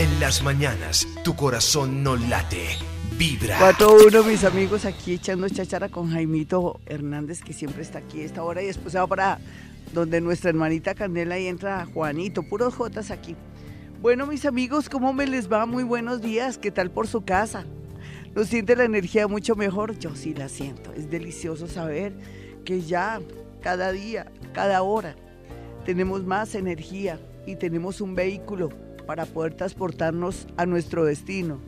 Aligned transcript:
En 0.00 0.18
las 0.18 0.42
mañanas, 0.42 1.06
tu 1.22 1.36
corazón 1.36 2.02
no 2.02 2.16
late, 2.16 2.68
vibra. 3.18 3.58
4-1, 3.58 4.24
mis 4.24 4.44
amigos, 4.44 4.86
aquí 4.86 5.12
echando 5.12 5.46
chachara 5.46 5.90
con 5.90 6.10
Jaimito 6.10 6.80
Hernández, 6.86 7.42
que 7.42 7.52
siempre 7.52 7.82
está 7.82 7.98
aquí 7.98 8.22
a 8.22 8.24
esta 8.24 8.42
hora, 8.42 8.62
y 8.62 8.66
después 8.68 8.96
va 8.96 9.06
para 9.06 9.38
donde 9.92 10.22
nuestra 10.22 10.48
hermanita 10.48 10.94
Candela 10.94 11.38
y 11.38 11.48
entra 11.48 11.84
Juanito, 11.84 12.42
puros 12.42 12.74
jotas 12.76 13.10
aquí. 13.10 13.36
Bueno, 14.00 14.26
mis 14.26 14.46
amigos, 14.46 14.88
¿cómo 14.88 15.12
me 15.12 15.26
les 15.26 15.52
va? 15.52 15.66
Muy 15.66 15.84
buenos 15.84 16.22
días, 16.22 16.56
¿qué 16.56 16.70
tal 16.70 16.90
por 16.90 17.06
su 17.06 17.26
casa? 17.26 17.66
¿No 18.34 18.44
siente 18.44 18.76
la 18.76 18.84
energía 18.84 19.28
mucho 19.28 19.54
mejor? 19.54 19.98
Yo 19.98 20.16
sí 20.16 20.32
la 20.32 20.48
siento. 20.48 20.94
Es 20.94 21.10
delicioso 21.10 21.66
saber 21.66 22.14
que 22.64 22.80
ya 22.80 23.20
cada 23.60 23.92
día, 23.92 24.32
cada 24.54 24.80
hora, 24.80 25.14
tenemos 25.84 26.24
más 26.24 26.54
energía 26.54 27.20
y 27.46 27.56
tenemos 27.56 28.00
un 28.00 28.14
vehículo 28.14 28.70
para 29.10 29.26
poder 29.26 29.54
transportarnos 29.54 30.46
a 30.56 30.66
nuestro 30.66 31.04
destino, 31.04 31.58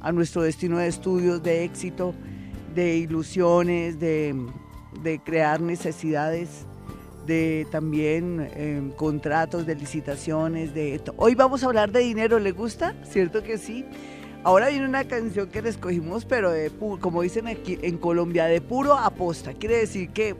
a 0.00 0.12
nuestro 0.12 0.40
destino 0.40 0.78
de 0.78 0.86
estudios, 0.86 1.42
de 1.42 1.62
éxito, 1.62 2.14
de 2.74 2.96
ilusiones, 2.96 4.00
de, 4.00 4.34
crear 5.22 5.60
necesidades, 5.60 6.64
de 7.26 7.66
también 7.70 8.50
em, 8.56 8.92
contratos, 8.92 9.66
de 9.66 9.74
licitaciones, 9.74 10.72
de... 10.72 10.98
Hoy 11.18 11.34
vamos 11.34 11.62
a 11.62 11.66
hablar 11.66 11.92
de 11.92 12.00
dinero, 12.00 12.38
¿le 12.38 12.52
gusta? 12.52 12.94
¿Cierto 13.04 13.42
que 13.42 13.58
sí? 13.58 13.84
Ahora 14.42 14.70
viene 14.70 14.86
una 14.86 15.04
canción 15.04 15.50
que 15.50 15.58
escogimos, 15.58 16.24
pero 16.24 16.50
de, 16.50 16.70
como 16.98 17.20
dicen 17.20 17.46
aquí 17.46 17.78
en 17.82 17.98
Colombia, 17.98 18.46
de 18.46 18.62
puro 18.62 18.94
aposta. 18.94 19.52
Quiere 19.52 19.76
decir 19.76 20.14
que 20.14 20.34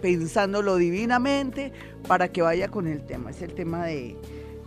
pensándolo 0.00 0.76
divinamente 0.76 1.72
para 2.06 2.28
que 2.28 2.42
vaya 2.42 2.68
con 2.68 2.86
el 2.86 3.04
tema. 3.04 3.30
Es 3.30 3.42
el 3.42 3.54
tema 3.54 3.86
de 3.86 4.16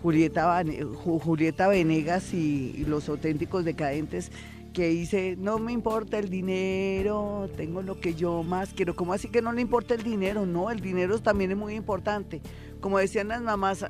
Julieta, 0.01 0.63
Julieta 1.03 1.67
Venegas 1.67 2.33
y, 2.33 2.85
los 2.87 3.09
auténticos 3.09 3.65
decadentes 3.65 4.31
que 4.73 4.87
dice, 4.87 5.35
no 5.37 5.57
me 5.57 5.71
importa 5.71 6.19
el 6.19 6.29
dinero, 6.29 7.49
tengo 7.57 7.81
lo 7.81 7.99
que 7.99 8.13
yo 8.13 8.43
más 8.43 8.73
quiero. 8.73 8.95
¿Cómo 8.95 9.13
así 9.13 9.27
que 9.27 9.41
no 9.41 9.51
le 9.51 9.61
importa 9.61 9.95
el 9.95 10.03
dinero? 10.03 10.45
No, 10.45 10.69
el 10.69 10.79
dinero 10.79 11.19
también 11.19 11.51
es 11.51 11.57
muy 11.57 11.73
importante. 11.73 12.41
Como 12.79 12.99
decían 12.99 13.27
las 13.29 13.41
mamás, 13.41 13.85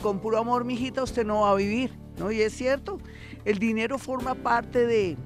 con 0.00 0.20
puro 0.20 0.38
amor, 0.38 0.64
mijita, 0.64 1.02
usted 1.02 1.26
no 1.26 1.40
va 1.40 1.50
a 1.50 1.54
vivir, 1.54 1.90
¿no? 2.18 2.30
Y 2.30 2.40
es 2.40 2.54
cierto, 2.54 2.98
el 3.44 3.58
dinero 3.58 3.98
forma 3.98 4.34
parte 4.36 4.86
de, 4.86 5.16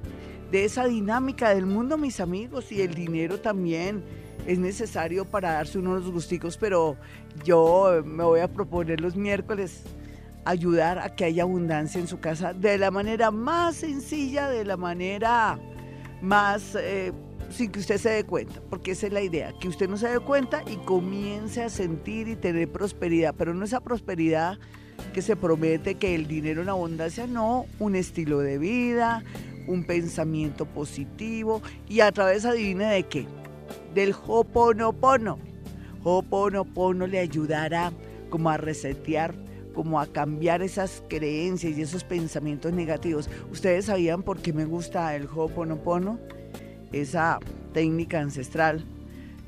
esa 0.51 0.85
dinámica 0.85 1.53
del 1.53 1.67
mundo, 1.67 1.97
mis 1.97 2.19
amigos, 2.19 2.71
y 2.71 2.81
el 2.81 2.93
dinero 2.93 3.39
también 3.39 4.03
es 4.45 4.57
necesario 4.59 5.23
para 5.23 5.53
darse 5.53 5.77
unos 5.77 6.09
gusticos, 6.11 6.57
pero 6.57 6.97
yo 7.45 8.01
me 8.03 8.23
voy 8.23 8.41
a 8.41 8.51
proponer 8.51 8.99
los 8.99 9.15
miércoles 9.15 9.83
ayudar 10.45 10.99
a 10.99 11.15
que 11.15 11.25
haya 11.25 11.43
abundancia 11.43 11.99
en 11.99 12.07
su 12.07 12.19
casa 12.19 12.53
de 12.53 12.77
la 12.77 12.91
manera 12.91 13.31
más 13.31 13.77
sencilla, 13.77 14.49
de 14.49 14.65
la 14.65 14.77
manera 14.77 15.59
más 16.21 16.75
eh, 16.75 17.11
sin 17.49 17.71
que 17.71 17.79
usted 17.79 17.97
se 17.97 18.09
dé 18.09 18.23
cuenta, 18.23 18.61
porque 18.69 18.91
esa 18.91 19.07
es 19.07 19.13
la 19.13 19.21
idea, 19.21 19.53
que 19.59 19.67
usted 19.67 19.89
no 19.89 19.97
se 19.97 20.07
dé 20.07 20.19
cuenta 20.19 20.63
y 20.67 20.77
comience 20.77 21.61
a 21.61 21.69
sentir 21.69 22.27
y 22.27 22.35
tener 22.35 22.71
prosperidad, 22.71 23.35
pero 23.37 23.53
no 23.53 23.65
esa 23.65 23.81
prosperidad 23.81 24.57
que 25.13 25.21
se 25.21 25.35
promete 25.35 25.95
que 25.95 26.15
el 26.15 26.27
dinero 26.27 26.61
en 26.61 26.69
abundancia, 26.69 27.27
no, 27.27 27.65
un 27.79 27.95
estilo 27.95 28.39
de 28.39 28.57
vida, 28.57 29.23
un 29.67 29.83
pensamiento 29.83 30.65
positivo 30.65 31.61
y 31.87 31.99
a 32.01 32.11
través, 32.11 32.45
adivine 32.45 32.85
de 32.85 33.03
qué, 33.03 33.25
del 33.93 34.15
Hoponopono. 34.27 35.39
Hoponopono 36.03 37.07
le 37.07 37.19
ayudará 37.19 37.91
como 38.29 38.49
a 38.49 38.57
resetear, 38.57 39.35
como 39.73 39.99
a 39.99 40.07
cambiar 40.07 40.61
esas 40.61 41.03
creencias 41.07 41.77
y 41.77 41.81
esos 41.81 42.03
pensamientos 42.03 42.73
negativos. 42.73 43.29
¿Ustedes 43.51 43.85
sabían 43.85 44.23
por 44.23 44.39
qué 44.39 44.53
me 44.53 44.65
gusta 44.65 45.15
el 45.15 45.27
Hoponopono? 45.33 46.19
Esa 46.91 47.39
técnica 47.73 48.19
ancestral 48.19 48.85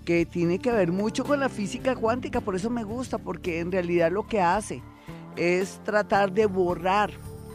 que 0.05 0.25
tiene 0.25 0.59
que 0.59 0.71
ver 0.71 0.91
mucho 0.91 1.23
con 1.23 1.39
la 1.39 1.49
física 1.49 1.95
cuántica, 1.95 2.41
por 2.41 2.55
eso 2.55 2.69
me 2.69 2.83
gusta, 2.83 3.17
porque 3.17 3.59
en 3.59 3.71
realidad 3.71 4.11
lo 4.11 4.27
que 4.27 4.41
hace 4.41 4.81
es 5.35 5.79
tratar 5.83 6.33
de 6.33 6.45
borrar 6.45 7.11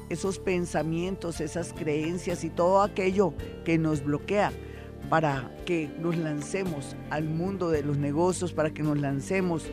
esos 0.09 0.39
pensamientos, 0.39 1.41
esas 1.41 1.73
creencias 1.73 2.45
y 2.45 2.51
todo 2.51 2.83
aquello 2.83 3.35
que 3.65 3.79
nos 3.79 4.03
bloquea 4.03 4.53
para 5.11 5.51
que 5.65 5.91
nos 5.99 6.17
lancemos 6.17 6.97
al 7.11 7.25
mundo 7.25 7.71
de 7.71 7.83
los 7.83 7.99
negocios, 7.99 8.53
para 8.53 8.71
que 8.71 8.83
nos 8.83 8.99
lancemos 8.99 9.65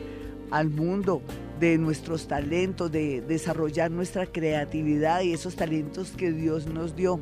al 0.50 0.70
mundo 0.70 1.22
de 1.60 1.78
nuestros 1.78 2.28
talentos, 2.28 2.92
de 2.92 3.22
desarrollar 3.22 3.90
nuestra 3.90 4.26
creatividad 4.26 5.22
y 5.22 5.32
esos 5.32 5.56
talentos 5.56 6.10
que 6.10 6.32
Dios 6.32 6.66
nos 6.66 6.94
dio. 6.94 7.20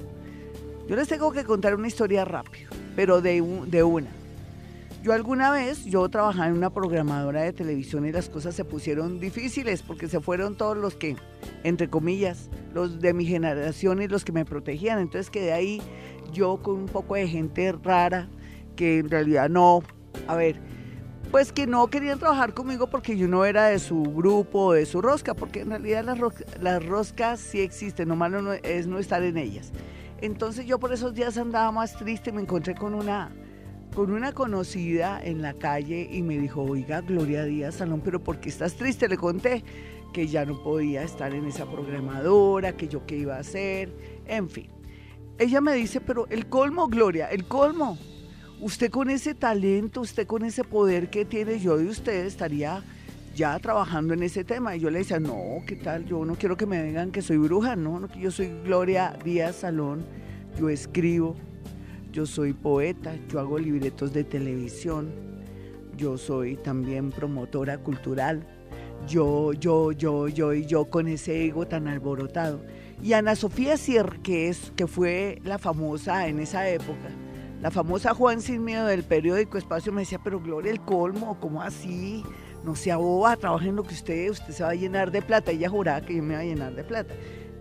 Yo 0.88 0.96
les 0.96 1.08
tengo 1.08 1.32
que 1.32 1.44
contar 1.44 1.74
una 1.74 1.88
historia 1.88 2.24
rápido, 2.24 2.70
pero 2.96 3.20
de, 3.20 3.42
de 3.66 3.82
una. 3.82 4.10
Yo 5.02 5.12
alguna 5.12 5.50
vez, 5.50 5.84
yo 5.84 6.08
trabajaba 6.08 6.48
en 6.48 6.54
una 6.54 6.70
programadora 6.70 7.42
de 7.42 7.52
televisión 7.52 8.06
y 8.06 8.12
las 8.12 8.30
cosas 8.30 8.54
se 8.54 8.64
pusieron 8.64 9.20
difíciles 9.20 9.82
porque 9.82 10.08
se 10.08 10.18
fueron 10.20 10.56
todos 10.56 10.78
los 10.78 10.94
que, 10.94 11.16
entre 11.62 11.88
comillas, 11.88 12.48
los 12.72 13.00
de 13.00 13.12
mi 13.12 13.26
generación 13.26 14.00
y 14.00 14.08
los 14.08 14.24
que 14.24 14.32
me 14.32 14.46
protegían. 14.46 14.98
Entonces 14.98 15.30
quedé 15.30 15.52
ahí 15.52 15.82
yo 16.32 16.62
con 16.62 16.76
un 16.76 16.86
poco 16.86 17.16
de 17.16 17.28
gente 17.28 17.72
rara 17.72 18.28
que 18.76 18.98
en 19.00 19.10
realidad 19.10 19.50
no, 19.50 19.82
a 20.26 20.36
ver, 20.36 20.56
pues 21.34 21.50
que 21.50 21.66
no 21.66 21.88
querían 21.88 22.20
trabajar 22.20 22.54
conmigo 22.54 22.86
porque 22.86 23.16
yo 23.16 23.26
no 23.26 23.44
era 23.44 23.66
de 23.66 23.80
su 23.80 24.04
grupo, 24.04 24.72
de 24.72 24.86
su 24.86 25.02
rosca, 25.02 25.34
porque 25.34 25.62
en 25.62 25.70
realidad 25.70 26.04
las, 26.04 26.16
las 26.60 26.86
roscas 26.86 27.40
sí 27.40 27.58
existen, 27.58 28.08
lo 28.08 28.14
malo 28.14 28.52
es 28.52 28.86
no 28.86 29.00
estar 29.00 29.20
en 29.24 29.36
ellas. 29.36 29.72
Entonces 30.20 30.64
yo 30.64 30.78
por 30.78 30.92
esos 30.92 31.12
días 31.12 31.36
andaba 31.36 31.72
más 31.72 31.96
triste, 31.96 32.30
me 32.30 32.40
encontré 32.40 32.76
con 32.76 32.94
una 32.94 33.32
con 33.96 34.12
una 34.12 34.30
conocida 34.30 35.20
en 35.24 35.42
la 35.42 35.54
calle 35.54 36.08
y 36.08 36.22
me 36.22 36.38
dijo, 36.38 36.62
oiga, 36.62 37.00
Gloria 37.00 37.42
Díaz 37.42 37.74
Salón, 37.74 38.00
pero 38.04 38.22
¿por 38.22 38.38
qué 38.38 38.48
estás 38.48 38.74
triste? 38.76 39.08
Le 39.08 39.16
conté 39.16 39.64
que 40.12 40.28
ya 40.28 40.44
no 40.44 40.62
podía 40.62 41.02
estar 41.02 41.34
en 41.34 41.46
esa 41.46 41.66
programadora, 41.66 42.76
que 42.76 42.86
yo 42.86 43.06
qué 43.06 43.16
iba 43.16 43.34
a 43.34 43.40
hacer, 43.40 43.92
en 44.26 44.48
fin. 44.48 44.70
Ella 45.38 45.60
me 45.60 45.74
dice, 45.74 46.00
pero 46.00 46.28
el 46.28 46.46
colmo, 46.46 46.86
Gloria, 46.86 47.28
el 47.28 47.48
colmo. 47.48 47.98
Usted 48.64 48.91
con 48.91 49.10
ese 49.10 49.34
talento, 49.34 50.00
usted 50.00 50.26
con 50.26 50.42
ese 50.42 50.64
poder 50.64 51.10
que 51.10 51.26
tiene, 51.26 51.60
yo 51.60 51.78
y 51.78 51.86
usted 51.86 52.25
estaría 52.25 52.82
ya 53.36 53.58
trabajando 53.58 54.14
en 54.14 54.22
ese 54.22 54.42
tema. 54.42 54.75
Y 54.75 54.80
yo 54.80 54.88
le 54.88 55.00
decía, 55.00 55.20
no, 55.20 55.62
¿qué 55.66 55.76
tal? 55.76 56.06
Yo 56.06 56.25
no 56.25 56.34
quiero 56.36 56.56
que 56.56 56.64
me 56.64 56.82
digan 56.82 57.10
que 57.10 57.20
soy 57.20 57.36
bruja, 57.36 57.76
no, 57.76 58.00
no 58.00 58.08
yo 58.14 58.30
soy 58.30 58.50
Gloria 58.64 59.19
Díaz 59.22 59.56
Salón, 59.56 60.06
yo 60.58 60.70
escribo, 60.70 61.36
yo 62.10 62.25
soy 62.25 62.54
poeta, 62.54 63.14
yo 63.28 63.38
hago 63.38 63.58
libretos 63.58 64.14
de 64.14 64.25
televisión, 64.25 65.12
yo 65.98 66.16
soy 66.16 66.56
también 66.56 67.10
promotora 67.10 67.76
cultural, 67.76 68.46
yo, 69.06 69.52
yo, 69.52 69.92
yo, 69.92 70.28
yo 70.28 70.54
y 70.54 70.64
yo 70.64 70.86
con 70.86 71.06
ese 71.06 71.44
ego 71.44 71.66
tan 71.66 71.86
alborotado. 71.86 72.64
Y 73.02 73.12
Ana 73.12 73.36
Sofía 73.36 73.76
Sierra, 73.76 74.16
que, 74.22 74.48
es, 74.48 74.72
que 74.75 74.86
fue 74.86 75.42
la 75.44 75.58
famosa 75.58 76.28
en 76.28 76.38
esa 76.38 76.66
época, 76.66 77.10
la 77.64 77.70
famosa 77.70 78.12
Juan 78.12 78.42
Sin 78.42 78.62
Miedo 78.62 78.84
del 78.84 79.04
periódico 79.04 79.56
Espacio, 79.56 79.91
me 79.91 80.02
decía, 80.02 80.20
pero 80.22 80.38
Gloria, 80.38 80.70
el 80.70 80.82
colmo, 80.82 81.38
¿cómo 81.41 81.62
así? 81.62 82.22
No 82.62 82.75
sea 82.75 82.98
boba, 82.98 83.38
trabaja 83.38 83.64
en 83.64 83.76
lo 83.76 83.84
que 83.84 83.94
usted, 83.94 84.28
usted 84.28 84.52
se 84.52 84.62
va 84.62 84.69
a 84.69 84.75
llenar 84.75 85.10
de 85.10 85.22
plata. 85.22 85.50
Ella 85.50 85.70
juraba 85.70 86.02
que 86.02 86.14
yo 86.14 86.22
me 86.22 86.34
iba 86.34 86.42
a 86.42 86.44
llenar 86.44 86.75
de 86.75 86.84
plata. 86.84 87.14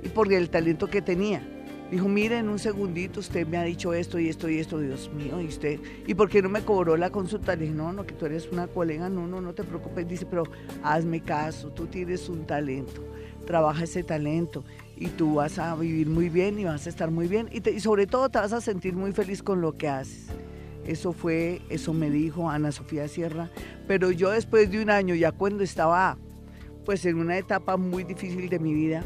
Y 0.03 0.09
por 0.09 0.33
el 0.33 0.49
talento 0.49 0.89
que 0.89 1.01
tenía. 1.01 1.41
Dijo, 1.89 2.09
mire, 2.09 2.39
en 2.39 2.49
un 2.49 2.59
segundito 2.59 3.21
usted 3.21 3.47
me 3.47 3.55
ha 3.55 3.63
dicho 3.63 3.93
esto 3.93 4.19
y 4.19 4.27
esto 4.27 4.49
y 4.49 4.59
esto, 4.59 4.77
Dios 4.77 5.09
mío, 5.13 5.39
y 5.39 5.45
usted, 5.45 5.79
¿y 6.05 6.13
por 6.15 6.29
qué 6.29 6.41
no 6.41 6.49
me 6.49 6.63
cobró 6.63 6.97
la 6.97 7.09
consulta? 7.09 7.55
Le 7.55 7.61
dije, 7.61 7.73
no, 7.73 7.93
no, 7.93 8.05
que 8.05 8.13
tú 8.13 8.25
eres 8.25 8.51
una 8.51 8.67
colega, 8.67 9.07
no, 9.07 9.25
no, 9.25 9.39
no 9.39 9.53
te 9.53 9.63
preocupes. 9.63 10.05
Dice, 10.05 10.25
pero 10.25 10.43
hazme 10.83 11.21
caso, 11.21 11.69
tú 11.69 11.85
tienes 11.85 12.27
un 12.27 12.45
talento, 12.45 13.01
trabaja 13.45 13.85
ese 13.85 14.03
talento 14.03 14.65
y 14.95 15.07
tú 15.07 15.35
vas 15.35 15.59
a 15.59 15.75
vivir 15.75 16.07
muy 16.07 16.29
bien 16.29 16.59
y 16.59 16.65
vas 16.65 16.85
a 16.85 16.89
estar 16.89 17.11
muy 17.11 17.27
bien 17.27 17.49
y, 17.51 17.79
sobre 17.79 18.07
todo 18.07 18.29
te 18.29 18.39
vas 18.39 18.53
a 18.53 18.61
sentir 18.61 18.95
muy 18.95 19.11
feliz 19.11 19.41
con 19.41 19.61
lo 19.61 19.77
que 19.77 19.89
haces. 19.89 20.27
Eso 20.85 21.13
fue, 21.13 21.61
eso 21.69 21.93
me 21.93 22.09
dijo 22.09 22.49
Ana 22.49 22.71
Sofía 22.71 23.07
Sierra, 23.07 23.49
pero 23.87 24.11
yo 24.11 24.31
después 24.31 24.69
de 24.69 24.81
un 24.81 24.89
año, 24.89 25.15
ya 25.15 25.31
cuando 25.31 25.63
estaba 25.63 26.17
pues 26.85 27.05
en 27.05 27.17
una 27.17 27.37
etapa 27.37 27.77
muy 27.77 28.03
difícil 28.03 28.49
de 28.49 28.59
mi 28.59 28.73
vida, 28.73 29.03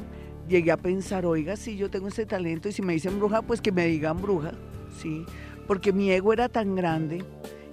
llegué 0.47 0.71
a 0.71 0.77
pensar, 0.77 1.25
oiga, 1.25 1.56
si 1.56 1.77
yo 1.77 1.89
tengo 1.89 2.07
ese 2.07 2.25
talento 2.25 2.69
y 2.69 2.71
si 2.71 2.81
me 2.81 2.94
dicen 2.94 3.19
bruja, 3.19 3.44
pues 3.44 3.61
que 3.61 3.71
me 3.71 3.85
digan 3.85 4.21
bruja, 4.21 4.53
¿sí? 5.00 5.25
Porque 5.67 5.94
mi 5.94 6.11
ego 6.11 6.33
era 6.33 6.50
tan 6.50 6.75
grande 6.75 7.23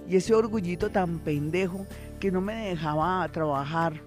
y 0.07 0.17
ese 0.17 0.35
orgullito 0.35 0.91
tan 0.91 1.19
pendejo 1.19 1.87
que 2.19 2.31
no 2.31 2.41
me 2.41 2.69
dejaba 2.69 3.27
trabajar 3.29 4.01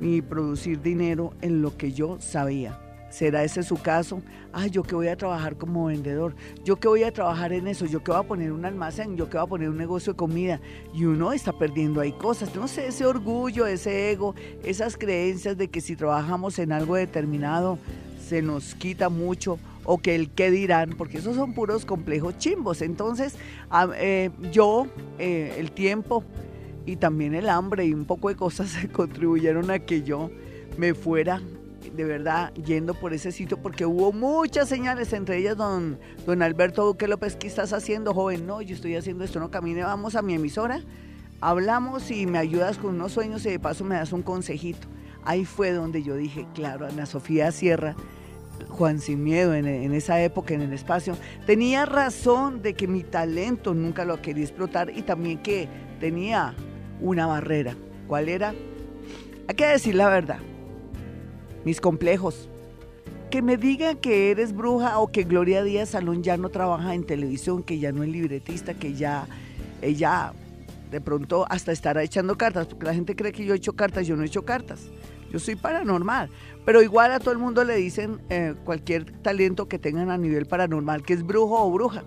ni 0.00 0.22
producir 0.22 0.80
dinero 0.80 1.34
en 1.42 1.60
lo 1.60 1.76
que 1.76 1.92
yo 1.92 2.18
sabía. 2.20 2.83
¿Será 3.14 3.44
ese 3.44 3.62
su 3.62 3.76
caso? 3.76 4.22
Ah, 4.52 4.66
yo 4.66 4.82
que 4.82 4.96
voy 4.96 5.06
a 5.06 5.16
trabajar 5.16 5.56
como 5.56 5.84
vendedor, 5.84 6.34
yo 6.64 6.80
que 6.80 6.88
voy 6.88 7.04
a 7.04 7.12
trabajar 7.12 7.52
en 7.52 7.68
eso, 7.68 7.86
yo 7.86 8.02
que 8.02 8.10
voy 8.10 8.18
a 8.18 8.24
poner 8.24 8.50
un 8.50 8.64
almacén, 8.64 9.16
yo 9.16 9.30
que 9.30 9.36
voy 9.36 9.46
a 9.46 9.48
poner 9.48 9.68
un 9.68 9.76
negocio 9.76 10.14
de 10.14 10.16
comida. 10.16 10.60
Y 10.92 11.04
uno 11.04 11.32
está 11.32 11.52
perdiendo 11.56 12.00
ahí 12.00 12.10
cosas. 12.10 12.52
No 12.56 12.66
sé, 12.66 12.88
ese 12.88 13.06
orgullo, 13.06 13.68
ese 13.68 14.10
ego, 14.10 14.34
esas 14.64 14.96
creencias 14.96 15.56
de 15.56 15.68
que 15.68 15.80
si 15.80 15.94
trabajamos 15.94 16.58
en 16.58 16.72
algo 16.72 16.96
determinado 16.96 17.78
se 18.18 18.42
nos 18.42 18.74
quita 18.74 19.08
mucho 19.10 19.60
o 19.84 19.98
que 19.98 20.16
el 20.16 20.30
qué 20.30 20.50
dirán, 20.50 20.94
porque 20.98 21.18
esos 21.18 21.36
son 21.36 21.54
puros 21.54 21.84
complejos 21.84 22.36
chimbos. 22.38 22.82
Entonces, 22.82 23.36
eh, 23.96 24.30
yo, 24.50 24.88
eh, 25.20 25.54
el 25.58 25.70
tiempo 25.70 26.24
y 26.84 26.96
también 26.96 27.36
el 27.36 27.48
hambre 27.48 27.86
y 27.86 27.94
un 27.94 28.06
poco 28.06 28.28
de 28.28 28.34
cosas 28.34 28.76
contribuyeron 28.92 29.70
a 29.70 29.78
que 29.78 30.02
yo 30.02 30.32
me 30.76 30.94
fuera 30.94 31.40
de 31.90 32.04
verdad 32.04 32.52
yendo 32.54 32.94
por 32.94 33.12
ese 33.12 33.32
sitio 33.32 33.56
porque 33.56 33.86
hubo 33.86 34.12
muchas 34.12 34.68
señales, 34.68 35.12
entre 35.12 35.38
ellas 35.38 35.56
don, 35.56 35.98
don 36.26 36.42
Alberto 36.42 36.84
Duque 36.84 37.08
López, 37.08 37.36
¿qué 37.36 37.46
estás 37.46 37.72
haciendo, 37.72 38.14
joven? 38.14 38.46
No, 38.46 38.62
yo 38.62 38.74
estoy 38.74 38.96
haciendo 38.96 39.24
esto, 39.24 39.40
no 39.40 39.50
camine, 39.50 39.82
vamos 39.82 40.14
a 40.16 40.22
mi 40.22 40.34
emisora, 40.34 40.80
hablamos 41.40 42.10
y 42.10 42.26
me 42.26 42.38
ayudas 42.38 42.78
con 42.78 42.94
unos 42.94 43.12
sueños 43.12 43.44
y 43.46 43.50
de 43.50 43.58
paso 43.58 43.84
me 43.84 43.96
das 43.96 44.12
un 44.12 44.22
consejito. 44.22 44.88
Ahí 45.24 45.44
fue 45.44 45.72
donde 45.72 46.02
yo 46.02 46.16
dije, 46.16 46.46
claro, 46.54 46.86
Ana 46.86 47.06
Sofía 47.06 47.50
Sierra, 47.50 47.96
Juan 48.68 49.00
Sin 49.00 49.22
Miedo 49.22 49.54
en, 49.54 49.66
en, 49.66 49.94
esa 49.94 50.22
época 50.22 50.54
en 50.54 50.60
el 50.60 50.72
espacio, 50.72 51.16
tenía 51.46 51.86
razón 51.86 52.62
de 52.62 52.74
que 52.74 52.86
mi 52.86 53.02
talento 53.02 53.74
nunca 53.74 54.04
lo 54.04 54.20
quería 54.20 54.44
explotar 54.44 54.90
y 54.90 55.02
también 55.02 55.38
que 55.38 55.68
tenía 56.00 56.54
una 57.00 57.26
barrera. 57.26 57.74
¿Cuál 58.06 58.28
era? 58.28 58.54
Hay 59.48 59.54
que 59.54 59.66
decir 59.66 59.94
la 59.94 60.08
verdad 60.08 60.38
mis 61.64 61.80
complejos. 61.80 62.48
Que 63.30 63.42
me 63.42 63.56
digan 63.56 63.96
que 63.96 64.30
eres 64.30 64.54
bruja 64.54 64.98
o 64.98 65.10
que 65.10 65.24
Gloria 65.24 65.62
Díaz 65.62 65.90
Salón 65.90 66.22
ya 66.22 66.36
no 66.36 66.50
trabaja 66.50 66.94
en 66.94 67.04
televisión, 67.04 67.62
que 67.62 67.78
ya 67.78 67.90
no 67.90 68.02
es 68.02 68.08
libretista, 68.08 68.74
que 68.74 68.94
ya 68.94 69.26
ella 69.82 70.32
de 70.90 71.00
pronto 71.00 71.44
hasta 71.50 71.72
estará 71.72 72.02
echando 72.02 72.36
cartas, 72.36 72.68
porque 72.68 72.86
la 72.86 72.94
gente 72.94 73.16
cree 73.16 73.32
que 73.32 73.44
yo 73.44 73.54
he 73.54 73.56
hecho 73.56 73.72
cartas, 73.72 74.06
yo 74.06 74.14
no 74.14 74.22
he 74.22 74.26
hecho 74.26 74.44
cartas. 74.44 74.90
Yo 75.32 75.40
soy 75.40 75.56
paranormal, 75.56 76.30
pero 76.64 76.80
igual 76.80 77.10
a 77.10 77.18
todo 77.18 77.32
el 77.32 77.38
mundo 77.38 77.64
le 77.64 77.74
dicen 77.74 78.20
eh, 78.30 78.54
cualquier 78.64 79.10
talento 79.20 79.66
que 79.66 79.80
tengan 79.80 80.10
a 80.10 80.16
nivel 80.16 80.46
paranormal, 80.46 81.02
que 81.02 81.14
es 81.14 81.26
brujo 81.26 81.60
o 81.60 81.72
bruja. 81.72 82.04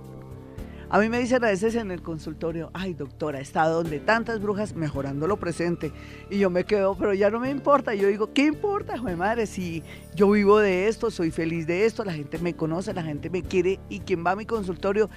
A 0.89 0.99
mí 0.99 1.09
me 1.09 1.19
dicen 1.19 1.43
a 1.43 1.47
veces 1.47 1.75
en 1.75 1.91
el 1.91 2.01
consultorio, 2.01 2.71
ay 2.73 2.93
doctora, 2.93 3.41
estado 3.41 3.83
donde 3.83 3.99
tantas 3.99 4.39
brujas 4.41 4.73
mejorando 4.73 5.27
lo 5.27 5.35
presente. 5.35 5.91
Y 6.29 6.39
yo 6.39 6.49
me 6.49 6.63
quedo, 6.63 6.95
pero 6.95 7.13
ya 7.13 7.29
no 7.29 7.41
me 7.41 7.49
importa. 7.49 7.93
Yo 7.93 8.07
digo, 8.07 8.31
¿qué 8.33 8.45
importa, 8.45 8.97
joder 8.97 9.17
madre? 9.17 9.47
Si 9.47 9.83
yo 10.15 10.31
vivo 10.31 10.59
de 10.59 10.87
esto, 10.87 11.11
soy 11.11 11.29
feliz 11.29 11.67
de 11.67 11.85
esto, 11.85 12.05
la 12.05 12.13
gente 12.13 12.37
me 12.37 12.55
conoce, 12.55 12.93
la 12.93 13.03
gente 13.03 13.29
me 13.29 13.43
quiere 13.43 13.81
y 13.89 13.99
quien 13.99 14.25
va 14.25 14.31
a 14.31 14.35
mi 14.37 14.45
consultorio 14.45 15.09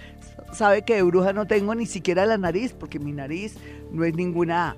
sabe 0.53 0.83
que 0.83 0.97
de 0.97 1.03
bruja 1.05 1.33
no 1.33 1.47
tengo 1.47 1.73
ni 1.77 1.87
siquiera 1.87 2.27
la 2.27 2.37
nariz, 2.37 2.73
porque 2.73 2.99
mi 2.99 3.13
nariz 3.13 3.55
no 3.93 4.03
es 4.03 4.13
ninguna 4.17 4.77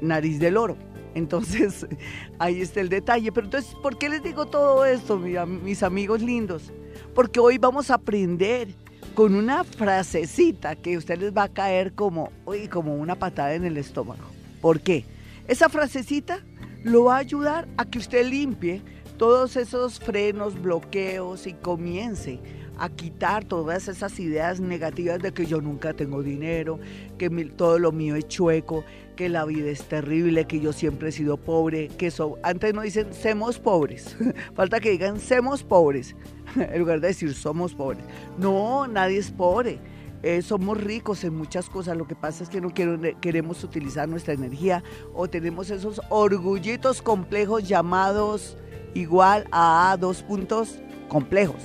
nariz 0.00 0.38
del 0.38 0.56
oro. 0.56 0.76
Entonces, 1.16 1.84
ahí 2.38 2.60
está 2.60 2.80
el 2.80 2.90
detalle. 2.90 3.32
Pero 3.32 3.46
entonces, 3.48 3.74
¿por 3.82 3.98
qué 3.98 4.08
les 4.08 4.22
digo 4.22 4.46
todo 4.46 4.84
esto, 4.84 5.18
mis 5.18 5.82
amigos 5.82 6.22
lindos? 6.22 6.72
Porque 7.12 7.40
hoy 7.40 7.58
vamos 7.58 7.90
a 7.90 7.94
aprender 7.94 8.68
con 9.18 9.34
una 9.34 9.64
frasecita 9.64 10.76
que 10.76 10.94
a 10.94 10.98
usted 10.98 11.18
les 11.18 11.36
va 11.36 11.42
a 11.42 11.48
caer 11.48 11.92
como, 11.92 12.30
como 12.70 12.94
una 12.94 13.16
patada 13.16 13.52
en 13.54 13.64
el 13.64 13.76
estómago. 13.76 14.22
¿Por 14.60 14.78
qué? 14.78 15.04
Esa 15.48 15.68
frasecita 15.68 16.38
lo 16.84 17.02
va 17.02 17.16
a 17.16 17.18
ayudar 17.18 17.66
a 17.78 17.84
que 17.84 17.98
usted 17.98 18.24
limpie 18.24 18.80
todos 19.16 19.56
esos 19.56 19.98
frenos, 19.98 20.62
bloqueos 20.62 21.48
y 21.48 21.54
comience 21.54 22.38
a 22.78 22.90
quitar 22.90 23.44
todas 23.44 23.88
esas 23.88 24.20
ideas 24.20 24.60
negativas 24.60 25.18
de 25.18 25.32
que 25.32 25.46
yo 25.46 25.60
nunca 25.60 25.94
tengo 25.94 26.22
dinero, 26.22 26.78
que 27.18 27.28
todo 27.56 27.80
lo 27.80 27.90
mío 27.90 28.14
es 28.14 28.28
chueco, 28.28 28.84
que 29.18 29.28
la 29.28 29.44
vida 29.44 29.68
es 29.68 29.82
terrible, 29.82 30.44
que 30.44 30.60
yo 30.60 30.72
siempre 30.72 31.08
he 31.08 31.12
sido 31.12 31.36
pobre, 31.38 31.88
que 31.88 32.12
so, 32.12 32.38
antes 32.44 32.72
no 32.72 32.82
dicen 32.82 33.12
somos 33.12 33.58
pobres, 33.58 34.16
falta 34.54 34.78
que 34.78 34.92
digan 34.92 35.18
somos 35.18 35.64
pobres. 35.64 36.14
en 36.54 36.78
lugar 36.78 37.00
de 37.00 37.08
decir 37.08 37.34
somos 37.34 37.74
pobres. 37.74 38.04
No, 38.38 38.86
nadie 38.86 39.18
es 39.18 39.32
pobre. 39.32 39.80
Eh, 40.22 40.40
somos 40.40 40.78
ricos 40.78 41.24
en 41.24 41.34
muchas 41.34 41.68
cosas, 41.68 41.96
lo 41.96 42.06
que 42.06 42.14
pasa 42.14 42.44
es 42.44 42.48
que 42.48 42.60
no 42.60 42.72
queremos 42.72 43.64
utilizar 43.64 44.08
nuestra 44.08 44.34
energía 44.34 44.84
o 45.12 45.28
tenemos 45.28 45.70
esos 45.70 46.00
orgullitos 46.10 47.02
complejos 47.02 47.66
llamados 47.66 48.56
igual 48.94 49.48
a 49.50 49.96
dos 49.98 50.22
puntos 50.22 50.78
complejos. 51.08 51.62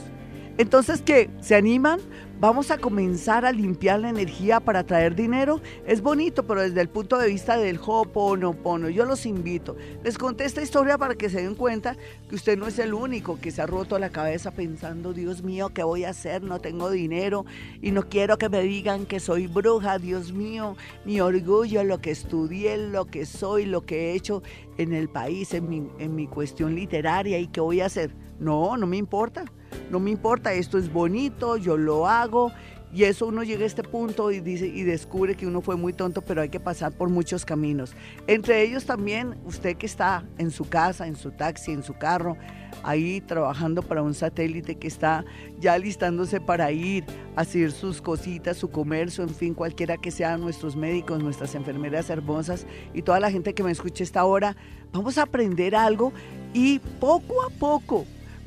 Entonces, 0.58 1.04
¿qué? 1.04 1.30
¿Se 1.40 1.54
animan? 1.54 2.00
Vamos 2.44 2.72
a 2.72 2.78
comenzar 2.78 3.46
a 3.46 3.54
limpiar 3.54 4.02
la 4.02 4.10
energía 4.10 4.60
para 4.60 4.84
traer 4.84 5.16
dinero. 5.16 5.62
Es 5.88 6.02
bonito, 6.02 6.46
pero 6.46 6.60
desde 6.60 6.82
el 6.82 6.90
punto 6.90 7.18
de 7.18 7.30
vista 7.30 7.56
del 7.56 7.80
Ho'oponopono, 7.80 8.90
yo 8.90 9.06
los 9.06 9.26
invito. 9.26 9.78
Les 10.04 10.18
conté 10.18 10.44
esta 10.44 10.62
historia 10.62 10.98
para 10.98 11.16
que 11.16 11.30
se 11.30 11.42
den 11.42 11.56
cuenta 11.56 11.96
que 12.28 12.36
usted 12.36 12.58
no 12.58 12.68
es 12.68 12.80
el 12.80 12.94
único 12.94 13.40
que 13.40 13.50
se 13.50 13.62
ha 13.62 13.66
roto 13.66 13.98
la 13.98 14.10
cabeza 14.10 14.52
pensando, 14.52 15.14
Dios 15.14 15.42
mío, 15.42 15.70
¿qué 15.70 15.84
voy 15.84 16.04
a 16.04 16.10
hacer? 16.10 16.44
No 16.44 16.60
tengo 16.60 16.90
dinero 16.92 17.46
y 17.82 17.92
no 17.92 18.10
quiero 18.10 18.38
que 18.38 18.50
me 18.50 18.62
digan 18.62 19.06
que 19.06 19.22
soy 19.22 19.48
bruja, 19.48 19.98
Dios 19.98 20.34
mío, 20.34 20.76
mi 21.06 21.22
orgullo, 21.22 21.86
lo 21.86 22.02
que 22.02 22.12
estudié, 22.12 22.78
lo 22.78 23.06
que 23.06 23.26
soy, 23.26 23.66
lo 23.66 23.86
que 23.86 24.12
he 24.12 24.16
hecho 24.16 24.44
en 24.78 24.92
el 24.92 25.08
país, 25.08 25.54
en 25.54 25.70
mi, 25.70 25.88
en 25.98 26.14
mi 26.14 26.28
cuestión 26.28 26.76
literaria 26.76 27.40
y 27.40 27.48
qué 27.48 27.62
voy 27.62 27.80
a 27.80 27.86
hacer. 27.86 28.14
No, 28.38 28.76
no 28.76 28.86
me 28.86 28.98
importa 28.98 29.46
no 29.90 30.00
me 30.00 30.12
importa, 30.12 30.54
esto 30.54 30.78
es 30.78 30.92
bonito, 30.92 31.58
yo 31.58 31.78
lo 31.78 32.08
hago. 32.08 32.52
Y 32.94 33.06
eso 33.06 33.26
uno 33.26 33.42
llega 33.42 33.64
a 33.64 33.66
este 33.66 33.82
punto 33.82 34.30
y, 34.32 34.40
dice, 34.40 34.68
y 34.68 34.84
descubre 34.84 35.34
que 35.34 35.48
uno 35.48 35.62
fue 35.62 35.76
muy 35.76 35.94
tonto, 35.94 36.22
pero 36.22 36.42
hay 36.44 36.50
que 36.50 36.60
pasar 36.60 36.92
por 36.92 37.10
muchos 37.10 37.44
caminos. 37.44 37.96
Entre 38.28 38.62
ellos 38.62 38.86
también 38.86 39.36
usted 39.46 39.78
que 39.78 39.88
está 39.88 40.24
en 40.38 40.52
su 40.52 40.66
casa, 40.66 41.08
en 41.08 41.16
su 41.16 41.32
taxi, 41.32 41.72
en 41.72 41.82
su 41.82 41.96
carro, 41.96 42.38
ahí 42.84 43.20
trabajando 43.22 43.82
para 43.82 44.04
un 44.04 44.14
satélite 44.14 44.76
que 44.76 44.88
está 44.88 45.26
ya 45.60 45.76
listándose 45.80 46.40
para 46.40 46.72
ir 46.72 47.04
a 47.36 47.42
hacer 47.42 47.72
sus 47.72 48.00
cositas, 48.00 48.58
su 48.58 48.70
comercio, 48.70 49.24
en 49.24 49.34
fin, 49.34 49.56
cualquiera 49.56 49.98
que 49.98 50.12
sean 50.12 50.42
nuestros 50.42 50.76
médicos, 50.76 51.22
nuestras 51.22 51.56
enfermeras 51.56 52.12
hermosas 52.12 52.68
y 52.94 53.02
toda 53.02 53.20
la 53.20 53.32
gente 53.32 53.56
que 53.56 53.64
me 53.64 53.72
escuche 53.72 54.04
esta 54.04 54.24
hora, 54.24 54.56
vamos 54.92 55.18
a 55.18 55.24
aprender 55.24 55.76
algo 55.76 56.14
y 56.54 56.78
poco 57.00 57.42
a 57.42 57.50
poco 57.50 58.06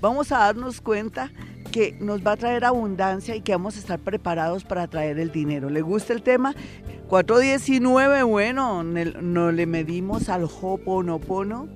vamos 0.08 0.32
a 0.32 0.38
darnos 0.38 0.80
cuenta 0.80 1.32
que 1.72 1.96
nos 2.00 2.26
va 2.26 2.32
a 2.32 2.36
traer 2.36 2.64
abundancia 2.64 3.34
y 3.34 3.40
que 3.40 3.52
vamos 3.52 3.76
a 3.76 3.80
estar 3.80 3.98
preparados 3.98 4.64
para 4.64 4.86
traer 4.86 5.18
el 5.18 5.30
dinero. 5.30 5.68
¿Le 5.68 5.82
gusta 5.82 6.12
el 6.12 6.22
tema? 6.22 6.54
419, 7.08 8.22
bueno, 8.22 8.82
no 8.82 9.52
le 9.52 9.66
medimos 9.66 10.28
al 10.28 10.44
Hoponopono, 10.44 11.68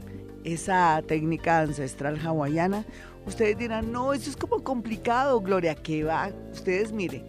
esa 0.44 1.03
técnica 1.06 1.61
ancestral 1.61 2.19
hawaiana. 2.25 2.85
Ustedes 3.27 3.59
dirán, 3.59 3.93
no, 3.93 4.12
eso 4.12 4.31
es 4.31 4.37
como 4.37 4.65
complicado, 4.65 5.41
Gloria, 5.41 5.75
¿qué 5.75 6.05
va? 6.05 6.31
Ustedes 6.53 6.93
miren, 6.93 7.27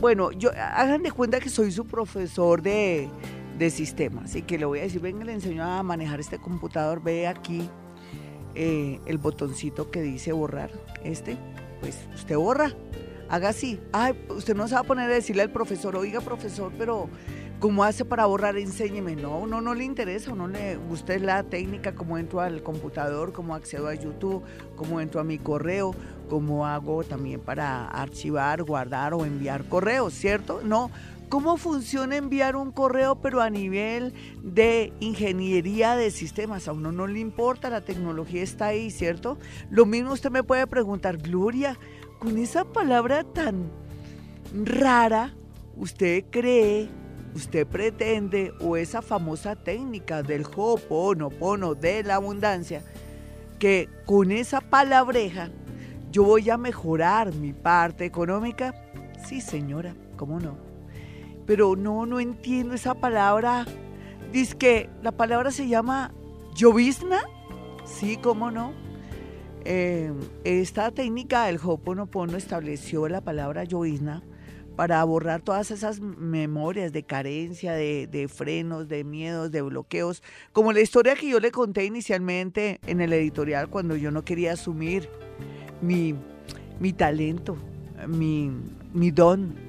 bueno, 0.00 0.30
yo 0.32 0.50
hagan 0.50 1.02
de 1.02 1.10
cuenta 1.10 1.40
que 1.40 1.48
soy 1.48 1.72
su 1.72 1.86
profesor 1.86 2.60
de, 2.62 3.08
de 3.58 3.70
sistemas 3.70 4.36
y 4.36 4.42
que 4.42 4.58
le 4.58 4.66
voy 4.66 4.80
a 4.80 4.82
decir, 4.82 5.00
venga, 5.00 5.24
le 5.24 5.32
enseño 5.32 5.64
a 5.64 5.82
manejar 5.82 6.20
este 6.20 6.38
computador, 6.38 7.02
ve 7.02 7.26
aquí, 7.26 7.70
eh, 8.56 9.00
el 9.04 9.18
botoncito 9.18 9.90
que 9.90 10.00
dice 10.00 10.32
borrar, 10.32 10.70
este, 11.04 11.36
pues 11.80 11.98
usted 12.14 12.36
borra, 12.36 12.72
haga 13.28 13.50
así. 13.50 13.80
Ay, 13.92 14.18
usted 14.30 14.56
no 14.56 14.66
se 14.66 14.74
va 14.74 14.80
a 14.80 14.84
poner 14.84 15.10
a 15.10 15.14
decirle 15.14 15.42
al 15.42 15.52
profesor, 15.52 15.94
oiga 15.94 16.20
profesor, 16.22 16.72
pero 16.78 17.08
¿cómo 17.60 17.84
hace 17.84 18.04
para 18.04 18.24
borrar? 18.26 18.56
Enséñeme. 18.56 19.14
No, 19.14 19.46
no, 19.46 19.60
no 19.60 19.74
le 19.74 19.84
interesa, 19.84 20.34
no 20.34 20.48
le 20.48 20.76
gusta 20.76 21.18
la 21.18 21.42
técnica, 21.42 21.94
cómo 21.94 22.18
entro 22.18 22.40
al 22.40 22.62
computador, 22.62 23.32
cómo 23.32 23.54
accedo 23.54 23.88
a 23.88 23.94
YouTube, 23.94 24.42
cómo 24.74 25.00
entro 25.02 25.20
a 25.20 25.24
mi 25.24 25.38
correo, 25.38 25.94
cómo 26.28 26.66
hago 26.66 27.04
también 27.04 27.40
para 27.40 27.86
archivar, 27.88 28.62
guardar 28.62 29.14
o 29.14 29.24
enviar 29.24 29.64
correos, 29.64 30.14
¿cierto? 30.14 30.62
No, 30.64 30.90
¿Cómo 31.28 31.56
funciona 31.56 32.16
enviar 32.16 32.54
un 32.54 32.70
correo 32.70 33.16
pero 33.16 33.42
a 33.42 33.50
nivel 33.50 34.14
de 34.44 34.92
ingeniería 35.00 35.96
de 35.96 36.12
sistemas? 36.12 36.68
A 36.68 36.72
uno 36.72 36.92
no 36.92 37.08
le 37.08 37.18
importa, 37.18 37.68
la 37.68 37.80
tecnología 37.80 38.44
está 38.44 38.66
ahí, 38.66 38.92
¿cierto? 38.92 39.36
Lo 39.68 39.86
mismo 39.86 40.12
usted 40.12 40.30
me 40.30 40.44
puede 40.44 40.68
preguntar, 40.68 41.16
Gloria, 41.16 41.76
con 42.20 42.38
esa 42.38 42.64
palabra 42.64 43.24
tan 43.24 43.68
rara, 44.64 45.34
¿usted 45.76 46.24
cree, 46.30 46.88
usted 47.34 47.66
pretende 47.66 48.52
o 48.60 48.76
esa 48.76 49.02
famosa 49.02 49.56
técnica 49.56 50.22
del 50.22 50.44
Ho'oponopono 50.44 51.74
de 51.74 52.04
la 52.04 52.14
abundancia, 52.14 52.84
que 53.58 53.88
con 54.04 54.30
esa 54.30 54.60
palabreja 54.60 55.50
yo 56.12 56.22
voy 56.22 56.50
a 56.50 56.56
mejorar 56.56 57.34
mi 57.34 57.52
parte 57.52 58.04
económica? 58.04 58.74
Sí, 59.26 59.40
señora, 59.40 59.92
¿cómo 60.16 60.38
no? 60.38 60.65
Pero 61.46 61.76
no, 61.76 62.06
no 62.06 62.20
entiendo 62.20 62.74
esa 62.74 62.94
palabra. 62.94 63.64
Dice 64.32 64.56
que 64.56 64.90
la 65.02 65.12
palabra 65.12 65.50
se 65.50 65.68
llama 65.68 66.12
llovizna. 66.54 67.22
Sí, 67.84 68.18
cómo 68.20 68.50
no. 68.50 68.72
Eh, 69.64 70.12
esta 70.44 70.90
técnica 70.90 71.46
del 71.46 71.58
Hoponopono 71.62 72.36
estableció 72.36 73.08
la 73.08 73.20
palabra 73.20 73.64
llovizna 73.64 74.22
para 74.76 75.02
borrar 75.04 75.40
todas 75.40 75.70
esas 75.70 76.00
memorias 76.00 76.92
de 76.92 77.02
carencia, 77.02 77.72
de, 77.72 78.06
de, 78.06 78.28
frenos, 78.28 78.88
de 78.88 79.04
miedos, 79.04 79.50
de 79.50 79.62
bloqueos, 79.62 80.22
como 80.52 80.72
la 80.72 80.80
historia 80.80 81.14
que 81.14 81.30
yo 81.30 81.40
le 81.40 81.50
conté 81.50 81.84
inicialmente 81.84 82.78
en 82.86 83.00
el 83.00 83.12
editorial 83.14 83.70
cuando 83.70 83.96
yo 83.96 84.10
no 84.10 84.22
quería 84.22 84.52
asumir 84.52 85.08
mi, 85.80 86.14
mi 86.78 86.92
talento, 86.92 87.56
mi, 88.06 88.52
mi 88.92 89.10
don, 89.10 89.65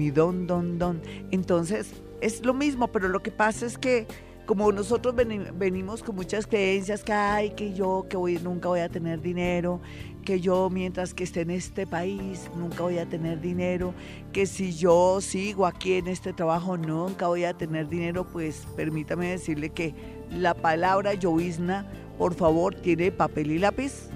mi 0.00 0.10
don, 0.10 0.46
don, 0.46 0.78
don. 0.78 1.02
Entonces, 1.30 1.92
es 2.22 2.42
lo 2.42 2.54
mismo, 2.54 2.88
pero 2.88 3.06
lo 3.08 3.22
que 3.22 3.30
pasa 3.30 3.66
es 3.66 3.76
que 3.76 4.06
como 4.46 4.72
nosotros 4.72 5.14
venimos 5.14 6.02
con 6.02 6.16
muchas 6.16 6.46
creencias 6.46 7.04
que 7.04 7.12
ay, 7.12 7.50
que 7.50 7.74
yo 7.74 8.06
que 8.08 8.16
voy, 8.16 8.38
nunca 8.38 8.68
voy 8.68 8.80
a 8.80 8.88
tener 8.88 9.20
dinero, 9.20 9.78
que 10.24 10.40
yo 10.40 10.70
mientras 10.70 11.12
que 11.12 11.22
esté 11.22 11.42
en 11.42 11.50
este 11.50 11.86
país 11.86 12.50
nunca 12.56 12.82
voy 12.82 12.96
a 12.96 13.06
tener 13.06 13.42
dinero, 13.42 13.92
que 14.32 14.46
si 14.46 14.72
yo 14.72 15.20
sigo 15.20 15.66
aquí 15.66 15.92
en 15.92 16.08
este 16.08 16.32
trabajo 16.32 16.78
nunca 16.78 17.28
voy 17.28 17.44
a 17.44 17.52
tener 17.52 17.90
dinero, 17.90 18.26
pues 18.26 18.66
permítame 18.74 19.28
decirle 19.28 19.68
que 19.68 19.94
la 20.30 20.54
palabra 20.54 21.12
llovizna, 21.12 21.86
por 22.16 22.34
favor, 22.34 22.74
tiene 22.74 23.12
papel 23.12 23.50
y 23.50 23.58
lápiz, 23.58 24.08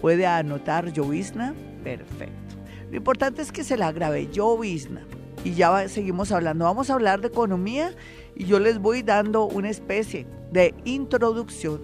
puede 0.00 0.26
anotar 0.26 0.90
llovizna, 0.90 1.54
perfecto. 1.84 2.56
Lo 2.90 2.96
importante 2.96 3.42
es 3.42 3.52
que 3.52 3.62
se 3.62 3.76
la 3.76 3.92
grabe 3.92 4.28
llovizna 4.32 5.06
y 5.44 5.54
ya 5.54 5.88
seguimos 5.88 6.32
hablando. 6.32 6.64
Vamos 6.64 6.90
a 6.90 6.94
hablar 6.94 7.20
de 7.20 7.28
economía 7.28 7.94
y 8.34 8.44
yo 8.44 8.58
les 8.60 8.78
voy 8.78 9.02
dando 9.02 9.44
una 9.44 9.70
especie 9.70 10.26
de 10.52 10.74
introducción 10.84 11.80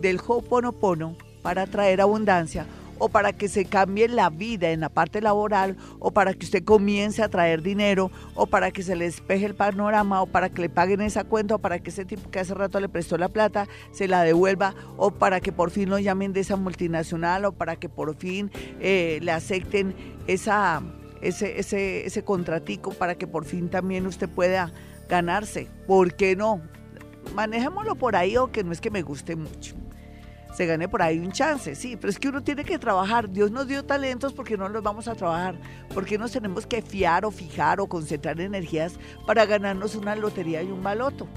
del 0.00 0.18
Ho'oponopono 0.18 1.16
para 1.42 1.66
traer 1.66 2.00
abundancia 2.00 2.66
o 2.98 3.08
para 3.08 3.32
que 3.32 3.48
se 3.48 3.64
cambie 3.64 4.08
la 4.08 4.30
vida 4.30 4.70
en 4.70 4.80
la 4.80 4.88
parte 4.88 5.20
laboral, 5.20 5.76
o 5.98 6.10
para 6.10 6.34
que 6.34 6.44
usted 6.44 6.64
comience 6.64 7.22
a 7.22 7.28
traer 7.28 7.62
dinero, 7.62 8.10
o 8.34 8.46
para 8.46 8.70
que 8.70 8.82
se 8.82 8.96
le 8.96 9.04
despeje 9.06 9.46
el 9.46 9.54
panorama, 9.54 10.22
o 10.22 10.26
para 10.26 10.50
que 10.50 10.62
le 10.62 10.68
paguen 10.68 11.00
esa 11.00 11.24
cuenta, 11.24 11.54
o 11.54 11.58
para 11.58 11.78
que 11.78 11.90
ese 11.90 12.04
tipo 12.04 12.30
que 12.30 12.40
hace 12.40 12.54
rato 12.54 12.80
le 12.80 12.88
prestó 12.88 13.16
la 13.16 13.28
plata 13.28 13.68
se 13.92 14.08
la 14.08 14.22
devuelva, 14.22 14.74
o 14.96 15.10
para 15.12 15.40
que 15.40 15.52
por 15.52 15.70
fin 15.70 15.88
lo 15.88 15.98
llamen 15.98 16.32
de 16.32 16.40
esa 16.40 16.56
multinacional, 16.56 17.44
o 17.44 17.52
para 17.52 17.76
que 17.76 17.88
por 17.88 18.16
fin 18.16 18.50
eh, 18.80 19.18
le 19.22 19.32
acepten 19.32 19.94
esa 20.26 20.82
ese, 21.20 21.58
ese, 21.58 22.06
ese 22.06 22.24
contratico 22.24 22.92
para 22.92 23.16
que 23.16 23.26
por 23.26 23.44
fin 23.44 23.68
también 23.68 24.06
usted 24.06 24.28
pueda 24.28 24.72
ganarse. 25.08 25.68
¿Por 25.86 26.14
qué 26.14 26.36
no? 26.36 26.60
Manejémoslo 27.34 27.94
por 27.96 28.16
ahí 28.16 28.36
o 28.36 28.50
que 28.50 28.64
no 28.64 28.72
es 28.72 28.80
que 28.80 28.90
me 28.90 29.02
guste 29.02 29.36
mucho. 29.36 29.74
Se 30.54 30.66
gane 30.66 30.88
por 30.88 31.02
ahí 31.02 31.18
un 31.18 31.30
chance, 31.30 31.74
sí, 31.74 31.96
pero 31.96 32.10
es 32.10 32.18
que 32.18 32.28
uno 32.28 32.42
tiene 32.42 32.64
que 32.64 32.78
trabajar. 32.78 33.30
Dios 33.30 33.50
nos 33.50 33.68
dio 33.68 33.84
talentos 33.84 34.32
porque 34.32 34.56
no 34.56 34.68
los 34.68 34.82
vamos 34.82 35.06
a 35.06 35.14
trabajar. 35.14 35.56
Porque 35.94 36.18
nos 36.18 36.32
tenemos 36.32 36.66
que 36.66 36.82
fiar 36.82 37.24
o 37.24 37.30
fijar 37.30 37.80
o 37.80 37.86
concentrar 37.86 38.40
energías 38.40 38.94
para 39.26 39.46
ganarnos 39.46 39.94
una 39.94 40.16
lotería 40.16 40.62
y 40.62 40.70
un 40.70 40.82
baloto. 40.82 41.28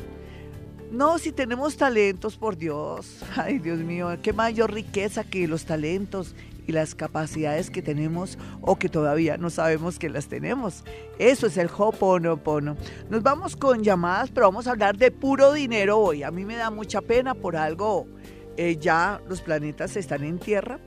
No, 0.92 1.20
si 1.20 1.32
tenemos 1.32 1.78
talentos, 1.78 2.36
por 2.36 2.58
Dios. 2.58 3.24
Ay, 3.38 3.60
Dios 3.60 3.80
mío, 3.80 4.10
qué 4.22 4.34
mayor 4.34 4.74
riqueza 4.74 5.24
que 5.24 5.48
los 5.48 5.66
talentos 5.66 6.36
y 6.68 6.72
las 6.72 6.96
capacidades 6.96 7.70
que 7.70 7.82
tenemos 7.82 8.38
o 8.62 8.78
que 8.78 8.90
todavía 8.90 9.38
no 9.38 9.50
sabemos 9.50 10.00
que 10.00 10.10
las 10.10 10.28
tenemos. 10.28 10.84
Eso 11.20 11.48
es 11.48 11.58
el 11.58 11.70
Ho'oponopono. 11.70 12.78
Nos 13.10 13.24
vamos 13.24 13.56
con 13.56 13.84
llamadas, 13.84 14.32
pero 14.32 14.48
vamos 14.48 14.68
a 14.68 14.72
hablar 14.72 14.98
de 14.98 15.12
puro 15.12 15.54
dinero 15.54 15.98
hoy. 16.00 16.24
A 16.24 16.32
mí 16.32 16.46
me 16.46 16.56
da 16.56 16.70
mucha 16.70 17.02
pena 17.02 17.34
por 17.34 17.56
algo. 17.56 18.08
Eh, 18.58 18.78
ya 18.80 19.22
los 19.28 19.42
planetas 19.42 19.96
están 19.96 20.24
en 20.24 20.40
tierra. 20.40 20.80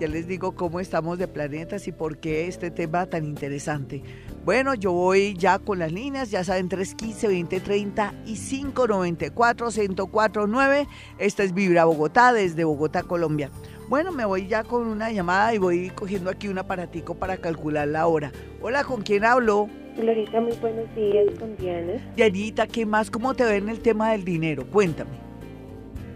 Ya 0.00 0.08
les 0.08 0.26
digo 0.26 0.54
cómo 0.54 0.80
estamos 0.80 1.18
de 1.18 1.28
planetas 1.28 1.86
y 1.86 1.92
por 1.92 2.16
qué 2.18 2.48
este 2.48 2.70
tema 2.70 3.04
tan 3.04 3.26
interesante. 3.26 4.02
Bueno, 4.46 4.72
yo 4.72 4.92
voy 4.92 5.34
ya 5.36 5.58
con 5.58 5.78
las 5.78 5.92
líneas, 5.92 6.30
ya 6.30 6.42
saben, 6.42 6.70
315, 6.70 7.26
2030 7.26 8.14
y 8.24 8.34
594, 8.34 9.66
1049. 9.70 10.88
Esta 11.18 11.42
es 11.42 11.52
Vibra 11.52 11.84
Bogotá, 11.84 12.32
desde 12.32 12.64
Bogotá, 12.64 13.02
Colombia. 13.02 13.50
Bueno, 13.90 14.12
me 14.12 14.24
voy 14.24 14.46
ya 14.46 14.62
con 14.62 14.86
una 14.86 15.10
llamada 15.10 15.52
y 15.52 15.58
voy 15.58 15.90
cogiendo 15.90 16.30
aquí 16.30 16.46
un 16.46 16.58
aparatico 16.58 17.16
para 17.16 17.38
calcular 17.38 17.88
la 17.88 18.06
hora. 18.06 18.30
Hola, 18.62 18.84
¿con 18.84 19.02
quién 19.02 19.24
hablo? 19.24 19.68
Glorita, 19.96 20.40
muy 20.40 20.52
buenos 20.58 20.94
días, 20.94 21.26
con 21.40 21.56
Diana. 21.56 21.94
Dianita, 22.14 22.68
¿qué 22.68 22.86
más? 22.86 23.10
¿Cómo 23.10 23.34
te 23.34 23.42
ve 23.42 23.56
en 23.56 23.68
el 23.68 23.80
tema 23.80 24.12
del 24.12 24.24
dinero? 24.24 24.64
Cuéntame. 24.70 25.29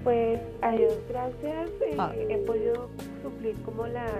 Pues, 0.04 0.38
adiós, 0.60 0.92
gracias. 1.08 1.70
Eh, 1.80 1.96
ah. 1.98 2.12
He 2.14 2.36
podido 2.46 2.90
suplir 3.22 3.54
como 3.64 3.86
las, 3.86 4.12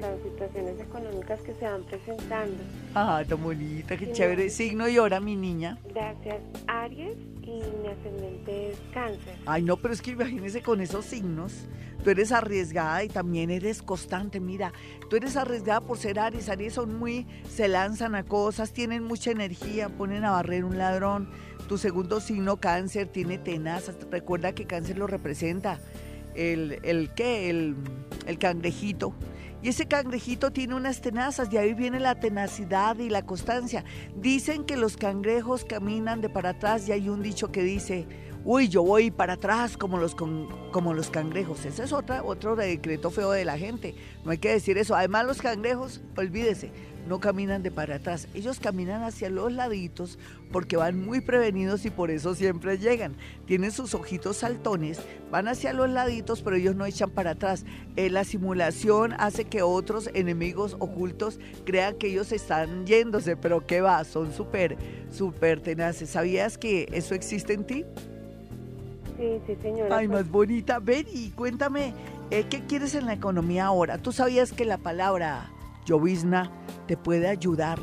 las, 0.00 0.18
situaciones 0.22 0.80
económicas 0.80 1.40
que 1.40 1.52
se 1.54 1.66
van 1.66 1.84
presentando. 1.84 2.56
Ah, 2.94 3.22
tan 3.28 3.42
bonita, 3.42 3.96
qué 3.98 4.10
chévere. 4.10 4.48
Signo 4.48 4.88
y 4.88 4.98
hora, 4.98 5.20
mi 5.20 5.36
niña. 5.36 5.78
Gracias. 5.94 6.38
Aries 6.66 7.18
y 7.42 7.62
mi 7.82 7.88
ascendente 7.88 8.70
es 8.70 8.78
cáncer. 8.94 9.34
Ay, 9.44 9.62
no, 9.62 9.76
pero 9.76 9.92
es 9.92 10.00
que 10.00 10.12
imagínese 10.12 10.62
con 10.62 10.80
esos 10.80 11.04
signos 11.04 11.66
tú 12.02 12.10
eres 12.10 12.32
arriesgada 12.32 13.04
y 13.04 13.08
también 13.08 13.50
eres 13.50 13.82
constante. 13.82 14.40
Mira, 14.40 14.72
tú 15.08 15.16
eres 15.16 15.36
arriesgada 15.36 15.80
por 15.80 15.98
ser 15.98 16.18
Aries. 16.18 16.48
Aries 16.48 16.74
son 16.74 16.94
muy, 16.94 17.26
se 17.48 17.68
lanzan 17.68 18.14
a 18.14 18.24
cosas, 18.24 18.72
tienen 18.72 19.04
mucha 19.04 19.30
energía, 19.30 19.88
ponen 19.88 20.24
a 20.24 20.30
barrer 20.30 20.64
un 20.64 20.78
ladrón. 20.78 21.28
Tu 21.68 21.76
segundo 21.78 22.18
signo, 22.20 22.56
cáncer, 22.56 23.08
tiene 23.08 23.38
tenazas. 23.38 23.96
Recuerda 24.10 24.52
que 24.54 24.64
cáncer 24.64 24.96
lo 24.96 25.06
representa. 25.06 25.78
El, 26.34 26.78
el 26.82 27.10
qué, 27.14 27.50
el, 27.50 27.76
el 28.26 28.38
cangrejito. 28.38 29.12
Y 29.60 29.68
ese 29.68 29.86
cangrejito 29.86 30.52
tiene 30.52 30.74
unas 30.76 31.00
tenazas, 31.00 31.52
y 31.52 31.56
ahí 31.56 31.74
viene 31.74 31.98
la 31.98 32.20
tenacidad 32.20 32.96
y 32.98 33.10
la 33.10 33.26
constancia. 33.26 33.84
Dicen 34.16 34.64
que 34.64 34.76
los 34.76 34.96
cangrejos 34.96 35.64
caminan 35.64 36.20
de 36.20 36.28
para 36.28 36.50
atrás 36.50 36.88
y 36.88 36.92
hay 36.92 37.08
un 37.08 37.22
dicho 37.22 37.50
que 37.50 37.62
dice, 37.62 38.06
uy, 38.44 38.68
yo 38.68 38.84
voy 38.84 39.10
para 39.10 39.32
atrás 39.34 39.76
como 39.76 39.98
los, 39.98 40.14
como 40.14 40.94
los 40.94 41.10
cangrejos. 41.10 41.66
Ese 41.66 41.82
es 41.82 41.92
otra, 41.92 42.22
otro 42.22 42.54
decreto 42.54 43.10
feo 43.10 43.32
de 43.32 43.44
la 43.44 43.58
gente. 43.58 43.96
No 44.24 44.30
hay 44.30 44.38
que 44.38 44.50
decir 44.50 44.78
eso. 44.78 44.94
Además, 44.94 45.26
los 45.26 45.42
cangrejos, 45.42 46.00
olvídese, 46.16 46.70
no 47.08 47.20
caminan 47.20 47.62
de 47.62 47.70
para 47.70 47.96
atrás. 47.96 48.28
Ellos 48.34 48.60
caminan 48.60 49.02
hacia 49.02 49.30
los 49.30 49.52
laditos 49.52 50.18
porque 50.52 50.76
van 50.76 51.02
muy 51.04 51.20
prevenidos 51.20 51.84
y 51.84 51.90
por 51.90 52.10
eso 52.10 52.34
siempre 52.34 52.78
llegan. 52.78 53.14
Tienen 53.46 53.72
sus 53.72 53.94
ojitos 53.94 54.36
saltones, 54.36 55.00
van 55.30 55.48
hacia 55.48 55.72
los 55.72 55.88
laditos, 55.88 56.42
pero 56.42 56.56
ellos 56.56 56.76
no 56.76 56.84
echan 56.84 57.10
para 57.10 57.32
atrás. 57.32 57.64
Eh, 57.96 58.10
la 58.10 58.24
simulación 58.24 59.14
hace 59.18 59.44
que 59.44 59.62
otros 59.62 60.10
enemigos 60.14 60.76
ocultos 60.78 61.40
crean 61.64 61.96
que 61.96 62.08
ellos 62.08 62.30
están 62.32 62.86
yéndose, 62.86 63.36
pero 63.36 63.66
¿qué 63.66 63.80
va? 63.80 64.04
Son 64.04 64.32
súper, 64.32 64.76
súper 65.10 65.60
tenaces. 65.60 66.10
¿Sabías 66.10 66.58
que 66.58 66.88
eso 66.92 67.14
existe 67.14 67.54
en 67.54 67.64
ti? 67.64 67.84
Sí, 69.16 69.40
sí, 69.46 69.56
señora. 69.60 69.96
Ay, 69.96 70.08
más 70.08 70.28
bonita. 70.28 70.78
Ven 70.78 71.06
y 71.12 71.30
cuéntame, 71.30 71.92
eh, 72.30 72.44
¿qué 72.48 72.60
quieres 72.60 72.94
en 72.94 73.06
la 73.06 73.14
economía 73.14 73.66
ahora? 73.66 73.98
¿Tú 73.98 74.12
sabías 74.12 74.52
que 74.52 74.64
la 74.64 74.78
palabra 74.78 75.50
llovizna 75.88 76.50
te 76.86 76.96
puede 76.96 77.28
ayudar 77.28 77.80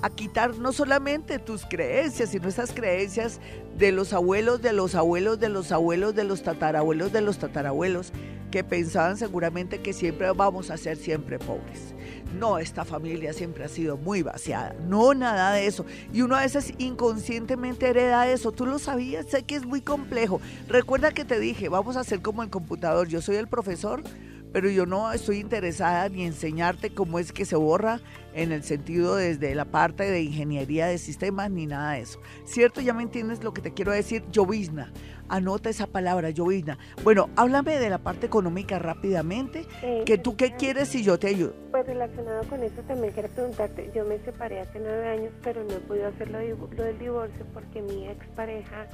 a 0.00 0.10
quitar 0.10 0.56
no 0.58 0.72
solamente 0.72 1.40
tus 1.40 1.66
creencias, 1.66 2.30
sino 2.30 2.48
esas 2.48 2.72
creencias 2.72 3.40
de 3.76 3.90
los 3.90 4.12
abuelos, 4.12 4.62
de 4.62 4.72
los 4.72 4.94
abuelos, 4.94 5.40
de 5.40 5.48
los 5.48 5.72
abuelos, 5.72 6.14
de 6.14 6.22
los 6.22 6.44
tatarabuelos, 6.44 7.12
de 7.12 7.20
los 7.20 7.38
tatarabuelos, 7.38 8.12
que 8.52 8.62
pensaban 8.62 9.16
seguramente 9.16 9.80
que 9.80 9.92
siempre 9.92 10.30
vamos 10.30 10.70
a 10.70 10.76
ser 10.76 10.96
siempre 10.96 11.40
pobres 11.40 11.94
no, 12.38 12.58
esta 12.58 12.84
familia 12.84 13.32
siempre 13.32 13.64
ha 13.64 13.68
sido 13.68 13.96
muy 13.96 14.22
vaciada, 14.22 14.74
no 14.86 15.14
nada 15.14 15.52
de 15.52 15.66
eso. 15.66 15.84
Y 16.12 16.22
uno 16.22 16.36
a 16.36 16.42
veces 16.42 16.72
inconscientemente 16.78 17.88
hereda 17.88 18.28
eso, 18.28 18.52
tú 18.52 18.66
lo 18.66 18.78
sabías, 18.78 19.26
sé 19.26 19.42
que 19.42 19.56
es 19.56 19.64
muy 19.64 19.80
complejo. 19.80 20.40
Recuerda 20.68 21.12
que 21.12 21.24
te 21.24 21.40
dije, 21.40 21.68
vamos 21.68 21.96
a 21.96 22.00
hacer 22.00 22.20
como 22.20 22.42
el 22.42 22.50
computador, 22.50 23.08
yo 23.08 23.22
soy 23.22 23.36
el 23.36 23.48
profesor, 23.48 24.02
pero 24.52 24.70
yo 24.70 24.86
no 24.86 25.12
estoy 25.12 25.38
interesada 25.38 26.08
ni 26.08 26.24
enseñarte 26.24 26.90
cómo 26.90 27.18
es 27.18 27.32
que 27.32 27.44
se 27.44 27.56
borra 27.56 28.00
en 28.34 28.52
el 28.52 28.62
sentido 28.62 29.16
desde 29.16 29.54
la 29.54 29.64
parte 29.64 30.10
de 30.10 30.22
ingeniería 30.22 30.86
de 30.86 30.98
sistemas 30.98 31.50
ni 31.50 31.66
nada 31.66 31.92
de 31.92 32.00
eso. 32.00 32.20
¿Cierto? 32.44 32.80
Ya 32.80 32.94
me 32.94 33.02
entiendes 33.02 33.42
lo 33.42 33.52
que 33.52 33.62
te 33.62 33.74
quiero 33.74 33.92
decir, 33.92 34.24
llovizna. 34.30 34.92
Anota 35.28 35.68
esa 35.68 35.86
palabra, 35.86 36.30
llovizna. 36.30 36.78
Bueno, 37.04 37.28
háblame 37.36 37.78
de 37.78 37.90
la 37.90 37.98
parte 37.98 38.26
económica 38.26 38.78
rápidamente, 38.78 39.66
que 40.06 40.16
tú 40.16 40.36
qué 40.36 40.54
quieres 40.56 40.94
y 40.94 41.02
yo 41.02 41.18
te 41.18 41.28
ayudo. 41.28 41.54
Pues 41.70 41.86
relacionado 41.86 42.44
con 42.44 42.62
eso 42.62 42.80
también 42.86 43.12
quiero 43.12 43.28
preguntarte, 43.28 43.90
yo 43.94 44.04
me 44.06 44.18
separé 44.20 44.60
hace 44.60 44.78
nueve 44.78 45.06
años, 45.08 45.32
pero 45.42 45.62
no 45.64 45.74
he 45.74 45.80
podido 45.80 46.08
hacer 46.08 46.30
lo, 46.30 46.38
del 46.38 46.98
divorcio 46.98 47.44
porque 47.52 47.82
mi 47.82 48.06
expareja 48.06 48.86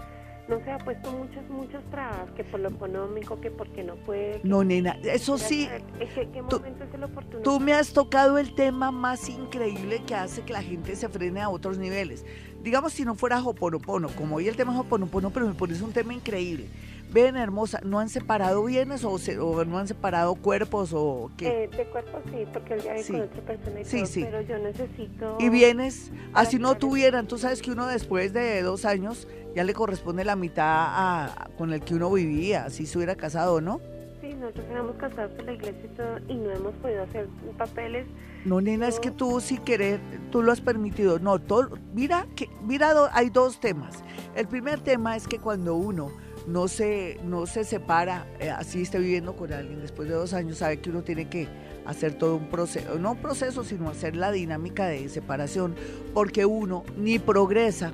no 0.49 0.63
se 0.63 0.71
ha 0.71 0.79
puesto 0.79 1.11
muchas, 1.13 1.49
muchas 1.49 1.83
trabas, 1.91 2.31
que 2.37 2.45
por 2.45 2.61
lo 2.61 2.69
económico, 2.69 3.41
que 3.41 3.51
porque 3.51 3.83
no 3.83 3.97
puede. 3.97 4.41
No, 4.43 4.63
nena, 4.63 4.99
eso 5.03 5.39
sí. 5.39 5.69
¿En 5.99 6.33
qué, 6.33 6.43
momento 6.43 6.85
es 6.85 6.95
el 6.95 7.05
oportuno? 7.05 7.43
Tú 7.43 7.61
me 7.61 7.73
has 7.73 7.93
tocado 7.93 8.39
el 8.39 8.55
tema 8.55 8.91
más 8.91 9.29
increíble 9.29 10.03
que 10.07 10.15
hace 10.15 10.43
que 10.43 10.53
la 10.53 10.63
gente 10.63 10.97
se 10.97 11.09
frene 11.09 11.41
a 11.41 11.49
otros 11.49 11.79
niveles. 11.79 12.25
Digamos, 12.63 12.93
si 12.93 13.05
no 13.05 13.15
fuera 13.15 13.43
Hoponopono, 13.43 14.09
como 14.11 14.37
hoy 14.37 14.49
el 14.49 14.57
tema 14.57 14.73
es 14.73 14.81
Hoponopono, 14.81 15.31
pero 15.31 15.47
me 15.47 15.55
pones 15.55 15.81
un 15.81 15.93
tema 15.93 16.15
increíble. 16.15 16.69
Ven, 17.15 17.37
hermosa, 17.37 17.81
¿no 17.85 18.01
han 18.01 18.09
separado 18.09 18.65
bienes 18.65 19.05
o, 19.05 19.17
no 19.65 19.79
han 19.79 19.87
separado 19.87 20.35
cuerpos 20.35 20.91
o 20.93 21.31
qué? 21.37 21.63
Eh, 21.63 21.69
de 21.69 21.85
cuerpos 21.85 22.21
sí, 22.29 22.45
porque 22.53 22.75
él 22.75 22.83
ya 22.83 22.99
sí. 22.99 23.13
con 23.13 23.21
otra 23.21 23.41
persona 23.43 23.81
y 23.81 23.85
sí, 23.85 24.05
sí. 24.05 24.25
pero 24.25 24.41
yo 24.41 24.59
necesito... 24.59 25.37
¿Y 25.39 25.49
bienes? 25.49 26.11
Así 26.33 26.59
no 26.59 26.75
tuvieran, 26.75 27.29
tú 27.29 27.39
sabes 27.39 27.63
que 27.63 27.71
uno 27.71 27.87
después 27.87 28.33
de 28.33 28.63
dos 28.63 28.85
años 28.85 29.29
ya 29.55 29.63
le 29.63 29.75
corresponde 29.75 30.25
la 30.25 30.35
mitad 30.35 30.67
a, 30.67 31.51
con 31.57 31.73
el 31.73 31.83
que 31.83 31.95
uno 31.95 32.11
vivía, 32.11 32.69
si 32.69 32.85
se 32.85 32.99
hubiera 32.99 33.15
casado, 33.15 33.61
¿no? 33.61 33.81
Sí, 34.21 34.35
nosotros 34.35 34.67
éramos 34.73 34.97
casados 34.97 35.39
en 35.39 35.47
la 35.47 35.53
iglesia 35.53 35.85
y 35.85 35.97
todo, 35.97 36.19
y 36.27 36.35
no 36.35 36.51
hemos 36.51 36.75
podido 36.75 37.05
hacer 37.05 37.29
papeles. 37.57 38.09
No, 38.45 38.61
nena, 38.61 38.89
es 38.89 38.99
que 38.99 39.13
tú 39.13 39.41
si 39.41 39.59
querer, 39.59 40.01
tú 40.33 40.43
lo 40.43 40.51
has 40.51 40.61
permitido. 40.61 41.21
No, 41.21 41.39
todo, 41.39 41.79
mira, 41.95 42.27
que, 42.35 42.51
mira, 42.65 42.93
hay 43.13 43.31
dos 43.31 43.61
temas. 43.61 44.03
El 44.35 44.49
primer 44.49 44.81
tema 44.81 45.15
es 45.15 45.29
que 45.29 45.39
cuando 45.39 45.77
uno 45.77 46.24
no 46.47 46.69
se, 46.69 47.19
no 47.25 47.47
se 47.47 47.65
separa, 47.65 48.27
eh, 48.39 48.51
así 48.51 48.83
esté 48.83 48.99
viviendo 48.99 49.37
con 49.37 49.53
alguien 49.53 49.81
después 49.81 50.09
de 50.09 50.15
dos 50.15 50.35
años, 50.35 50.59
sabe 50.59 50.79
que 50.79 50.91
uno 50.91 51.03
tiene 51.03 51.29
que 51.29 51.49
hacer 51.87 52.15
todo 52.15 52.37
un 52.37 52.49
proceso, 52.49 52.99
no 52.99 53.13
un 53.13 53.19
proceso, 53.19 53.65
sino 53.65 53.89
hacer 53.89 54.17
la 54.17 54.33
dinámica 54.33 54.87
de 54.87 55.09
separación, 55.09 55.75
porque 56.13 56.45
uno 56.45 56.85
ni 56.97 57.19
progresa, 57.19 57.93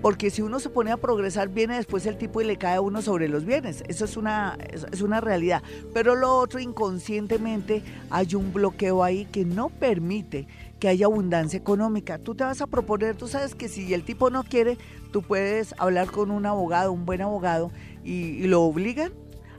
porque 0.00 0.30
si 0.30 0.42
uno 0.42 0.60
se 0.60 0.70
pone 0.70 0.92
a 0.92 0.96
progresar, 0.96 1.48
viene 1.48 1.76
después 1.76 2.06
el 2.06 2.18
tipo 2.18 2.40
y 2.40 2.44
le 2.44 2.56
cae 2.56 2.76
a 2.76 2.80
uno 2.80 3.02
sobre 3.02 3.28
los 3.28 3.44
bienes. 3.44 3.82
Eso 3.88 4.04
es 4.04 4.16
una, 4.16 4.56
es 4.70 5.02
una 5.02 5.20
realidad. 5.20 5.60
Pero 5.92 6.14
lo 6.14 6.36
otro, 6.36 6.60
inconscientemente, 6.60 7.82
hay 8.08 8.36
un 8.36 8.52
bloqueo 8.52 9.02
ahí 9.02 9.24
que 9.24 9.44
no 9.44 9.70
permite 9.70 10.46
que 10.78 10.88
haya 10.88 11.06
abundancia 11.06 11.58
económica. 11.58 12.18
Tú 12.18 12.34
te 12.34 12.44
vas 12.44 12.60
a 12.60 12.66
proponer, 12.66 13.16
tú 13.16 13.28
sabes 13.28 13.54
que 13.54 13.68
si 13.68 13.92
el 13.94 14.04
tipo 14.04 14.30
no 14.30 14.44
quiere, 14.44 14.78
tú 15.12 15.22
puedes 15.22 15.74
hablar 15.78 16.10
con 16.10 16.30
un 16.30 16.46
abogado, 16.46 16.92
un 16.92 17.04
buen 17.04 17.22
abogado, 17.22 17.70
y, 18.04 18.46
lo 18.46 18.62
obligan. 18.62 19.12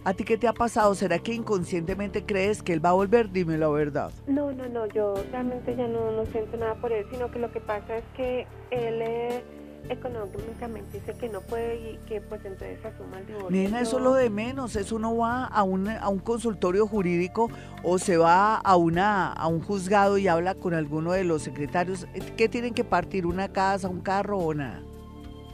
¿A 0.06 0.14
ti 0.14 0.24
qué 0.24 0.38
te 0.38 0.48
ha 0.48 0.54
pasado? 0.54 0.96
¿Será 0.96 1.20
que 1.20 1.34
inconscientemente 1.34 2.26
crees 2.26 2.64
que 2.64 2.74
él 2.74 2.84
va 2.84 2.90
a 2.90 2.94
volver? 2.94 3.32
Dime 3.32 3.58
la 3.58 3.68
verdad. 3.68 4.12
No, 4.28 4.52
no, 4.52 4.68
no, 4.68 4.88
yo 4.88 5.14
realmente 5.32 5.76
ya 5.76 5.88
no, 5.88 6.12
no 6.12 6.26
siento 6.28 6.58
nada 6.58 6.76
por 6.76 6.92
él, 6.92 7.06
sino 7.12 7.30
que 7.30 7.38
lo 7.38 7.52
que 7.52 7.60
pasa 7.60 7.98
es 7.98 8.04
que 8.16 8.48
él... 8.72 9.02
Eh, 9.02 9.44
económicamente 9.90 11.00
dice 11.00 11.14
que 11.14 11.30
no 11.30 11.42
puede 11.42 11.92
y 11.92 12.00
que 12.08 12.22
pues 12.22 12.44
entonces 12.46 12.84
asuma 12.86 13.20
el 13.20 13.28
divorcio. 13.28 13.50
Nena, 13.50 13.82
eso 13.82 13.98
es 13.98 14.04
lo 14.04 14.14
de 14.14 14.30
menos, 14.30 14.76
eso 14.76 14.96
uno 14.96 15.16
va 15.18 15.46
a 15.46 15.64
un, 15.64 15.88
a 15.88 16.10
un 16.10 16.20
consultorio 16.20 16.88
jurídico 16.88 17.50
o 17.84 17.98
se 17.98 18.18
va 18.18 18.56
a, 18.56 18.76
una, 18.76 19.32
a 19.32 19.48
un 19.48 19.62
juzgado 19.62 20.18
y 20.18 20.28
habla 20.28 20.56
con 20.56 20.74
alguno 20.74 21.12
de 21.14 21.24
los 21.24 21.44
secretarios. 21.44 22.08
¿Qué 22.38 22.50
tienen 22.50 22.74
que 22.74 22.84
partir? 22.84 23.26
¿Una 23.26 23.50
casa, 23.50 23.90
un 23.90 24.02
carro 24.02 24.38
o 24.38 24.54
nada? 24.54 24.82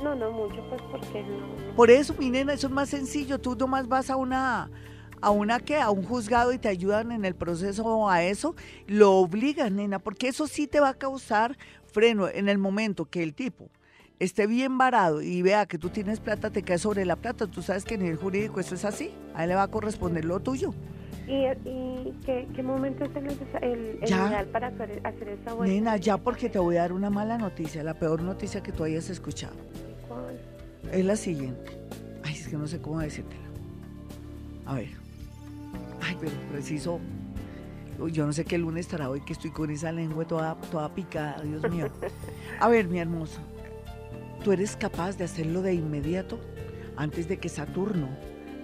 No, 0.04 0.14
no 0.16 0.32
mucho, 0.32 0.62
pues 0.70 0.82
porque 0.92 1.24
no, 1.24 1.76
Por 1.76 1.90
eso, 1.90 2.14
mi 2.20 2.30
nena, 2.30 2.54
eso 2.54 2.68
es 2.68 2.74
más 2.74 2.90
sencillo. 2.90 3.40
Tú 3.40 3.56
nomás 3.56 3.88
vas 3.88 4.10
a 4.10 4.16
una 4.16 4.70
a 5.22 5.32
una 5.32 5.60
que 5.60 5.78
a 5.78 5.90
un 5.90 6.04
juzgado 6.04 6.54
y 6.54 6.60
te 6.60 6.68
ayudan 6.68 7.12
en 7.12 7.26
el 7.26 7.36
proceso 7.36 8.08
a 8.08 8.24
eso, 8.24 8.54
lo 8.86 9.14
obligan, 9.14 9.78
nena, 9.78 9.98
porque 9.98 10.28
eso 10.28 10.46
sí 10.46 10.68
te 10.68 10.80
va 10.80 10.90
a 10.90 10.94
causar 10.94 11.58
freno 11.86 12.28
en 12.28 12.50
el 12.50 12.58
momento 12.58 13.06
que 13.06 13.24
el 13.24 13.34
tipo 13.34 13.70
esté 14.20 14.48
bien 14.48 14.78
varado 14.78 15.22
y 15.22 15.42
vea 15.42 15.66
que 15.66 15.78
tú 15.78 15.90
tienes 15.90 16.20
plata, 16.20 16.50
te 16.50 16.64
cae 16.64 16.78
sobre 16.78 17.06
la 17.06 17.16
plata. 17.16 17.48
Tú 17.48 17.62
sabes 17.62 17.84
que 17.84 17.96
en 17.96 18.04
el 18.04 18.16
jurídico 18.16 18.60
eso 18.60 18.76
es 18.76 18.86
así. 18.86 19.12
A 19.34 19.44
él 19.44 19.50
le 19.50 19.56
va 19.56 19.64
a 19.64 19.68
corresponder 19.68 20.26
lo 20.26 20.40
tuyo. 20.40 20.74
¿Y, 21.28 22.14
qué, 22.24 22.64
momento 22.64 23.06
es 23.06 23.12
el, 23.62 24.00
ideal 24.04 24.46
para 24.48 24.68
hacer, 24.68 25.02
esa 25.02 25.54
vuelta? 25.54 25.74
Nena, 25.74 25.98
ya 25.98 26.18
porque 26.18 26.50
te 26.50 26.60
voy 26.60 26.78
a 26.78 26.82
dar 26.82 26.94
una 26.94 27.10
mala 27.10 27.38
noticia, 27.40 27.84
la 27.84 27.96
peor 27.96 28.22
noticia 28.22 28.62
que 28.62 28.72
tú 28.72 28.84
hayas 28.84 29.10
escuchado. 29.10 29.56
¿Cuál? 30.08 30.40
Es 30.92 31.04
la 31.04 31.16
siguiente. 31.16 31.72
Ay, 32.24 32.36
es 32.36 32.48
que 32.48 32.58
no 32.58 32.68
sé 32.68 32.80
cómo 32.80 33.00
decírtela. 33.00 33.42
A 34.68 34.76
ver. 34.76 34.90
Ay, 36.02 36.16
pero 36.20 36.34
preciso. 36.52 37.00
Yo 38.12 38.26
no 38.28 38.34
sé 38.34 38.46
qué 38.46 38.60
lunes 38.60 38.86
estará 38.86 39.10
hoy 39.10 39.22
que 39.22 39.34
estoy 39.34 39.50
con 39.50 39.72
esa 39.72 39.92
lengua 39.92 40.26
toda, 40.26 40.56
toda 40.70 40.94
picada, 40.94 41.42
Dios 41.42 41.68
mío. 41.72 41.88
A 42.60 42.68
ver, 42.68 42.88
mi 42.88 43.00
hermosa 43.00 43.42
tú 44.46 44.52
eres 44.52 44.76
capaz 44.76 45.18
de 45.18 45.24
hacerlo 45.24 45.64
de 45.64 45.74
inmediato, 45.74 46.40
antes 46.98 47.28
de 47.28 47.38
que 47.40 47.50
Saturno 47.50 48.10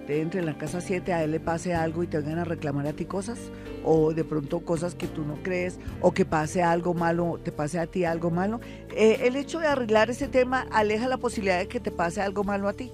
te 0.06 0.20
entre 0.20 0.38
en 0.38 0.46
la 0.46 0.56
casa 0.56 0.80
7, 0.80 1.12
a 1.12 1.24
él 1.24 1.32
le 1.32 1.40
pase 1.40 1.74
algo 1.74 2.04
y 2.04 2.06
te 2.06 2.18
vengan 2.18 2.38
a 2.38 2.44
reclamar 2.44 2.86
a 2.86 2.92
ti 2.92 3.04
cosas, 3.04 3.50
o 3.82 4.14
de 4.14 4.22
pronto 4.22 4.60
cosas 4.60 4.94
que 4.94 5.08
tú 5.08 5.24
no 5.24 5.42
crees, 5.42 5.80
o 6.00 6.12
que 6.12 6.24
pase 6.24 6.62
algo 6.62 6.94
malo, 6.94 7.40
te 7.42 7.50
pase 7.50 7.80
a 7.80 7.88
ti 7.88 8.04
algo 8.04 8.30
malo. 8.30 8.60
Eh, 8.94 9.22
el 9.24 9.34
hecho 9.34 9.58
de 9.58 9.66
arreglar 9.66 10.08
ese 10.08 10.28
tema 10.28 10.68
aleja 10.70 11.08
la 11.08 11.16
posibilidad 11.16 11.58
de 11.58 11.66
que 11.66 11.80
te 11.80 11.90
pase 11.90 12.22
algo 12.22 12.44
malo 12.44 12.68
a 12.68 12.74
ti. 12.74 12.92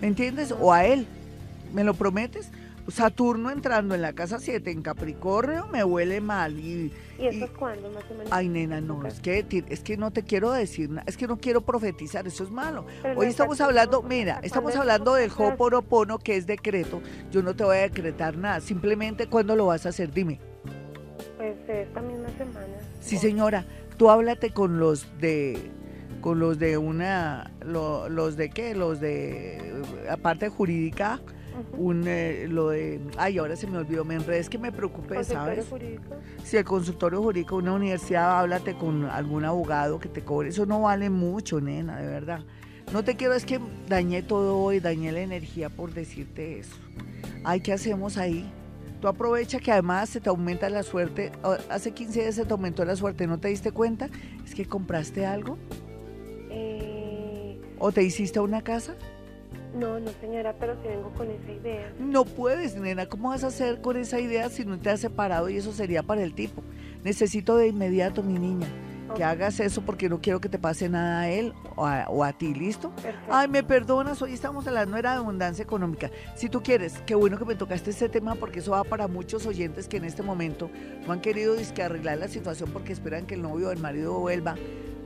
¿Me 0.00 0.06
entiendes? 0.06 0.54
O 0.60 0.72
a 0.72 0.86
él. 0.86 1.08
¿Me 1.74 1.82
lo 1.82 1.94
prometes? 1.94 2.52
Saturno 2.88 3.50
entrando 3.50 3.94
en 3.94 4.02
la 4.02 4.12
casa 4.12 4.38
7 4.38 4.70
en 4.70 4.82
Capricornio 4.82 5.66
me 5.66 5.82
huele 5.82 6.20
mal. 6.20 6.58
¿Y, 6.58 6.92
¿Y 7.18 7.26
eso 7.26 7.46
es 7.46 7.50
cuándo 7.50 7.90
más 7.90 8.04
o 8.10 8.14
menos? 8.14 8.28
Ay, 8.30 8.48
nena, 8.48 8.80
no, 8.80 9.04
es 9.06 9.20
que, 9.20 9.44
es 9.68 9.80
que 9.80 9.96
no 9.96 10.12
te 10.12 10.22
quiero 10.22 10.52
decir 10.52 10.90
nada, 10.90 11.04
es 11.06 11.16
que 11.16 11.26
no 11.26 11.38
quiero 11.38 11.62
profetizar, 11.62 12.26
eso 12.26 12.44
es 12.44 12.50
malo. 12.50 12.86
Hoy 13.16 13.26
estamos 13.26 13.60
hablando, 13.60 14.02
mira, 14.02 14.40
estamos 14.42 14.76
hablando 14.76 15.14
del 15.14 15.30
Ho'oponopono, 15.36 16.18
que 16.18 16.36
es 16.36 16.46
decreto. 16.46 17.02
Yo 17.32 17.42
no 17.42 17.56
te 17.56 17.64
voy 17.64 17.78
a 17.78 17.80
decretar 17.80 18.36
nada, 18.36 18.60
simplemente 18.60 19.26
cuándo 19.26 19.56
lo 19.56 19.66
vas 19.66 19.86
a 19.86 19.88
hacer, 19.88 20.12
dime. 20.12 20.40
Pues 21.36 21.56
esta 21.68 22.00
misma 22.00 22.28
semana. 22.38 22.66
Sí, 23.00 23.18
señora, 23.18 23.64
tú 23.96 24.10
háblate 24.10 24.50
con 24.50 24.78
los 24.78 25.06
de 25.18 25.70
con 26.20 26.40
los 26.40 26.58
de 26.58 26.76
una 26.76 27.52
los 27.64 28.36
de 28.36 28.50
qué, 28.50 28.74
los 28.74 29.00
de 29.00 29.82
aparte 30.10 30.48
jurídica 30.48 31.20
un 31.76 32.04
eh, 32.06 32.46
lo 32.48 32.70
de 32.70 33.00
ay 33.16 33.38
ahora 33.38 33.56
se 33.56 33.66
me 33.66 33.78
olvidó 33.78 34.04
me 34.04 34.14
enredé 34.14 34.38
es 34.38 34.48
que 34.48 34.58
me 34.58 34.72
preocupé 34.72 35.24
sabes 35.24 35.66
jurídico? 35.66 36.16
si 36.44 36.56
el 36.56 36.64
consultorio 36.64 37.22
jurídico 37.22 37.56
una 37.56 37.72
universidad 37.72 38.38
háblate 38.38 38.74
con 38.74 39.04
algún 39.04 39.44
abogado 39.44 39.98
que 39.98 40.08
te 40.08 40.22
cobre 40.22 40.50
eso 40.50 40.66
no 40.66 40.82
vale 40.82 41.10
mucho 41.10 41.60
nena 41.60 42.00
de 42.00 42.06
verdad. 42.06 42.40
No 42.92 43.02
te 43.02 43.16
quiero 43.16 43.34
es 43.34 43.44
que 43.44 43.58
dañé 43.88 44.22
todo 44.22 44.58
hoy 44.58 44.78
dañé 44.78 45.10
la 45.10 45.20
energía 45.20 45.70
por 45.70 45.92
decirte 45.92 46.60
eso. 46.60 46.76
Ay 47.44 47.60
qué 47.60 47.72
hacemos 47.72 48.16
ahí 48.16 48.48
tú 49.00 49.08
aprovecha 49.08 49.58
que 49.58 49.72
además 49.72 50.08
se 50.08 50.20
te 50.20 50.28
aumenta 50.28 50.70
la 50.70 50.82
suerte 50.82 51.32
hace 51.68 51.92
15 51.92 52.20
días 52.20 52.34
se 52.36 52.44
te 52.44 52.52
aumentó 52.52 52.84
la 52.84 52.96
suerte 52.96 53.26
no 53.26 53.38
te 53.38 53.48
diste 53.48 53.72
cuenta 53.72 54.08
es 54.44 54.54
que 54.54 54.66
compraste 54.66 55.26
algo. 55.26 55.58
Eh... 56.50 57.60
o 57.78 57.92
te 57.92 58.02
hiciste 58.02 58.40
una 58.40 58.62
casa 58.62 58.94
no, 59.76 60.00
no 60.00 60.10
señora, 60.20 60.54
pero 60.58 60.76
si 60.82 60.88
vengo 60.88 61.10
con 61.10 61.30
esa 61.30 61.52
idea. 61.52 61.92
No 61.98 62.24
puedes, 62.24 62.76
nena, 62.76 63.06
¿cómo 63.06 63.28
vas 63.28 63.44
a 63.44 63.48
hacer 63.48 63.80
con 63.80 63.96
esa 63.96 64.18
idea 64.20 64.48
si 64.48 64.64
no 64.64 64.78
te 64.78 64.90
has 64.90 65.00
separado 65.00 65.48
y 65.48 65.56
eso 65.56 65.72
sería 65.72 66.02
para 66.02 66.22
el 66.22 66.34
tipo? 66.34 66.62
Necesito 67.04 67.56
de 67.56 67.68
inmediato, 67.68 68.22
mi 68.22 68.38
niña, 68.38 68.66
que 69.14 69.22
hagas 69.22 69.60
eso 69.60 69.82
porque 69.82 70.08
no 70.08 70.20
quiero 70.20 70.40
que 70.40 70.48
te 70.48 70.58
pase 70.58 70.88
nada 70.88 71.20
a 71.20 71.30
él 71.30 71.52
o 71.76 72.24
a, 72.24 72.32
ti, 72.32 72.54
¿listo? 72.54 72.92
Ay, 73.30 73.48
me 73.48 73.62
perdonas, 73.62 74.20
hoy 74.22 74.32
estamos 74.32 74.66
hablando 74.66 74.96
era 74.96 75.12
de 75.12 75.18
abundancia 75.18 75.62
económica. 75.62 76.10
Si 76.34 76.48
tú 76.48 76.62
quieres, 76.62 76.94
qué 77.06 77.14
bueno 77.14 77.38
que 77.38 77.44
me 77.44 77.54
tocaste 77.54 77.90
este 77.90 78.08
tema 78.08 78.34
porque 78.34 78.60
eso 78.60 78.72
va 78.72 78.82
para 78.84 79.06
muchos 79.08 79.46
oyentes 79.46 79.88
que 79.88 79.98
en 79.98 80.04
este 80.04 80.22
momento 80.22 80.70
no 81.06 81.12
han 81.12 81.20
querido 81.20 81.54
disque 81.54 81.82
arreglar 81.82 82.18
la 82.18 82.28
situación 82.28 82.70
porque 82.72 82.92
esperan 82.92 83.26
que 83.26 83.34
el 83.34 83.42
novio 83.42 83.68
o 83.68 83.70
el 83.70 83.78
marido 83.78 84.18
vuelva 84.18 84.56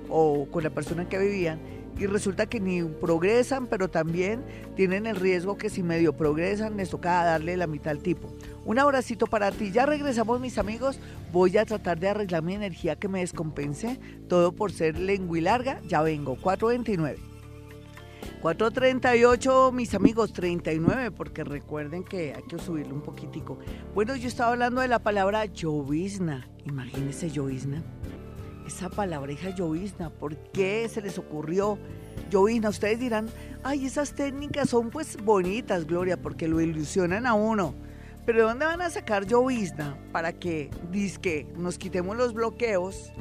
o 0.08 0.46
con 0.50 0.64
la 0.64 0.70
persona 0.70 1.08
que 1.08 1.18
vivían 1.18 1.60
y 1.98 2.06
resulta 2.06 2.46
que 2.46 2.60
ni 2.60 2.82
progresan, 2.82 3.66
pero 3.66 3.88
también 3.88 4.42
tienen 4.74 5.06
el 5.06 5.16
riesgo 5.16 5.56
que 5.58 5.68
si 5.68 5.82
medio 5.82 6.14
progresan 6.14 6.76
les 6.76 6.90
toca 6.90 7.24
darle 7.24 7.56
la 7.56 7.66
mitad 7.66 7.90
al 7.90 7.98
tipo. 7.98 8.30
Un 8.64 8.78
abracito 8.78 9.26
para 9.26 9.50
ti. 9.50 9.70
Ya 9.70 9.86
regresamos 9.86 10.40
mis 10.40 10.58
amigos. 10.58 10.98
Voy 11.32 11.56
a 11.58 11.64
tratar 11.64 11.98
de 11.98 12.08
arreglar 12.08 12.42
mi 12.42 12.54
energía 12.54 12.96
que 12.96 13.08
me 13.08 13.20
descompense. 13.20 13.98
Todo 14.28 14.52
por 14.52 14.72
ser 14.72 14.98
lengua 14.98 15.38
y 15.38 15.40
larga. 15.40 15.80
Ya 15.88 16.02
vengo. 16.02 16.36
429. 16.36 17.18
438, 18.42 19.72
mis 19.72 19.94
amigos, 19.94 20.32
39, 20.32 21.10
porque 21.10 21.44
recuerden 21.44 22.04
que 22.04 22.32
hay 22.34 22.42
que 22.44 22.58
subirle 22.58 22.92
un 22.92 23.02
poquitico. 23.02 23.58
Bueno, 23.94 24.16
yo 24.16 24.28
estaba 24.28 24.52
hablando 24.52 24.80
de 24.80 24.88
la 24.88 25.00
palabra 25.00 25.44
llovizna. 25.44 26.48
Imagínense 26.64 27.30
llovizna 27.30 27.82
esa 28.70 28.88
palabra, 28.88 29.32
hija 29.32 29.50
llovizna, 29.50 30.10
¿por 30.10 30.36
qué 30.36 30.88
se 30.88 31.02
les 31.02 31.18
ocurrió 31.18 31.76
llovizna? 32.30 32.68
Ustedes 32.68 33.00
dirán, 33.00 33.28
ay, 33.64 33.84
esas 33.84 34.14
técnicas 34.14 34.70
son 34.70 34.90
pues 34.90 35.16
bonitas, 35.22 35.86
Gloria, 35.86 36.16
porque 36.16 36.48
lo 36.48 36.60
ilusionan 36.60 37.26
a 37.26 37.34
uno. 37.34 37.74
Pero 38.24 38.38
¿de 38.38 38.44
dónde 38.44 38.66
van 38.66 38.80
a 38.80 38.90
sacar 38.90 39.26
llovizna 39.26 39.98
para 40.12 40.32
que 40.32 40.70
disque 40.92 41.46
nos 41.56 41.78
quitemos 41.78 42.16
los 42.16 42.32
bloqueos? 42.32 43.12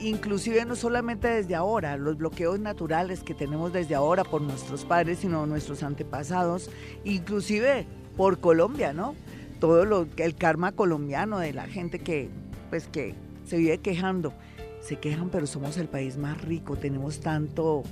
Inclusive 0.00 0.64
no 0.64 0.76
solamente 0.76 1.28
desde 1.28 1.54
ahora, 1.54 1.96
los 1.96 2.18
bloqueos 2.18 2.60
naturales 2.60 3.22
que 3.22 3.32
tenemos 3.34 3.72
desde 3.72 3.94
ahora 3.94 4.22
por 4.22 4.42
nuestros 4.42 4.84
padres, 4.84 5.20
sino 5.20 5.46
nuestros 5.46 5.82
antepasados, 5.82 6.70
inclusive 7.04 7.86
por 8.16 8.38
Colombia, 8.38 8.92
¿no? 8.92 9.14
Todo 9.60 9.84
lo, 9.84 10.06
el 10.16 10.34
karma 10.34 10.72
colombiano 10.72 11.38
de 11.38 11.52
la 11.52 11.66
gente 11.66 12.00
que, 12.00 12.28
pues 12.70 12.86
que 12.88 13.14
se 13.46 13.56
vive 13.56 13.78
quejando 13.78 14.34
se 14.84 14.96
quejan, 14.96 15.30
pero 15.30 15.46
somos 15.46 15.78
el 15.78 15.88
país 15.88 16.18
más 16.18 16.40
rico, 16.42 16.76
tenemos 16.76 17.20
tanto 17.20 17.82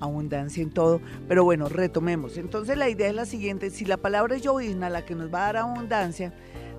abundancia 0.00 0.62
en 0.62 0.70
todo. 0.70 1.00
Pero 1.28 1.44
bueno, 1.44 1.68
retomemos. 1.68 2.38
Entonces 2.38 2.78
la 2.78 2.88
idea 2.88 3.08
es 3.08 3.14
la 3.14 3.26
siguiente, 3.26 3.70
si 3.70 3.84
la 3.84 3.98
palabra 3.98 4.36
es 4.36 4.42
llovizna, 4.42 4.88
la 4.88 5.04
que 5.04 5.14
nos 5.14 5.32
va 5.32 5.42
a 5.42 5.52
dar 5.52 5.56
abundancia, 5.58 6.32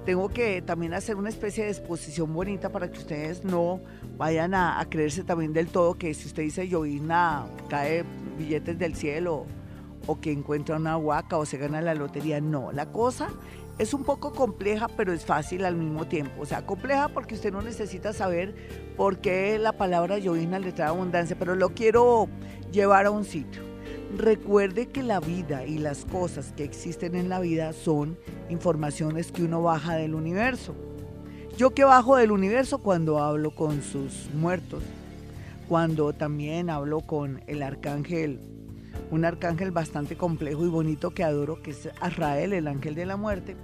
tengo 0.05 0.29
que 0.29 0.63
también 0.63 0.93
hacer 0.95 1.17
una 1.17 1.29
especie 1.29 1.65
de 1.65 1.69
exposición 1.69 2.33
bonita 2.33 2.71
para 2.71 2.89
que 2.89 2.97
ustedes 2.97 3.43
no 3.43 3.79
vayan 4.17 4.55
a, 4.55 4.83
creerse 4.89 5.23
también 5.23 5.53
del 5.53 5.67
todo 5.67 5.93
que 5.93 6.13
si 6.15 6.27
usted 6.27 6.43
dice 6.43 6.67
llovizna, 6.67 7.45
cae 7.69 8.03
billetes 8.37 8.79
del 8.79 8.95
cielo 8.95 9.45
o 10.07 10.19
que 10.19 10.31
encuentra 10.31 10.77
una 10.77 10.97
huaca 10.97 11.37
o 11.37 11.45
se 11.45 11.57
gana 11.57 11.79
la 11.81 11.93
lotería. 11.93 12.41
No, 12.41 12.71
la 12.71 12.87
cosa 12.87 13.29
Es 13.79 13.93
un 13.93 14.03
poco 14.03 14.33
compleja, 14.33 14.89
pero 14.89 15.13
es 15.13 15.23
fácil 15.23 15.63
al 15.63 15.77
mismo 15.77 16.05
tiempo. 16.05 16.41
O 16.41 16.45
sea, 16.45 16.65
compleja 16.65 17.07
porque 17.07 17.35
usted 17.35 17.53
no 17.53 17.61
necesita 17.61 18.11
saber 18.11 18.53
por 18.97 19.19
qué 19.19 19.57
la 19.57 19.71
palabra 19.71 20.17
llovizna 20.17 20.59
le 20.59 20.73
trae 20.73 20.89
abundancia, 20.89 21.37
pero 21.39 21.55
lo 21.55 21.69
quiero 21.69 22.27
llevar 22.73 23.05
a 23.05 23.11
un 23.11 23.23
sitio. 23.23 23.61
Recuerde 24.17 24.87
que 24.89 25.01
la 25.01 25.21
vida 25.21 25.65
y 25.65 25.77
las 25.77 26.03
cosas 26.03 26.51
que 26.51 26.65
existen 26.65 27.15
en 27.15 27.29
la 27.29 27.39
vida 27.39 27.71
son 27.71 28.17
informaciones 28.49 29.31
que 29.31 29.43
uno 29.43 29.61
baja 29.61 29.95
del 29.95 30.13
universo. 30.13 30.75
Yo 31.57 31.69
que 31.69 31.85
bajo 31.85 32.17
del 32.17 32.31
universo 32.31 32.79
cuando 32.79 33.19
hablo 33.19 33.55
con 33.55 33.81
sus 33.81 34.29
muertos, 34.33 34.83
cuando 35.69 36.11
también 36.11 36.69
hablo 36.69 36.99
con 36.99 37.43
el 37.47 37.63
arcángel, 37.63 38.41
un 39.09 39.23
arcángel 39.23 39.71
bastante 39.71 40.17
complejo 40.17 40.65
y 40.65 40.69
bonito 40.69 41.11
que 41.11 41.23
adoro, 41.23 41.61
que 41.61 41.71
es 41.71 41.89
Azrael, 42.01 42.51
el 42.51 42.67
ángel 42.67 42.95
de 42.95 43.05
la 43.05 43.15
muerte, 43.15 43.55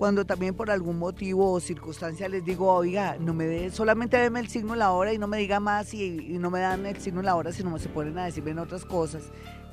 cuando 0.00 0.24
también 0.24 0.54
por 0.54 0.70
algún 0.70 0.98
motivo 0.98 1.52
o 1.52 1.60
circunstancia 1.60 2.26
les 2.26 2.42
digo, 2.42 2.72
oiga, 2.72 3.18
no 3.20 3.34
me 3.34 3.44
dé, 3.44 3.70
solamente 3.70 4.16
déme 4.16 4.40
el 4.40 4.48
signo 4.48 4.74
la 4.74 4.92
hora 4.92 5.12
y 5.12 5.18
no 5.18 5.26
me 5.26 5.36
diga 5.36 5.60
más 5.60 5.92
y, 5.92 6.38
no 6.40 6.50
me 6.50 6.60
dan 6.60 6.86
el 6.86 6.96
signo 6.96 7.20
la 7.20 7.36
hora, 7.36 7.52
sino 7.52 7.78
se 7.78 7.90
ponen 7.90 8.16
a 8.16 8.24
decirme 8.24 8.58
otras 8.58 8.86
cosas 8.86 9.24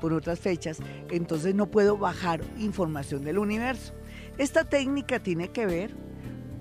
con 0.02 0.12
otras 0.12 0.42
fechas, 0.42 0.80
entonces 1.12 1.56
no 1.56 1.68
puedo 1.68 1.98
bajar 1.98 2.42
información 2.58 3.24
del 3.24 3.38
universo. 3.38 3.94
Esta 4.38 4.66
técnica 4.66 5.24
tiene 5.24 5.48
que 5.48 5.66
ver 5.66 5.96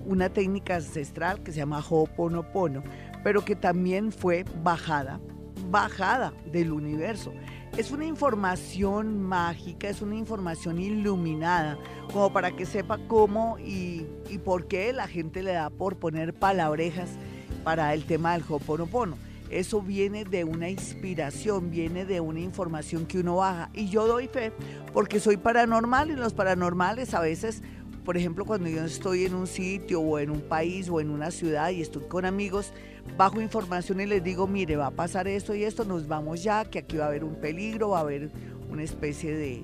una 0.05 0.29
técnica 0.29 0.75
ancestral 0.75 1.43
que 1.43 1.51
se 1.51 1.57
llama 1.57 1.83
Ho'oponopono, 1.85 2.85
pero 3.21 3.43
que 3.43 3.57
también 3.57 4.13
fue 4.13 4.45
bajada, 4.63 5.19
bajada 5.69 6.31
del 6.53 6.71
universo. 6.71 7.33
Es 7.77 7.91
una 7.91 8.05
información 8.05 9.21
mágica, 9.21 9.87
es 9.87 10.01
una 10.01 10.15
información 10.15 10.79
iluminada, 10.79 11.77
como 12.11 12.33
para 12.33 12.55
que 12.55 12.65
sepa 12.65 12.97
cómo 13.07 13.59
y, 13.59 14.07
y 14.31 14.39
por 14.39 14.67
qué 14.67 14.91
la 14.93 15.07
gente 15.07 15.43
le 15.43 15.53
da 15.53 15.69
por 15.69 15.95
poner 15.97 16.33
palabrejas 16.33 17.11
para 17.63 17.93
el 17.93 18.03
tema 18.05 18.33
del 18.33 18.43
Ho'oponopono. 18.49 19.15
Eso 19.51 19.79
viene 19.83 20.25
de 20.25 20.43
una 20.43 20.69
inspiración, 20.69 21.69
viene 21.69 22.03
de 22.05 22.19
una 22.19 22.39
información 22.39 23.05
que 23.05 23.19
uno 23.19 23.35
baja. 23.35 23.69
Y 23.75 23.89
yo 23.89 24.07
doy 24.07 24.27
fe 24.27 24.51
porque 24.91 25.19
soy 25.19 25.37
paranormal 25.37 26.09
y 26.09 26.15
los 26.15 26.33
paranormales 26.33 27.13
a 27.13 27.19
veces, 27.19 27.61
por 28.07 28.15
ejemplo, 28.15 28.45
cuando 28.45 28.69
yo 28.69 28.85
estoy 28.85 29.25
en 29.25 29.35
un 29.35 29.47
sitio 29.47 29.99
o 29.99 30.17
en 30.17 30.29
un 30.29 30.39
país 30.39 30.87
o 30.87 31.01
en 31.01 31.09
una 31.09 31.29
ciudad 31.29 31.71
y 31.71 31.81
estoy 31.81 32.03
con 32.03 32.23
amigos, 32.23 32.71
bajo 33.17 33.41
información 33.41 33.99
y 33.99 34.05
les 34.05 34.23
digo, 34.23 34.47
mire, 34.47 34.77
va 34.77 34.87
a 34.87 34.91
pasar 34.91 35.27
esto 35.27 35.53
y 35.53 35.65
esto, 35.65 35.83
nos 35.83 36.07
vamos 36.07 36.41
ya, 36.41 36.63
que 36.63 36.79
aquí 36.79 36.95
va 36.95 37.03
a 37.03 37.07
haber 37.09 37.25
un 37.25 37.35
peligro, 37.35 37.89
va 37.89 37.97
a 37.97 38.01
haber 38.03 38.31
una 38.69 38.81
especie 38.81 39.35
de, 39.35 39.61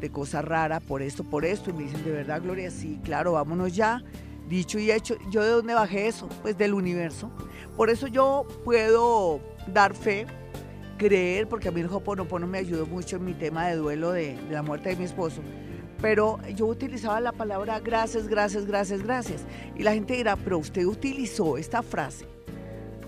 de 0.00 0.10
cosa 0.10 0.42
rara 0.42 0.80
por 0.80 1.00
esto, 1.00 1.22
por 1.22 1.44
esto. 1.44 1.70
Y 1.70 1.74
me 1.74 1.84
dicen, 1.84 2.02
de 2.02 2.10
verdad, 2.10 2.42
Gloria, 2.42 2.72
sí, 2.72 2.98
claro, 3.04 3.34
vámonos 3.34 3.72
ya. 3.72 4.02
Dicho 4.48 4.80
y 4.80 4.90
hecho, 4.90 5.14
¿yo 5.30 5.44
de 5.44 5.50
dónde 5.50 5.74
bajé 5.74 6.08
eso? 6.08 6.28
Pues 6.42 6.58
del 6.58 6.74
universo. 6.74 7.30
Por 7.76 7.88
eso 7.88 8.08
yo 8.08 8.48
puedo 8.64 9.38
dar 9.72 9.94
fe, 9.94 10.26
creer, 10.98 11.46
porque 11.48 11.68
a 11.68 11.70
mí 11.70 11.82
el 11.82 11.86
Hoponopono 11.86 12.48
me 12.48 12.58
ayudó 12.58 12.84
mucho 12.84 13.14
en 13.14 13.26
mi 13.26 13.34
tema 13.34 13.68
de 13.68 13.76
duelo 13.76 14.10
de, 14.10 14.34
de 14.34 14.54
la 14.54 14.62
muerte 14.64 14.88
de 14.88 14.96
mi 14.96 15.04
esposo. 15.04 15.40
Pero 16.06 16.38
yo 16.54 16.66
utilizaba 16.66 17.18
la 17.18 17.32
palabra 17.32 17.80
gracias, 17.80 18.28
gracias, 18.28 18.64
gracias, 18.64 19.02
gracias. 19.02 19.44
Y 19.74 19.82
la 19.82 19.92
gente 19.92 20.14
dirá, 20.14 20.36
pero 20.36 20.58
usted 20.58 20.84
utilizó 20.84 21.58
esta 21.58 21.82
frase, 21.82 22.26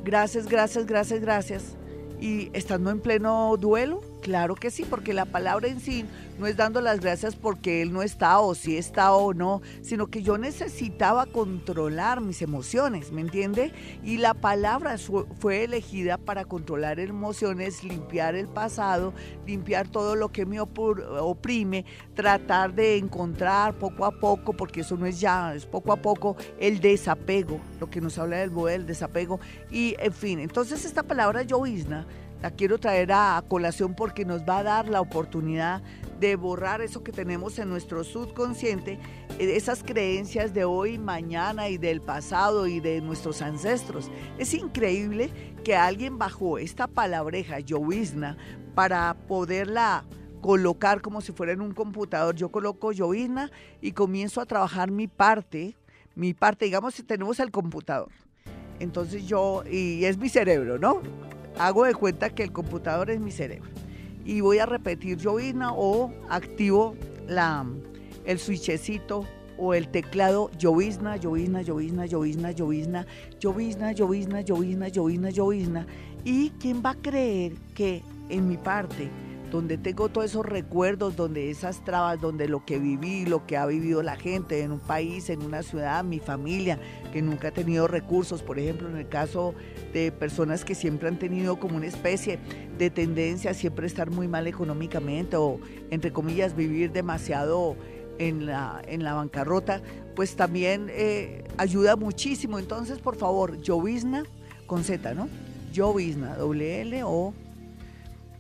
gracias, 0.03 0.49
gracias, 0.49 0.85
gracias, 0.85 1.21
gracias, 1.21 1.77
y 2.21 2.51
estando 2.55 2.91
en 2.91 2.99
pleno 2.99 3.57
duelo, 3.57 4.01
Claro 4.23 4.57
que 4.57 4.71
sí, 4.71 4.85
porque 4.85 5.15
la 5.15 5.27
palabra 5.27 5.69
en 5.69 5.81
sí 5.81 6.05
no 6.39 6.47
es 6.47 6.57
dando 6.57 6.81
las 6.81 7.01
gracias 7.01 7.37
porque 7.37 7.83
él 7.83 7.93
no 7.93 8.03
está 8.03 8.41
o 8.41 8.55
si 8.55 8.77
está 8.77 9.13
o 9.13 9.33
no, 9.33 9.63
sino 9.83 10.09
que 10.09 10.23
yo 10.23 10.39
necesitaba 10.39 11.27
controlar 11.27 12.21
mis 12.21 12.43
emociones, 12.43 13.13
¿me 13.13 13.21
entiende? 13.21 13.73
Y 14.05 14.19
la 14.19 14.35
palabra 14.35 14.97
fue 15.39 15.65
elegida 15.65 16.19
para 16.19 16.45
controlar 16.45 17.01
emociones, 17.01 17.85
limpiar 17.85 18.35
el 18.35 18.49
pasado, 18.49 19.15
limpiar 19.47 19.89
todo 19.89 20.17
lo 20.17 20.31
que 20.31 20.47
me 20.47 20.61
oprime, 20.61 21.85
tratar 22.15 22.75
de 22.75 22.97
encontrar 22.97 23.75
poco 23.79 24.05
a 24.05 24.11
poco, 24.11 24.53
porque 24.53 24.81
eso 24.81 24.97
no 24.97 25.07
es 25.07 25.21
ya, 25.21 25.55
es 25.55 25.65
poco 25.65 25.93
a 25.93 25.97
poco 25.97 26.37
el 26.59 26.81
desapego, 26.81 27.61
lo 27.81 27.89
que 27.89 28.01
nos 28.01 28.19
habla 28.19 28.39
del 28.39 28.53
el 28.69 28.87
desapego. 28.87 29.39
Y 29.71 29.95
en 30.01 30.13
fin, 30.13 30.41
entonces 30.41 30.85
esta 30.85 31.05
palabra 31.05 31.43
llovizna 31.43 32.07
la 32.43 32.51
quiero 32.51 32.79
traer 32.79 33.13
a 33.13 33.43
colación 33.49 33.95
porque 33.95 34.25
nos 34.25 34.43
va 34.43 34.59
a 34.59 34.63
dar 34.63 34.89
la 34.89 35.01
oportunidad 35.01 35.83
de 36.21 36.37
borrar 36.37 36.81
eso 36.81 37.03
que 37.03 37.13
tenemos 37.13 37.59
en 37.59 37.69
nuestro 37.69 38.05
subconsciente, 38.05 38.99
eh, 39.39 39.57
esas 39.57 39.83
creencias 39.83 40.53
de 40.53 40.65
hoy, 40.65 40.99
mañana 40.99 41.69
y 41.69 41.79
del 41.79 42.01
pasado 42.01 42.67
y 42.67 42.81
de 42.81 43.01
nuestros 43.01 43.43
ancestros. 43.43 44.11
Es 44.39 44.55
increíble 44.55 45.31
que 45.65 45.77
alguien 45.77 46.19
bajó 46.19 46.59
esta 46.59 46.87
palabreja, 46.87 47.61
llovizna, 47.61 48.37
para 48.75 49.15
poderla 49.27 50.05
colocar 50.41 51.03
como 51.03 51.21
si 51.21 51.33
fuera 51.33 51.53
en 51.53 51.61
un 51.61 51.73
computador. 51.73 52.35
Yo 52.35 52.51
coloco 52.51 52.93
llovizna 52.93 53.51
y 53.81 53.93
comienzo 53.93 54.41
a 54.41 54.47
trabajar 54.47 54.91
mi 54.91 55.09
parte, 55.09 55.77
mi 56.15 56.35
parte, 56.35 56.65
digamos, 56.65 56.95
si 56.95 57.03
tenemos 57.03 57.41
el 57.41 57.51
computador. 57.51 58.11
Entonces 58.81 59.27
yo, 59.27 59.65
y 59.69 60.05
es 60.05 60.19
mi 60.19 60.29
cerebro, 60.29 60.79
¿no? 60.79 61.03
Hago 61.59 61.85
de 61.85 61.95
cuenta 61.95 62.31
que 62.31 62.43
el 62.43 62.53
computador 62.53 63.11
es 63.11 63.21
mi 63.21 63.31
cerebro 63.31 63.71
y 64.25 64.41
voy 64.41 64.59
a 64.59 64.67
repetir 64.67 65.17
llovizna 65.17 65.73
o 65.73 66.13
activo 66.29 66.95
el 68.25 68.39
switchecito 68.39 69.25
o 69.57 69.75
el 69.75 69.89
teclado 69.89 70.51
llovizna, 70.59 71.17
llovizna, 71.17 71.63
llovizna, 71.63 72.07
llovizna, 72.07 72.53
llovizna, 72.53 73.07
llovizna, 73.41 73.93
llovizna, 73.93 74.41
llovizna, 74.43 74.89
llovizna, 74.89 75.31
llovizna. 75.31 75.87
¿Y 76.25 76.51
quién 76.61 76.83
va 76.85 76.91
a 76.91 76.95
creer 76.95 77.55
que 77.75 78.03
en 78.29 78.49
mi 78.49 78.57
parte 78.57 79.11
donde 79.51 79.79
tengo 79.79 80.09
todos 80.09 80.27
esos 80.27 80.45
recuerdos, 80.45 81.17
donde 81.17 81.51
esas 81.51 81.85
trabas, 81.85 82.21
donde 82.21 82.49
lo 82.49 82.65
que 82.65 82.79
viví, 82.79 83.25
lo 83.25 83.47
que 83.47 83.57
ha 83.57 83.67
vivido 83.67 84.03
la 84.03 84.17
gente 84.17 84.63
en 84.63 84.73
un 84.73 84.81
país, 84.81 85.31
en 85.31 85.43
una 85.43 85.63
ciudad, 85.63 86.05
mi 86.05 86.19
familia, 86.19 86.79
que 87.13 87.23
nunca 87.23 87.49
ha 87.49 87.51
tenido 87.53 87.89
recursos, 87.89 88.43
por 88.43 88.59
ejemplo, 88.59 88.89
en 88.89 88.97
el 88.97 89.09
caso 89.09 89.55
de 89.93 90.13
personas 90.13 90.65
que 90.65 90.75
siempre 90.75 91.09
han 91.09 91.19
tenido 91.19 91.59
como 91.59 91.77
una 91.77 91.87
especie 91.87 92.39
de 92.77 92.91
tendencia 92.91 93.53
a 93.53 93.55
siempre 93.55 93.87
estar 93.87 94.11
muy 94.11 94.29
mal 94.29 94.47
económicamente 94.47 95.37
o, 95.37 95.59
entre 95.91 96.13
comillas, 96.13 96.55
vivir 96.55 96.93
demasiado 96.93 97.77
en 98.19 98.47
la, 98.47 98.83
en 98.87 99.03
la 99.05 99.15
bancarrota, 99.15 99.81
pues 100.15 100.37
también 100.37 100.89
eh, 100.91 101.45
ayuda 101.57 101.97
muchísimo. 101.97 102.59
Entonces, 102.59 102.99
por 102.99 103.17
favor, 103.17 103.61
llovizna 103.61 104.25
con 104.67 104.85
Z, 104.85 105.15
¿no? 105.15 105.29
Llovizna, 105.73 106.37
doble 106.37 106.83
L 106.83 107.03
o 107.05 107.33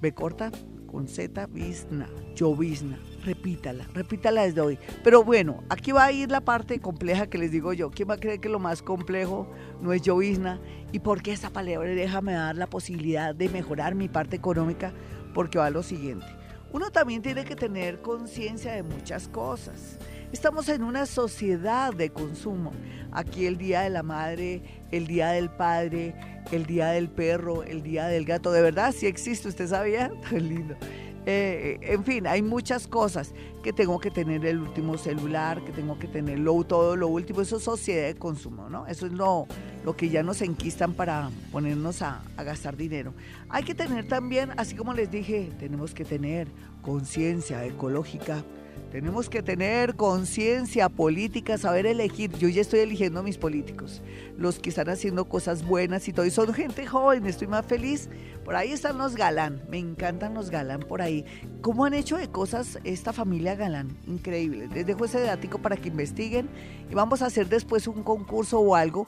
B 0.00 0.12
corta, 0.12 0.50
con 0.88 1.06
Z, 1.06 1.46
Visna, 1.46 2.08
Llovizna. 2.34 2.98
Repítala, 3.24 3.86
repítala 3.94 4.42
desde 4.42 4.60
hoy. 4.60 4.78
Pero 5.04 5.22
bueno, 5.22 5.62
aquí 5.68 5.92
va 5.92 6.06
a 6.06 6.12
ir 6.12 6.30
la 6.30 6.40
parte 6.40 6.80
compleja 6.80 7.28
que 7.28 7.38
les 7.38 7.52
digo 7.52 7.72
yo. 7.72 7.90
¿Quién 7.90 8.08
va 8.08 8.14
a 8.14 8.20
creer 8.20 8.40
que 8.40 8.48
lo 8.48 8.58
más 8.58 8.82
complejo 8.82 9.48
no 9.80 9.92
es 9.92 10.02
llovizna? 10.02 10.60
¿Y 10.90 11.00
por 11.00 11.22
qué 11.22 11.32
esa 11.32 11.50
palabra 11.50 11.90
déjame 11.90 12.32
dar 12.32 12.56
la 12.56 12.66
posibilidad 12.66 13.34
de 13.34 13.48
mejorar 13.48 13.94
mi 13.94 14.08
parte 14.08 14.36
económica? 14.36 14.92
Porque 15.34 15.58
va 15.58 15.66
a 15.66 15.70
lo 15.70 15.82
siguiente. 15.82 16.26
Uno 16.72 16.90
también 16.90 17.22
tiene 17.22 17.44
que 17.44 17.56
tener 17.56 18.00
conciencia 18.00 18.72
de 18.72 18.82
muchas 18.82 19.28
cosas. 19.28 19.98
Estamos 20.30 20.68
en 20.68 20.82
una 20.82 21.06
sociedad 21.06 21.94
de 21.94 22.10
consumo. 22.10 22.72
Aquí 23.12 23.46
el 23.46 23.56
Día 23.56 23.80
de 23.80 23.88
la 23.88 24.02
Madre, 24.02 24.62
el 24.90 25.06
Día 25.06 25.30
del 25.30 25.48
Padre, 25.48 26.14
el 26.52 26.66
Día 26.66 26.88
del 26.88 27.08
Perro, 27.08 27.62
el 27.62 27.82
Día 27.82 28.08
del 28.08 28.26
Gato. 28.26 28.52
De 28.52 28.60
verdad, 28.60 28.94
sí 28.94 29.06
existe, 29.06 29.48
¿usted 29.48 29.68
sabía? 29.68 30.12
Tan 30.30 30.46
lindo. 30.46 30.76
Eh, 31.24 31.78
en 31.80 32.04
fin, 32.04 32.26
hay 32.26 32.42
muchas 32.42 32.86
cosas 32.86 33.32
que 33.62 33.72
tengo 33.72 33.98
que 33.98 34.10
tener 34.10 34.44
el 34.44 34.58
último 34.60 34.98
celular, 34.98 35.64
que 35.64 35.72
tengo 35.72 35.98
que 35.98 36.08
tener 36.08 36.44
todo 36.66 36.94
lo 36.94 37.08
último. 37.08 37.40
Eso 37.40 37.56
es 37.56 37.62
sociedad 37.62 38.08
de 38.08 38.16
consumo, 38.16 38.68
¿no? 38.68 38.86
Eso 38.86 39.06
es 39.06 39.12
lo, 39.12 39.46
lo 39.82 39.96
que 39.96 40.10
ya 40.10 40.22
nos 40.22 40.42
enquistan 40.42 40.92
para 40.92 41.30
ponernos 41.50 42.02
a, 42.02 42.22
a 42.36 42.42
gastar 42.42 42.76
dinero. 42.76 43.14
Hay 43.48 43.62
que 43.64 43.74
tener 43.74 44.06
también, 44.08 44.50
así 44.58 44.74
como 44.74 44.92
les 44.92 45.10
dije, 45.10 45.50
tenemos 45.58 45.94
que 45.94 46.04
tener 46.04 46.48
conciencia 46.82 47.64
ecológica, 47.64 48.44
tenemos 48.90 49.28
que 49.28 49.42
tener 49.42 49.96
conciencia 49.96 50.88
política, 50.88 51.58
saber 51.58 51.86
elegir. 51.86 52.32
Yo 52.38 52.48
ya 52.48 52.60
estoy 52.60 52.80
eligiendo 52.80 53.20
a 53.20 53.22
mis 53.22 53.36
políticos, 53.36 54.02
los 54.36 54.58
que 54.58 54.70
están 54.70 54.88
haciendo 54.88 55.26
cosas 55.26 55.64
buenas 55.64 56.08
y 56.08 56.12
todo. 56.12 56.24
Y 56.24 56.30
son 56.30 56.54
gente 56.54 56.86
joven, 56.86 57.26
estoy 57.26 57.48
más 57.48 57.66
feliz. 57.66 58.08
Por 58.44 58.56
ahí 58.56 58.72
están 58.72 58.96
los 58.96 59.14
galán, 59.14 59.62
me 59.68 59.78
encantan 59.78 60.32
los 60.32 60.50
galán 60.50 60.80
por 60.80 61.02
ahí. 61.02 61.26
¿Cómo 61.60 61.84
han 61.84 61.92
hecho 61.92 62.16
de 62.16 62.28
cosas 62.28 62.78
esta 62.84 63.12
familia 63.12 63.54
galán? 63.54 63.96
Increíble. 64.06 64.68
Les 64.72 64.86
dejo 64.86 65.04
ese 65.04 65.20
dato 65.20 65.58
para 65.58 65.76
que 65.76 65.88
investiguen 65.88 66.48
y 66.90 66.94
vamos 66.94 67.20
a 67.22 67.26
hacer 67.26 67.48
después 67.48 67.86
un 67.86 68.02
concurso 68.02 68.58
o 68.58 68.74
algo 68.74 69.06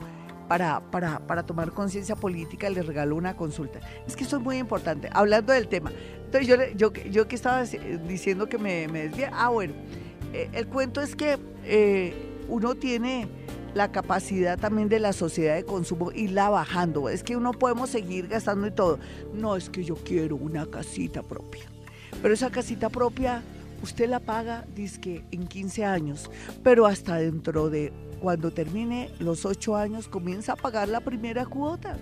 para, 0.51 0.81
para, 0.91 1.25
para, 1.25 1.43
tomar 1.43 1.71
conciencia 1.71 2.13
política, 2.13 2.69
les 2.69 2.85
regalo 2.85 3.15
una 3.15 3.37
consulta. 3.37 3.79
Es 4.05 4.17
que 4.17 4.25
esto 4.25 4.35
es 4.35 4.43
muy 4.43 4.57
importante. 4.57 5.07
Hablando 5.13 5.53
del 5.53 5.69
tema, 5.69 5.93
entonces 6.25 6.45
yo, 6.45 6.57
yo, 6.75 6.91
yo 7.09 7.25
que 7.29 7.37
estaba 7.37 7.63
diciendo 7.63 8.49
que 8.49 8.57
me, 8.57 8.89
me 8.89 9.07
desvía, 9.07 9.31
ah 9.33 9.47
bueno, 9.47 9.73
eh, 10.33 10.49
el 10.51 10.67
cuento 10.67 10.99
es 10.99 11.15
que 11.15 11.39
eh, 11.63 12.13
uno 12.49 12.75
tiene 12.75 13.29
la 13.73 13.93
capacidad 13.93 14.59
también 14.59 14.89
de 14.89 14.99
la 14.99 15.13
sociedad 15.13 15.55
de 15.55 15.63
consumo 15.63 16.11
irla 16.11 16.49
bajando. 16.49 17.07
Es 17.07 17.23
que 17.23 17.37
uno 17.37 17.53
podemos 17.53 17.89
seguir 17.89 18.27
gastando 18.27 18.67
y 18.67 18.71
todo. 18.71 18.99
No, 19.33 19.55
es 19.55 19.69
que 19.69 19.85
yo 19.85 19.95
quiero 19.95 20.35
una 20.35 20.65
casita 20.65 21.23
propia. 21.23 21.63
Pero 22.21 22.33
esa 22.33 22.49
casita 22.49 22.89
propia 22.89 23.41
usted 23.81 24.09
la 24.09 24.19
paga, 24.19 24.65
dice 24.75 25.23
en 25.31 25.47
15 25.47 25.85
años, 25.85 26.29
pero 26.63 26.85
hasta 26.85 27.15
dentro 27.17 27.69
de 27.69 27.91
cuando 28.21 28.51
termine 28.51 29.09
los 29.19 29.45
8 29.45 29.75
años 29.75 30.07
comienza 30.07 30.53
a 30.53 30.55
pagar 30.55 30.87
la 30.87 31.01
primera 31.01 31.45
cuota. 31.45 31.97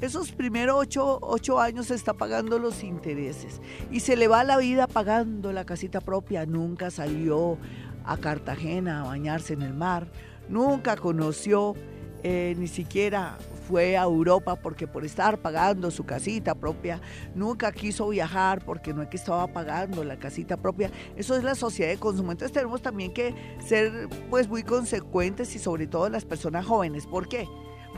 Esos 0.00 0.32
primeros 0.32 0.76
8, 0.78 1.18
8 1.22 1.60
años 1.60 1.90
está 1.90 2.12
pagando 2.12 2.58
los 2.58 2.82
intereses 2.84 3.60
y 3.90 4.00
se 4.00 4.16
le 4.16 4.28
va 4.28 4.44
la 4.44 4.58
vida 4.58 4.86
pagando 4.86 5.52
la 5.52 5.64
casita 5.64 6.00
propia. 6.00 6.44
Nunca 6.44 6.90
salió 6.90 7.56
a 8.04 8.16
Cartagena 8.18 9.00
a 9.00 9.04
bañarse 9.04 9.54
en 9.54 9.62
el 9.62 9.74
mar, 9.74 10.08
nunca 10.48 10.96
conoció 10.96 11.74
eh, 12.22 12.54
ni 12.58 12.68
siquiera 12.68 13.38
fue 13.62 13.96
a 13.96 14.02
Europa 14.02 14.56
porque 14.56 14.86
por 14.86 15.04
estar 15.04 15.38
pagando 15.38 15.90
su 15.90 16.04
casita 16.04 16.54
propia, 16.54 17.00
nunca 17.34 17.72
quiso 17.72 18.08
viajar 18.08 18.64
porque 18.64 18.92
no 18.92 19.02
es 19.02 19.08
que 19.08 19.16
estaba 19.16 19.46
pagando 19.46 20.04
la 20.04 20.18
casita 20.18 20.56
propia. 20.56 20.90
Eso 21.16 21.36
es 21.36 21.44
la 21.44 21.54
sociedad 21.54 21.90
de 21.90 21.98
consumo. 21.98 22.32
Entonces 22.32 22.52
tenemos 22.52 22.82
también 22.82 23.12
que 23.12 23.34
ser 23.64 24.08
pues 24.30 24.48
muy 24.48 24.62
consecuentes 24.62 25.54
y 25.54 25.58
sobre 25.58 25.86
todo 25.86 26.08
las 26.08 26.24
personas 26.24 26.66
jóvenes. 26.66 27.06
¿Por 27.06 27.28
qué? 27.28 27.48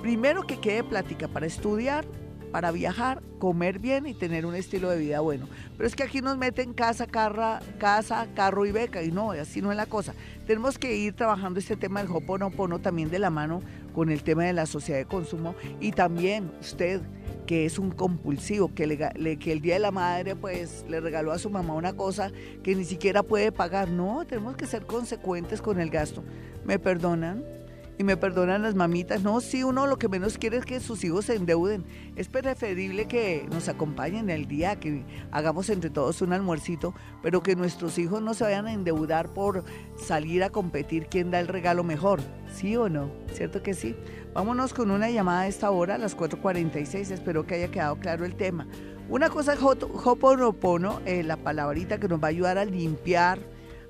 Primero 0.01 0.43
que 0.43 0.61
quede 0.61 0.85
plática 0.85 1.29
para 1.29 1.47
estudiar, 1.47 2.05
para 2.55 2.71
viajar, 2.71 3.21
comer 3.41 3.81
bien 3.81 4.07
y 4.07 4.15
tener 4.15 4.47
un 4.47 4.55
estilo 4.55 4.89
de 4.89 4.97
vida 4.97 5.19
bueno. 5.19 5.49
Pero 5.77 5.89
es 5.89 5.97
que 5.97 6.05
aquí 6.05 6.21
nos 6.21 6.39
meten 6.39 6.73
casa, 6.73 7.09
carra, 7.09 7.59
casa, 7.81 8.29
carro 8.37 8.65
y 8.65 8.71
beca 8.71 9.03
y 9.03 9.11
no, 9.11 9.33
así 9.33 9.61
no 9.61 9.73
es 9.73 9.77
la 9.77 9.87
cosa. 9.87 10.15
Tenemos 10.47 10.79
que 10.79 10.97
ir 10.97 11.15
trabajando 11.15 11.59
este 11.59 11.75
tema 11.75 12.01
del 12.01 12.13
Hoponopono 12.13 12.79
también 12.79 13.11
de 13.11 13.19
la 13.19 13.29
mano 13.29 13.61
con 13.93 14.09
el 14.09 14.23
tema 14.23 14.45
de 14.45 14.53
la 14.53 14.67
sociedad 14.67 15.01
de 15.01 15.05
consumo 15.05 15.57
y 15.81 15.91
también 15.91 16.53
usted 16.61 17.01
que 17.45 17.67
es 17.67 17.77
un 17.77 17.91
compulsivo, 17.91 18.73
que, 18.73 18.87
le, 18.87 19.37
que 19.37 19.51
el 19.51 19.61
Día 19.61 19.75
de 19.75 19.81
la 19.81 19.91
Madre 19.91 20.37
pues 20.37 20.85
le 20.89 21.01
regaló 21.01 21.33
a 21.33 21.41
su 21.41 21.51
mamá 21.51 21.75
una 21.75 21.95
cosa 21.95 22.31
que 22.63 22.77
ni 22.77 22.85
siquiera 22.85 23.25
puede 23.25 23.51
pagar. 23.51 23.89
No, 23.89 24.25
tenemos 24.29 24.55
que 24.55 24.67
ser 24.67 24.87
consecuentes 24.87 25.61
con 25.61 25.81
el 25.81 25.91
gasto. 25.91 26.23
¿Me 26.65 26.79
perdonan? 26.79 27.43
Y 27.99 28.05
me 28.05 28.17
perdonan 28.17 28.63
las 28.63 28.75
mamitas. 28.75 29.23
No, 29.23 29.41
sí, 29.41 29.63
uno 29.63 29.87
lo 29.87 29.99
que 29.99 30.09
menos 30.09 30.39
quiere 30.39 30.59
es 30.59 30.65
que 30.65 30.81
sus 30.81 31.05
hijos 31.05 31.27
se 31.27 31.37
endeuden. 31.37 31.85
Es 32.17 32.29
preferible 32.29 33.07
que 33.07 33.47
nos 33.51 33.69
acompañen 33.69 34.31
el 34.31 34.47
día, 34.47 34.77
que 34.77 35.05
hagamos 35.31 35.71
entre 35.71 35.91
todos 35.91 36.23
un 36.23 36.33
almuercito, 36.33 36.95
pero 37.23 37.43
que 37.43 37.57
nuestros 37.57 37.99
hijos 37.99 38.23
no 38.23 38.35
se 38.35 38.45
vayan 38.45 38.67
a 38.67 38.73
endeudar 38.73 39.33
por 39.33 39.65
salir 39.97 40.43
a 40.43 40.51
competir 40.51 41.07
quién 41.07 41.31
da 41.31 41.41
el 41.41 41.49
regalo 41.49 41.85
mejor. 41.85 42.21
¿Sí 42.53 42.77
o 42.77 42.89
no? 42.89 43.11
¿Cierto 43.33 43.63
que 43.63 43.75
sí? 43.75 43.97
Vámonos 44.33 44.75
con 44.75 44.91
una 44.91 45.11
llamada 45.11 45.43
a 45.43 45.47
esta 45.49 45.71
hora, 45.71 45.97
a 45.97 45.99
las 45.99 46.17
4.46. 46.17 47.11
Espero 47.11 47.47
que 47.47 47.55
haya 47.55 47.71
quedado 47.71 47.97
claro 47.97 48.25
el 48.25 48.35
tema. 48.35 48.67
Una 49.09 49.29
cosa 49.29 49.53
es 49.53 49.61
Hoponopono, 49.63 51.01
eh, 51.05 51.23
la 51.23 51.37
palabrita 51.37 51.99
que 51.99 52.09
nos 52.09 52.23
va 52.23 52.29
a 52.29 52.31
ayudar 52.31 52.57
a 52.57 52.65
limpiar 52.65 53.39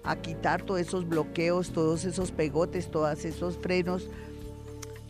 a 0.04 0.16
quitar 0.16 0.62
todos 0.62 0.80
esos 0.80 1.08
bloqueos, 1.08 1.70
todos 1.70 2.04
esos 2.04 2.30
pegotes, 2.30 2.90
todos 2.90 3.24
esos 3.24 3.56
frenos, 3.56 4.08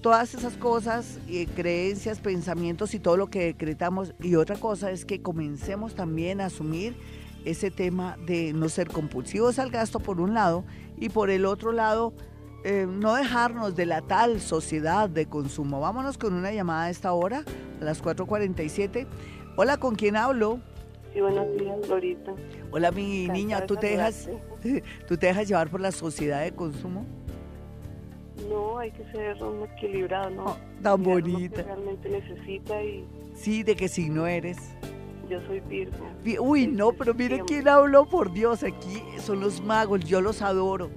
todas 0.00 0.34
esas 0.34 0.54
cosas, 0.54 1.18
eh, 1.28 1.46
creencias, 1.46 2.20
pensamientos 2.20 2.94
y 2.94 3.00
todo 3.00 3.16
lo 3.16 3.28
que 3.28 3.46
decretamos. 3.46 4.14
Y 4.20 4.36
otra 4.36 4.56
cosa 4.56 4.90
es 4.90 5.04
que 5.04 5.20
comencemos 5.20 5.94
también 5.94 6.40
a 6.40 6.46
asumir 6.46 6.96
ese 7.44 7.70
tema 7.70 8.16
de 8.26 8.52
no 8.52 8.68
ser 8.68 8.88
compulsivos 8.88 9.58
al 9.58 9.70
gasto 9.70 10.00
por 10.00 10.20
un 10.20 10.34
lado 10.34 10.64
y 10.96 11.08
por 11.08 11.30
el 11.30 11.44
otro 11.44 11.72
lado 11.72 12.14
eh, 12.64 12.86
no 12.88 13.14
dejarnos 13.14 13.76
de 13.76 13.86
la 13.86 14.00
tal 14.00 14.40
sociedad 14.40 15.10
de 15.10 15.26
consumo. 15.26 15.80
Vámonos 15.80 16.16
con 16.16 16.32
una 16.32 16.52
llamada 16.52 16.84
a 16.84 16.90
esta 16.90 17.12
hora, 17.12 17.44
a 17.80 17.84
las 17.84 18.02
4.47. 18.02 19.06
Hola, 19.56 19.76
¿con 19.76 19.96
quién 19.96 20.16
hablo? 20.16 20.60
Sí, 21.14 21.20
buenos 21.20 21.46
días, 21.56 21.76
Florita. 21.86 22.34
Hola, 22.72 22.90
mi 22.90 23.28
niña, 23.28 23.64
¿tú 23.66 23.76
te, 23.76 23.90
dejas, 23.90 24.28
¿tú 25.06 25.16
te 25.16 25.28
dejas 25.28 25.46
llevar 25.46 25.70
por 25.70 25.80
la 25.80 25.92
sociedad 25.92 26.42
de 26.42 26.50
consumo? 26.50 27.06
No, 28.48 28.78
hay 28.78 28.90
que 28.90 29.04
ser 29.12 29.40
un 29.40 29.62
equilibrado, 29.62 30.30
¿no? 30.30 30.44
Oh, 30.44 30.56
tan 30.82 31.00
bonita. 31.04 31.62
realmente 31.62 32.08
necesita 32.08 32.82
y... 32.82 33.04
Sí, 33.36 33.62
¿de 33.62 33.76
qué 33.76 33.86
signo 33.86 34.26
eres? 34.26 34.58
Yo 35.30 35.40
soy 35.46 35.60
Virgo. 35.60 36.04
Uy, 36.40 36.66
no, 36.66 36.92
pero 36.92 37.14
mire 37.14 37.42
quién 37.46 37.68
habló, 37.68 38.06
por 38.06 38.32
Dios, 38.32 38.64
aquí 38.64 39.00
son 39.20 39.38
los 39.38 39.62
magos, 39.62 40.00
yo 40.00 40.20
los 40.20 40.42
adoro. 40.42 40.90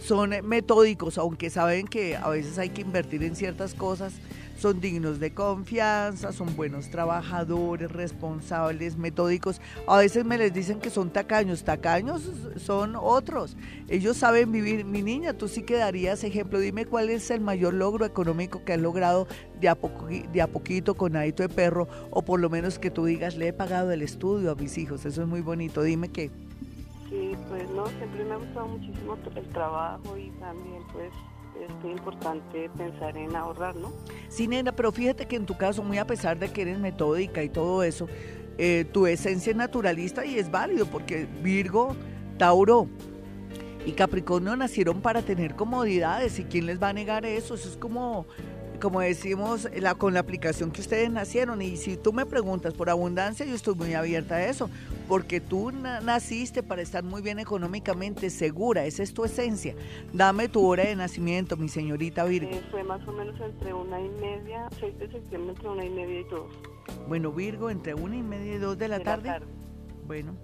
Son 0.00 0.30
metódicos, 0.44 1.18
aunque 1.18 1.50
saben 1.50 1.88
que 1.88 2.14
a 2.14 2.28
veces 2.28 2.58
hay 2.58 2.68
que 2.68 2.82
invertir 2.82 3.24
en 3.24 3.34
ciertas 3.34 3.74
cosas 3.74 4.14
son 4.56 4.80
dignos 4.80 5.20
de 5.20 5.32
confianza, 5.32 6.32
son 6.32 6.54
buenos 6.56 6.90
trabajadores, 6.90 7.90
responsables, 7.90 8.96
metódicos. 8.96 9.60
A 9.86 9.98
veces 9.98 10.24
me 10.24 10.38
les 10.38 10.52
dicen 10.52 10.80
que 10.80 10.90
son 10.90 11.10
tacaños, 11.10 11.64
tacaños 11.64 12.30
son 12.56 12.96
otros. 12.96 13.56
Ellos 13.88 14.16
saben 14.16 14.52
vivir. 14.52 14.84
Mi 14.84 15.02
niña, 15.02 15.32
tú 15.34 15.48
sí 15.48 15.62
que 15.62 15.76
darías 15.76 16.24
ejemplo. 16.24 16.58
Dime 16.58 16.86
cuál 16.86 17.10
es 17.10 17.30
el 17.30 17.40
mayor 17.40 17.74
logro 17.74 18.04
económico 18.04 18.64
que 18.64 18.72
has 18.72 18.80
logrado 18.80 19.26
de 19.60 19.68
a, 19.68 20.46
poquito 20.46 20.94
con 20.94 21.16
Adito 21.16 21.42
de 21.42 21.48
Perro, 21.48 21.88
o 22.10 22.22
por 22.22 22.40
lo 22.40 22.50
menos 22.50 22.78
que 22.78 22.90
tú 22.90 23.04
digas, 23.04 23.36
le 23.36 23.48
he 23.48 23.52
pagado 23.52 23.90
el 23.92 24.02
estudio 24.02 24.50
a 24.50 24.54
mis 24.54 24.78
hijos. 24.78 25.04
Eso 25.04 25.22
es 25.22 25.28
muy 25.28 25.40
bonito. 25.40 25.82
Dime 25.82 26.08
qué. 26.08 26.30
Sí, 27.08 27.36
pues 27.48 27.68
no, 27.70 27.86
siempre 27.86 28.24
me 28.24 28.34
ha 28.34 28.36
gustado 28.36 28.68
muchísimo 28.68 29.16
el 29.36 29.48
trabajo 29.50 30.16
y 30.16 30.30
también 30.40 30.82
pues 30.92 31.10
es 31.60 31.90
importante 31.90 32.68
pensar 32.76 33.16
en 33.16 33.34
ahorrar, 33.36 33.76
¿no? 33.76 33.92
Sí, 34.28 34.48
nena, 34.48 34.72
pero 34.72 34.92
fíjate 34.92 35.26
que 35.26 35.36
en 35.36 35.46
tu 35.46 35.56
caso, 35.56 35.82
muy 35.82 35.98
a 35.98 36.06
pesar 36.06 36.38
de 36.38 36.50
que 36.50 36.62
eres 36.62 36.78
metódica 36.78 37.42
y 37.42 37.48
todo 37.48 37.82
eso, 37.82 38.08
eh, 38.58 38.86
tu 38.92 39.06
esencia 39.06 39.50
es 39.50 39.56
naturalista 39.56 40.24
y 40.24 40.38
es 40.38 40.50
válido 40.50 40.86
porque 40.86 41.26
Virgo, 41.42 41.96
Tauro 42.38 42.88
y 43.86 43.92
Capricornio 43.92 44.56
nacieron 44.56 45.00
para 45.00 45.22
tener 45.22 45.54
comodidades 45.56 46.38
y 46.38 46.44
quién 46.44 46.66
les 46.66 46.82
va 46.82 46.90
a 46.90 46.92
negar 46.92 47.26
eso, 47.26 47.54
eso 47.54 47.68
es 47.68 47.76
como 47.76 48.26
como 48.84 49.00
decimos, 49.00 49.66
la, 49.80 49.94
con 49.94 50.12
la 50.12 50.20
aplicación 50.20 50.70
que 50.70 50.82
ustedes 50.82 51.10
nacieron. 51.10 51.62
Y 51.62 51.78
si 51.78 51.96
tú 51.96 52.12
me 52.12 52.26
preguntas 52.26 52.74
por 52.74 52.90
abundancia, 52.90 53.46
yo 53.46 53.54
estoy 53.54 53.74
muy 53.74 53.94
abierta 53.94 54.34
a 54.34 54.46
eso, 54.46 54.68
porque 55.08 55.40
tú 55.40 55.72
naciste 55.72 56.62
para 56.62 56.82
estar 56.82 57.02
muy 57.02 57.22
bien 57.22 57.38
económicamente 57.38 58.28
segura, 58.28 58.84
esa 58.84 59.02
es 59.02 59.14
tu 59.14 59.24
esencia. 59.24 59.74
Dame 60.12 60.50
tu 60.50 60.66
hora 60.66 60.84
de 60.84 60.96
nacimiento, 60.96 61.56
mi 61.56 61.70
señorita 61.70 62.24
Virgo. 62.24 62.50
Eh, 62.50 62.62
fue 62.70 62.84
más 62.84 63.00
o 63.08 63.12
menos 63.12 63.40
entre 63.40 63.72
una 63.72 63.98
y 63.98 64.08
media, 64.20 64.68
6 64.78 64.98
de 64.98 65.10
septiembre, 65.12 65.54
entre 65.54 65.68
una 65.70 65.84
y 65.86 65.88
media 65.88 66.20
y 66.20 66.24
dos. 66.24 66.52
Bueno, 67.08 67.32
Virgo, 67.32 67.70
entre 67.70 67.94
una 67.94 68.16
y 68.16 68.22
media 68.22 68.56
y 68.56 68.58
dos 68.58 68.76
de 68.76 68.88
la, 68.88 69.00
tarde. 69.00 69.28
la 69.28 69.32
tarde. 69.38 69.46
Bueno. 70.06 70.36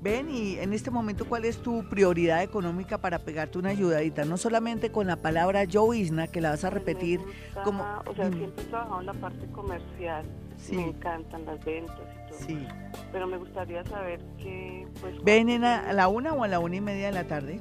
Ven 0.00 0.30
y 0.30 0.58
en 0.58 0.72
este 0.72 0.90
momento, 0.92 1.24
¿cuál 1.24 1.44
es 1.44 1.58
tu 1.58 1.82
prioridad 1.88 2.42
económica 2.42 2.98
para 2.98 3.18
pegarte 3.18 3.58
una 3.58 3.70
ayudadita? 3.70 4.24
No 4.24 4.36
solamente 4.36 4.92
con 4.92 5.08
la 5.08 5.16
palabra 5.16 5.64
yo, 5.64 5.92
Isna, 5.92 6.28
que 6.28 6.40
la 6.40 6.50
vas 6.50 6.64
a 6.64 6.70
repetir 6.70 7.20
como... 7.64 7.82
O 8.06 8.14
sea, 8.14 8.30
siempre 8.30 8.62
he 8.62 8.66
trabajado 8.68 9.00
en 9.00 9.06
la 9.06 9.14
parte 9.14 9.46
comercial. 9.50 10.24
Sí. 10.56 10.76
Me 10.76 10.88
encantan 10.88 11.44
las 11.46 11.64
ventas 11.64 11.96
y 11.98 12.30
todo. 12.30 12.38
Sí. 12.46 12.66
Pero 13.10 13.26
me 13.26 13.38
gustaría 13.38 13.84
saber 13.86 14.20
qué... 14.38 14.86
Pues, 15.00 15.22
¿Ven 15.24 15.64
a 15.64 15.92
la 15.92 16.06
una 16.06 16.32
o 16.32 16.44
a 16.44 16.48
la 16.48 16.60
una 16.60 16.76
y 16.76 16.80
media 16.80 17.06
de 17.06 17.12
la 17.12 17.24
tarde? 17.24 17.60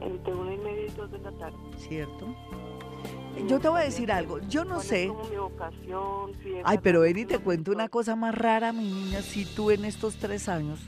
Entre 0.00 0.34
una 0.34 0.54
y 0.54 0.58
media 0.58 0.86
y 0.86 0.90
dos 0.90 1.10
de 1.12 1.18
la 1.18 1.30
tarde. 1.32 1.56
¿Cierto? 1.76 2.34
Yo 3.48 3.60
te 3.60 3.68
voy 3.68 3.80
a 3.80 3.84
decir 3.84 4.10
algo, 4.12 4.38
yo 4.48 4.64
no 4.64 4.80
sé. 4.80 5.08
Como 5.08 5.24
mi 5.24 5.36
vocación, 5.36 6.32
Ay, 6.64 6.78
pero 6.82 7.00
ven 7.00 7.18
y 7.18 7.24
te 7.24 7.38
cuento 7.38 7.72
una 7.72 7.88
cosa 7.88 8.14
más 8.14 8.34
rara, 8.34 8.72
mi 8.72 8.84
niña. 8.84 9.22
Si 9.22 9.44
tú 9.44 9.70
en 9.70 9.84
estos 9.84 10.16
tres 10.16 10.48
años 10.48 10.80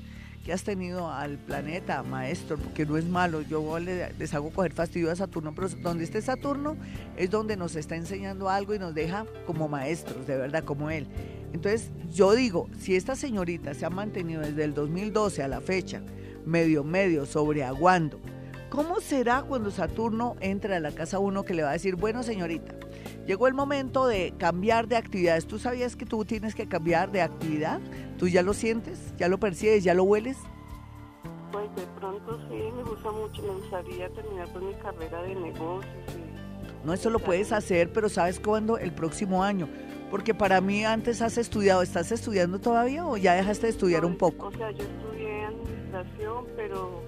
que 0.46 0.52
has 0.52 0.62
tenido 0.62 1.10
al 1.10 1.38
planeta, 1.38 2.04
maestro, 2.04 2.56
porque 2.56 2.86
no 2.86 2.96
es 2.96 3.04
malo, 3.04 3.42
yo 3.42 3.80
les 3.80 4.32
hago 4.32 4.50
coger 4.50 4.72
fastidio 4.72 5.10
a 5.10 5.16
Saturno, 5.16 5.52
pero 5.52 5.68
donde 5.82 6.04
esté 6.04 6.22
Saturno 6.22 6.76
es 7.16 7.30
donde 7.30 7.56
nos 7.56 7.74
está 7.74 7.96
enseñando 7.96 8.48
algo 8.48 8.72
y 8.72 8.78
nos 8.78 8.94
deja 8.94 9.26
como 9.44 9.66
maestros, 9.66 10.24
de 10.24 10.36
verdad, 10.36 10.62
como 10.62 10.88
él. 10.88 11.08
Entonces, 11.52 11.90
yo 12.14 12.32
digo, 12.32 12.68
si 12.78 12.94
esta 12.94 13.16
señorita 13.16 13.74
se 13.74 13.86
ha 13.86 13.90
mantenido 13.90 14.40
desde 14.40 14.62
el 14.62 14.72
2012 14.72 15.42
a 15.42 15.48
la 15.48 15.60
fecha, 15.60 16.00
medio, 16.44 16.84
medio, 16.84 17.26
sobreaguando, 17.26 18.20
¿cómo 18.70 19.00
será 19.00 19.42
cuando 19.42 19.72
Saturno 19.72 20.36
entre 20.38 20.76
a 20.76 20.80
la 20.80 20.92
casa 20.92 21.18
uno 21.18 21.42
que 21.42 21.54
le 21.54 21.64
va 21.64 21.70
a 21.70 21.72
decir, 21.72 21.96
bueno, 21.96 22.22
señorita, 22.22 22.72
llegó 23.26 23.48
el 23.48 23.54
momento 23.54 24.06
de 24.06 24.34
cambiar 24.38 24.88
de 24.88 24.96
actividades. 24.96 25.46
¿Tú 25.46 25.58
sabías 25.58 25.96
que 25.96 26.06
tú 26.06 26.24
tienes 26.24 26.54
que 26.54 26.68
cambiar 26.68 27.10
de 27.10 27.22
actividad? 27.22 27.80
¿Tú 28.18 28.28
ya 28.28 28.42
lo 28.42 28.54
sientes? 28.54 29.12
¿Ya 29.16 29.28
lo 29.28 29.38
percibes? 29.38 29.84
¿Ya 29.84 29.94
lo 29.94 30.04
hueles? 30.04 30.38
Pues 31.52 31.74
de 31.76 31.86
pronto 31.98 32.38
sí, 32.48 32.56
me 32.76 32.82
gusta 32.82 33.10
mucho. 33.10 33.42
Me 33.42 33.50
gustaría 33.50 34.08
terminar 34.10 34.52
con 34.52 34.66
mi 34.66 34.74
carrera 34.74 35.22
de 35.22 35.34
negocios. 35.34 35.94
no, 36.84 36.92
eso 36.92 37.10
lo 37.10 37.18
puedes 37.18 37.52
hacer, 37.52 37.92
pero 37.92 38.08
¿sabes 38.08 38.40
cuándo? 38.40 38.78
El 38.78 38.92
próximo 38.92 39.42
año. 39.42 39.68
Porque 40.10 40.34
para 40.34 40.60
mí 40.60 40.84
antes 40.84 41.20
has 41.20 41.36
estudiado, 41.36 41.82
¿estás 41.82 42.12
estudiando 42.12 42.60
todavía 42.60 43.04
o 43.04 43.16
ya 43.16 43.34
dejaste 43.34 43.66
de 43.66 43.72
estudiar 43.72 44.04
un 44.04 44.16
poco? 44.16 44.46
O 44.46 44.52
sea, 44.52 44.70
yo 44.70 44.84
estudié 44.84 45.44
administración, 45.46 46.46
pero 46.56 47.02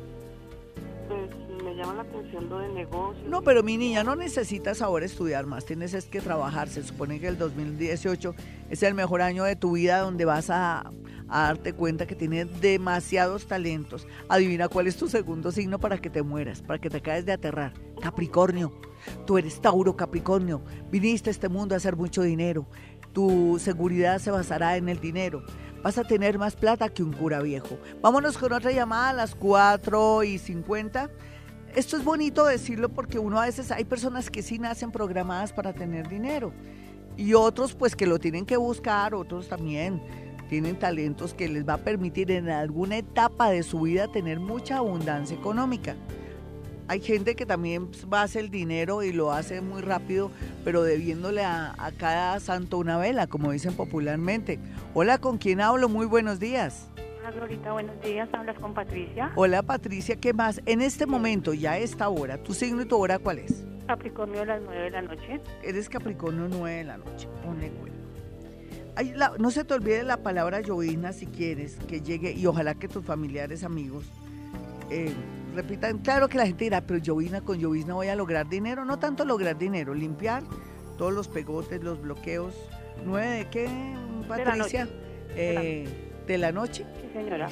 pues 1.09 1.65
me 1.65 1.75
llama 1.75 1.95
la 1.95 2.03
atención 2.03 2.49
lo 2.49 2.59
de 2.59 2.69
negocios. 2.69 3.29
No, 3.29 3.43
pero 3.43 3.63
mi 3.63 3.77
niña, 3.77 4.05
no 4.05 4.15
necesitas 4.17 4.83
ahora 4.83 5.07
estudiar 5.07 5.47
más, 5.47 5.65
tienes 5.65 5.95
es 5.95 6.07
que 6.07 6.21
trabajar. 6.21 6.69
Se 6.69 6.83
supone 6.83 7.19
que 7.21 7.29
el 7.29 7.39
2018 7.39 8.35
es 8.71 8.83
el 8.83 8.95
mejor 8.95 9.23
año 9.23 9.45
de 9.45 9.57
tu 9.57 9.73
vida 9.73 10.01
donde 10.01 10.25
vas 10.25 10.51
a, 10.51 10.91
a 11.29 11.43
darte 11.43 11.73
cuenta 11.73 12.07
que 12.07 12.15
tienes 12.15 12.61
demasiados 12.61 13.47
talentos. 13.47 14.07
Adivina 14.29 14.69
cuál 14.69 14.87
es 14.87 14.97
tu 14.97 15.09
segundo 15.09 15.51
signo 15.51 15.79
para 15.79 15.99
que 15.99 16.11
te 16.11 16.23
mueras, 16.23 16.63
para 16.63 16.79
que 16.79 16.91
te 16.91 17.01
caes 17.01 17.25
de 17.27 17.33
aterrar. 17.33 17.73
Capricornio. 18.01 18.73
Tú 19.27 19.39
eres 19.39 19.61
Tauro 19.61 19.97
Capricornio. 19.97 20.63
Viniste 20.91 21.31
a 21.31 21.33
este 21.33 21.49
mundo 21.49 21.75
a 21.75 21.79
hacer 21.79 21.97
mucho 21.97 22.23
dinero. 22.23 22.67
Tu 23.13 23.59
seguridad 23.59 24.19
se 24.19 24.31
basará 24.31 24.77
en 24.77 24.89
el 24.89 25.01
dinero 25.01 25.43
vas 25.83 25.99
a 25.99 26.05
tener 26.05 26.39
más 26.39 26.57
plata 26.57 26.89
que 26.89 27.03
un 27.03 27.13
cura 27.13 27.41
viejo. 27.41 27.79
Vámonos 28.01 28.39
con 28.39 28.53
otra 28.53 28.73
llamada 28.73 29.11
a 29.11 29.13
las 29.13 29.35
4 29.35 30.25
y 30.25 30.39
50. 30.39 31.11
Esto 31.75 31.97
es 31.97 32.05
bonito 32.05 32.47
decirlo 32.47 32.89
porque 32.89 33.19
uno 33.19 33.41
a 33.41 33.47
veces 33.47 33.71
hay 33.71 33.85
personas 33.85 34.31
que 34.31 34.43
sí 34.43 34.59
nacen 34.59 34.91
programadas 34.91 35.53
para 35.53 35.73
tener 35.73 36.09
dinero 36.09 36.53
y 37.17 37.35
otros 37.35 37.75
pues 37.75 37.97
que 37.97 38.07
lo 38.07 38.19
tienen 38.19 38.47
que 38.47 38.57
buscar, 38.57 39.15
otros 39.15 39.49
también 39.49 40.01
tienen 40.49 40.79
talentos 40.79 41.35
que 41.35 41.49
les 41.49 41.69
va 41.69 41.75
a 41.75 41.79
permitir 41.79 42.31
en 42.31 42.49
alguna 42.49 42.97
etapa 42.97 43.51
de 43.51 43.63
su 43.63 43.83
vida 43.83 44.09
tener 44.09 44.41
mucha 44.41 44.79
abundancia 44.79 45.37
económica. 45.37 45.95
Hay 46.89 47.03
gente 47.03 47.37
que 47.37 47.45
también 47.45 47.91
va 48.11 48.23
a 48.23 48.25
hacer 48.25 48.45
el 48.45 48.51
dinero 48.51 49.03
y 49.03 49.13
lo 49.13 49.31
hace 49.31 49.61
muy 49.61 49.83
rápido, 49.83 50.31
pero 50.65 50.83
debiéndole 50.83 51.45
a, 51.45 51.75
cada 51.99 52.41
santo 52.41 52.79
una 52.79 52.97
vela, 52.97 53.27
como 53.27 53.53
dicen 53.53 53.75
popularmente. 53.75 54.59
Hola, 54.95 55.19
¿con 55.19 55.37
quién 55.37 55.61
hablo? 55.61 55.91
Muy 55.91 56.07
buenos 56.07 56.41
días. 56.41 56.89
Hola, 57.21 57.31
Glorita, 57.33 57.73
buenos 57.73 58.01
días. 58.01 58.31
¿Hablas 58.33 58.59
con 58.59 58.73
Patricia? 58.73 59.33
Hola, 59.37 59.63
Patricia, 59.63 60.17
¿qué 60.17 60.33
más? 60.33 60.63
En 60.65 60.81
este 60.81 61.05
momento, 61.05 61.53
ya 61.53 61.73
a 61.73 61.79
esta 61.79 62.09
hora, 62.09 62.43
¿tu 62.43 62.55
signo 62.55 62.81
y 62.81 62.87
tu 62.87 62.97
hora 62.97 63.19
cuál 63.19 63.41
es? 63.41 63.67
Capricornio 63.87 64.41
a 64.41 64.47
las 64.47 64.63
9 64.63 64.81
de 64.85 64.91
la 64.91 65.03
noche. 65.03 65.41
Eres 65.63 65.91
Capricornio 65.91 66.49
9 66.49 66.75
de 66.75 66.85
la 66.85 66.97
noche. 66.97 67.29
Ponle 67.45 67.71
cuidado. 67.71 69.37
no 69.39 69.51
se 69.51 69.63
te 69.65 69.75
olvide 69.75 70.05
la 70.05 70.23
palabra 70.23 70.63
llovizna 70.63 71.13
si 71.13 71.27
quieres 71.27 71.77
que 71.87 72.01
llegue 72.01 72.33
y 72.33 72.47
ojalá 72.47 72.77
que 72.77 72.89
tus 72.89 73.05
familiares, 73.05 73.63
amigos, 73.63 74.07
eh, 74.91 75.13
repitan, 75.55 75.99
claro 75.99 76.29
que 76.29 76.39
la 76.39 76.47
gente 76.47 76.65
dirá, 76.65 76.81
pero 76.81 76.99
llovizna 76.99 77.41
con 77.41 77.59
llovizna 77.59 77.95
voy 77.95 78.09
a 78.09 78.17
lograr 78.17 78.49
dinero. 78.49 78.85
No 78.85 78.99
tanto 78.99 79.25
lograr 79.25 79.59
dinero, 79.59 79.95
limpiar 79.95 80.43
todos 80.97 81.13
los 81.13 81.29
pegotes, 81.29 81.83
los 81.83 82.01
bloqueos. 82.01 82.55
¿Nueve 83.05 83.29
de 83.39 83.49
qué, 83.49 83.69
Patricia? 84.27 84.87
De 85.35 86.37
la, 86.39 86.53
noche. 86.53 86.83
Eh, 86.83 87.01
sí, 87.01 87.09
señora. 87.13 87.49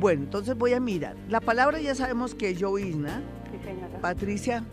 Bueno, 0.00 0.22
entonces 0.24 0.56
voy 0.56 0.72
a 0.72 0.80
mirar. 0.80 1.16
La 1.28 1.40
palabra 1.40 1.80
ya 1.80 1.94
sabemos 1.94 2.34
que 2.34 2.50
es 2.50 2.58
llovizna. 2.58 3.22
Sí, 3.50 3.58
señora. 3.64 4.00
Patricia. 4.00 4.64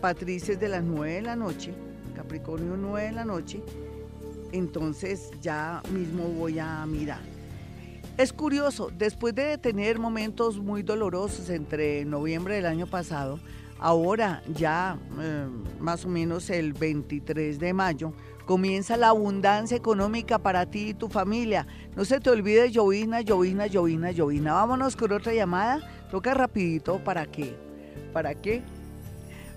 Patricia 0.00 0.54
es 0.54 0.60
de 0.60 0.68
las 0.68 0.82
nueve 0.82 1.14
de 1.14 1.22
la 1.22 1.36
noche. 1.36 1.72
Capricornio 2.14 2.76
nueve 2.76 3.06
de 3.08 3.12
la 3.12 3.24
noche. 3.24 3.62
Entonces 4.52 5.30
ya 5.40 5.82
mismo 5.92 6.24
voy 6.24 6.58
a 6.58 6.84
mirar. 6.86 7.20
Es 8.20 8.34
curioso, 8.34 8.90
después 8.94 9.34
de 9.34 9.56
tener 9.56 9.98
momentos 9.98 10.58
muy 10.58 10.82
dolorosos 10.82 11.48
entre 11.48 12.04
noviembre 12.04 12.56
del 12.56 12.66
año 12.66 12.86
pasado, 12.86 13.40
ahora 13.78 14.42
ya 14.46 14.98
eh, 15.18 15.46
más 15.78 16.04
o 16.04 16.08
menos 16.08 16.50
el 16.50 16.74
23 16.74 17.58
de 17.58 17.72
mayo, 17.72 18.12
comienza 18.44 18.98
la 18.98 19.08
abundancia 19.08 19.74
económica 19.74 20.38
para 20.38 20.66
ti 20.66 20.90
y 20.90 20.94
tu 20.94 21.08
familia. 21.08 21.66
No 21.96 22.04
se 22.04 22.20
te 22.20 22.28
olvide 22.28 22.70
llovina, 22.70 23.22
llovina, 23.22 23.66
llovina, 23.68 24.10
llovina. 24.10 24.52
Vámonos 24.52 24.96
con 24.96 25.12
otra 25.12 25.32
llamada. 25.32 25.80
Toca 26.10 26.34
rapidito 26.34 26.98
para 26.98 27.24
qué. 27.24 27.56
¿Para 28.12 28.34
qué? 28.34 28.62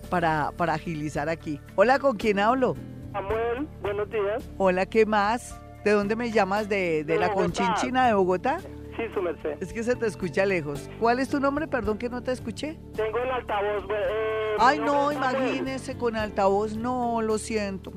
Para, 0.10 0.54
para 0.56 0.76
agilizar 0.76 1.28
aquí. 1.28 1.60
Hola, 1.76 2.00
¿con 2.00 2.16
quién 2.16 2.40
hablo? 2.40 2.78
Samuel, 3.12 3.68
buenos 3.82 4.10
días. 4.10 4.50
Hola, 4.58 4.86
¿qué 4.86 5.06
más? 5.06 5.54
¿De 5.84 5.92
dónde 5.92 6.16
me 6.16 6.32
llamas? 6.32 6.70
¿De, 6.70 7.04
de, 7.04 7.18
la 7.18 7.34
Conchinchina 7.34 8.08
de 8.08 8.14
Bogotá? 8.14 8.60
Sí, 8.96 9.04
su 9.14 9.22
merced. 9.22 9.58
Es 9.60 9.74
que 9.74 9.84
se 9.84 9.96
te 9.96 10.06
escucha 10.06 10.46
lejos. 10.46 10.90
¿Cuál 11.00 11.20
es 11.20 11.28
tu 11.28 11.40
nombre? 11.40 11.68
Perdón 11.68 11.98
que 11.98 12.10
no 12.10 12.24
te 12.24 12.32
escuché. 12.32 12.78
Tengo 12.96 13.18
el 13.18 13.32
altavoz. 13.32 13.84
Eh, 13.90 14.56
Ay, 14.60 14.80
no, 14.80 15.12
imagínese 15.12 15.98
con 15.98 16.16
altavoz. 16.16 16.76
No, 16.78 17.22
lo 17.22 17.38
siento. 17.38 17.92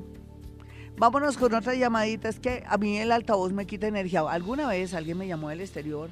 Vámonos 0.97 1.37
con 1.37 1.55
otra 1.55 1.75
llamadita. 1.75 2.29
Es 2.29 2.41
que 2.41 2.65
a 2.67 2.77
mí 2.79 2.99
el 2.99 3.13
altavoz 3.13 3.53
me 3.53 3.67
quita 3.67 3.87
energía. 3.87 4.23
Alguna 4.29 4.67
vez 4.69 4.95
alguien 4.95 5.19
me 5.19 5.29
llamó 5.29 5.51
del 5.51 5.61
exterior 5.61 6.11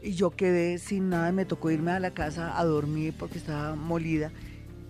y 0.00 0.12
yo 0.12 0.30
quedé 0.30 0.78
sin 0.78 1.10
nada. 1.10 1.32
Me 1.32 1.44
tocó 1.44 1.70
irme 1.70 1.90
a 1.90 2.00
la 2.00 2.12
casa 2.12 2.58
a 2.58 2.64
dormir 2.64 3.14
porque 3.18 3.36
estaba 3.36 3.74
molida. 3.74 4.30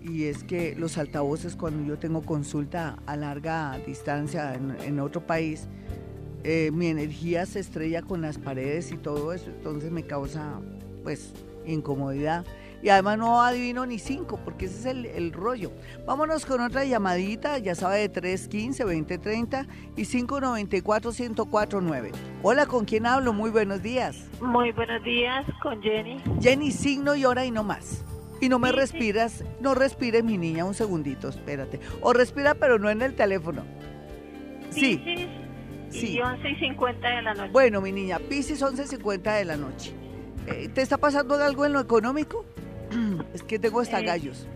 Y 0.01 0.25
es 0.25 0.43
que 0.43 0.75
los 0.75 0.97
altavoces, 0.97 1.55
cuando 1.55 1.83
yo 1.83 1.99
tengo 1.99 2.21
consulta 2.21 2.99
a 3.05 3.15
larga 3.15 3.77
distancia 3.85 4.53
en 4.53 4.99
otro 4.99 5.21
país, 5.27 5.67
eh, 6.43 6.71
mi 6.73 6.87
energía 6.87 7.45
se 7.45 7.59
estrella 7.59 8.01
con 8.01 8.21
las 8.21 8.37
paredes 8.37 8.91
y 8.91 8.97
todo 8.97 9.33
eso, 9.33 9.49
entonces 9.49 9.91
me 9.91 10.03
causa 10.03 10.59
pues 11.03 11.33
incomodidad. 11.65 12.45
Y 12.83 12.89
además 12.89 13.17
no 13.19 13.43
adivino 13.43 13.85
ni 13.85 13.99
cinco, 13.99 14.39
porque 14.43 14.65
ese 14.65 14.89
es 14.89 14.95
el, 15.15 15.33
rollo. 15.33 15.71
Vámonos 16.07 16.47
con 16.47 16.61
otra 16.61 16.83
llamadita, 16.83 17.59
ya 17.59 17.75
sabe, 17.75 17.99
de 17.99 18.11
315-2030 18.11 19.67
y 19.95 20.01
594-1049. 20.01 22.09
Hola, 22.41 22.65
¿con 22.65 22.85
quién 22.85 23.05
hablo? 23.05 23.33
Muy 23.33 23.51
buenos 23.51 23.83
días. 23.83 24.27
Muy 24.41 24.71
buenos 24.71 25.03
días, 25.03 25.45
con 25.61 25.79
Jenny. 25.83 26.23
Jenny, 26.41 26.71
signo 26.71 27.13
y 27.13 27.25
hora 27.25 27.45
y 27.45 27.51
no 27.51 27.63
más. 27.63 28.03
Y 28.39 28.49
no 28.49 28.57
me 28.57 28.71
respiras, 28.71 29.45
no 29.59 29.75
respire 29.75 30.23
mi 30.23 30.39
niña, 30.39 30.65
un 30.65 30.73
segundito, 30.73 31.29
espérate. 31.29 31.79
O 32.01 32.13
respira, 32.13 32.55
pero 32.55 32.79
no 32.79 32.89
en 32.89 33.03
el 33.03 33.13
teléfono. 33.13 33.63
sí. 34.71 34.99
sí. 35.05 35.40
Sí. 35.91 36.15
Y 36.15 36.21
11 36.21 36.49
y 36.49 36.55
50 36.55 37.09
de 37.09 37.21
la 37.21 37.33
noche. 37.33 37.51
Bueno, 37.51 37.81
mi 37.81 37.91
niña, 37.91 38.19
Pisces 38.19 38.61
11 38.61 38.83
y 38.83 38.87
50 38.87 39.33
de 39.33 39.45
la 39.45 39.57
noche. 39.57 39.93
Eh, 40.47 40.69
¿Te 40.73 40.81
está 40.81 40.97
pasando 40.97 41.35
algo 41.35 41.65
en 41.65 41.73
lo 41.73 41.79
económico? 41.79 42.45
es 43.33 43.43
que 43.43 43.59
tengo 43.59 43.81
hasta 43.81 43.99
eh, 43.99 44.05
gallos. 44.05 44.47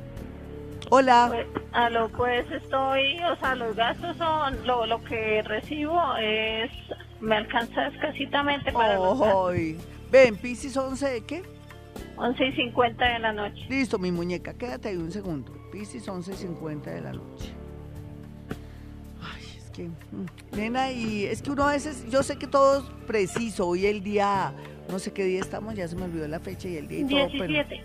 Hola. 0.89 1.28
Pues, 1.30 1.48
aló, 1.71 2.10
pues 2.10 2.50
estoy, 2.52 3.19
o 3.32 3.36
sea, 3.38 3.56
los 3.56 3.76
gastos 3.76 4.15
son, 4.17 4.65
lo, 4.65 4.86
lo 4.86 5.04
que 5.04 5.41
recibo 5.43 6.00
es, 6.17 6.71
me 7.21 7.38
alcanza 7.38 7.88
escasitamente 7.88 8.71
para 8.71 9.00
oh, 9.00 9.52
Ven, 10.12 10.38
Pisces 10.38 10.78
11 10.78 11.10
de 11.10 11.21
qué? 11.26 11.43
11 12.17 12.45
y 12.45 12.56
50 12.56 13.06
de 13.06 13.19
la 13.19 13.34
noche. 13.34 13.65
Listo, 13.67 13.98
mi 13.98 14.12
muñeca, 14.12 14.54
quédate 14.54 14.89
ahí 14.89 14.98
un 14.98 15.12
segundo. 15.12 15.52
Pisces 15.71 16.08
11 16.08 16.32
y 16.32 16.36
50 16.36 16.89
de 16.91 17.02
la 17.02 17.13
noche. 17.13 17.54
Mm, 19.83 20.55
nena, 20.55 20.91
y 20.91 21.25
es 21.25 21.41
que 21.41 21.51
uno 21.51 21.67
a 21.67 21.71
veces, 21.71 22.05
yo 22.09 22.23
sé 22.23 22.38
que 22.38 22.47
todo 22.47 22.79
es 22.79 22.85
preciso, 23.05 23.67
hoy 23.67 23.85
el 23.85 24.03
día, 24.03 24.53
no 24.89 24.99
sé 24.99 25.11
qué 25.11 25.23
día 25.25 25.41
estamos, 25.41 25.75
ya 25.75 25.88
se 25.88 25.95
me 25.95 26.03
olvidó 26.03 26.27
la 26.27 26.39
fecha 26.39 26.67
y 26.67 26.77
el 26.77 26.88
día 26.88 26.99
y 26.99 27.03
17. 27.03 27.83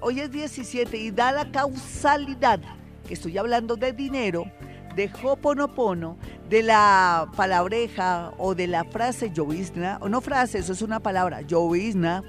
hoy 0.00 0.20
es 0.20 0.30
17 0.30 0.96
y 0.96 1.10
da 1.10 1.32
la 1.32 1.50
causalidad, 1.50 2.60
que 3.06 3.14
estoy 3.14 3.36
hablando 3.38 3.76
de 3.76 3.92
dinero, 3.92 4.44
de 4.94 5.10
Hoponopono, 5.22 6.16
de 6.48 6.62
la 6.62 7.28
palabreja 7.36 8.32
o 8.38 8.54
de 8.54 8.66
la 8.66 8.84
frase 8.84 9.30
llovizna, 9.30 9.98
o 10.00 10.08
no 10.08 10.20
frase, 10.20 10.58
eso 10.58 10.72
es 10.72 10.82
una 10.82 11.00
palabra, 11.00 11.42
llovizna, 11.42 12.24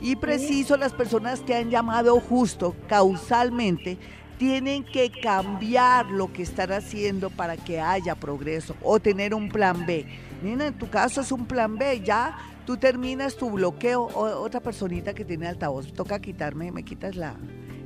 y 0.00 0.16
preciso 0.16 0.76
las 0.76 0.92
personas 0.92 1.40
que 1.40 1.54
han 1.54 1.70
llamado 1.70 2.20
justo 2.20 2.74
causalmente 2.88 3.98
tienen 4.38 4.84
que 4.84 5.10
cambiar 5.10 6.06
lo 6.06 6.32
que 6.32 6.42
están 6.42 6.72
haciendo 6.72 7.30
para 7.30 7.56
que 7.56 7.80
haya 7.80 8.14
progreso 8.14 8.76
o 8.82 9.00
tener 9.00 9.34
un 9.34 9.48
plan 9.48 9.86
B. 9.86 10.06
Nina, 10.42 10.66
en 10.66 10.74
tu 10.74 10.88
caso 10.90 11.20
es 11.22 11.32
un 11.32 11.46
plan 11.46 11.76
B, 11.78 12.02
ya 12.02 12.36
tú 12.66 12.76
terminas 12.76 13.36
tu 13.36 13.50
bloqueo 13.50 14.02
o 14.02 14.42
otra 14.42 14.60
personita 14.60 15.14
que 15.14 15.24
tiene 15.24 15.46
altavoz, 15.46 15.92
toca 15.92 16.20
quitarme, 16.20 16.70
me 16.70 16.82
quitas 16.82 17.16
la, 17.16 17.36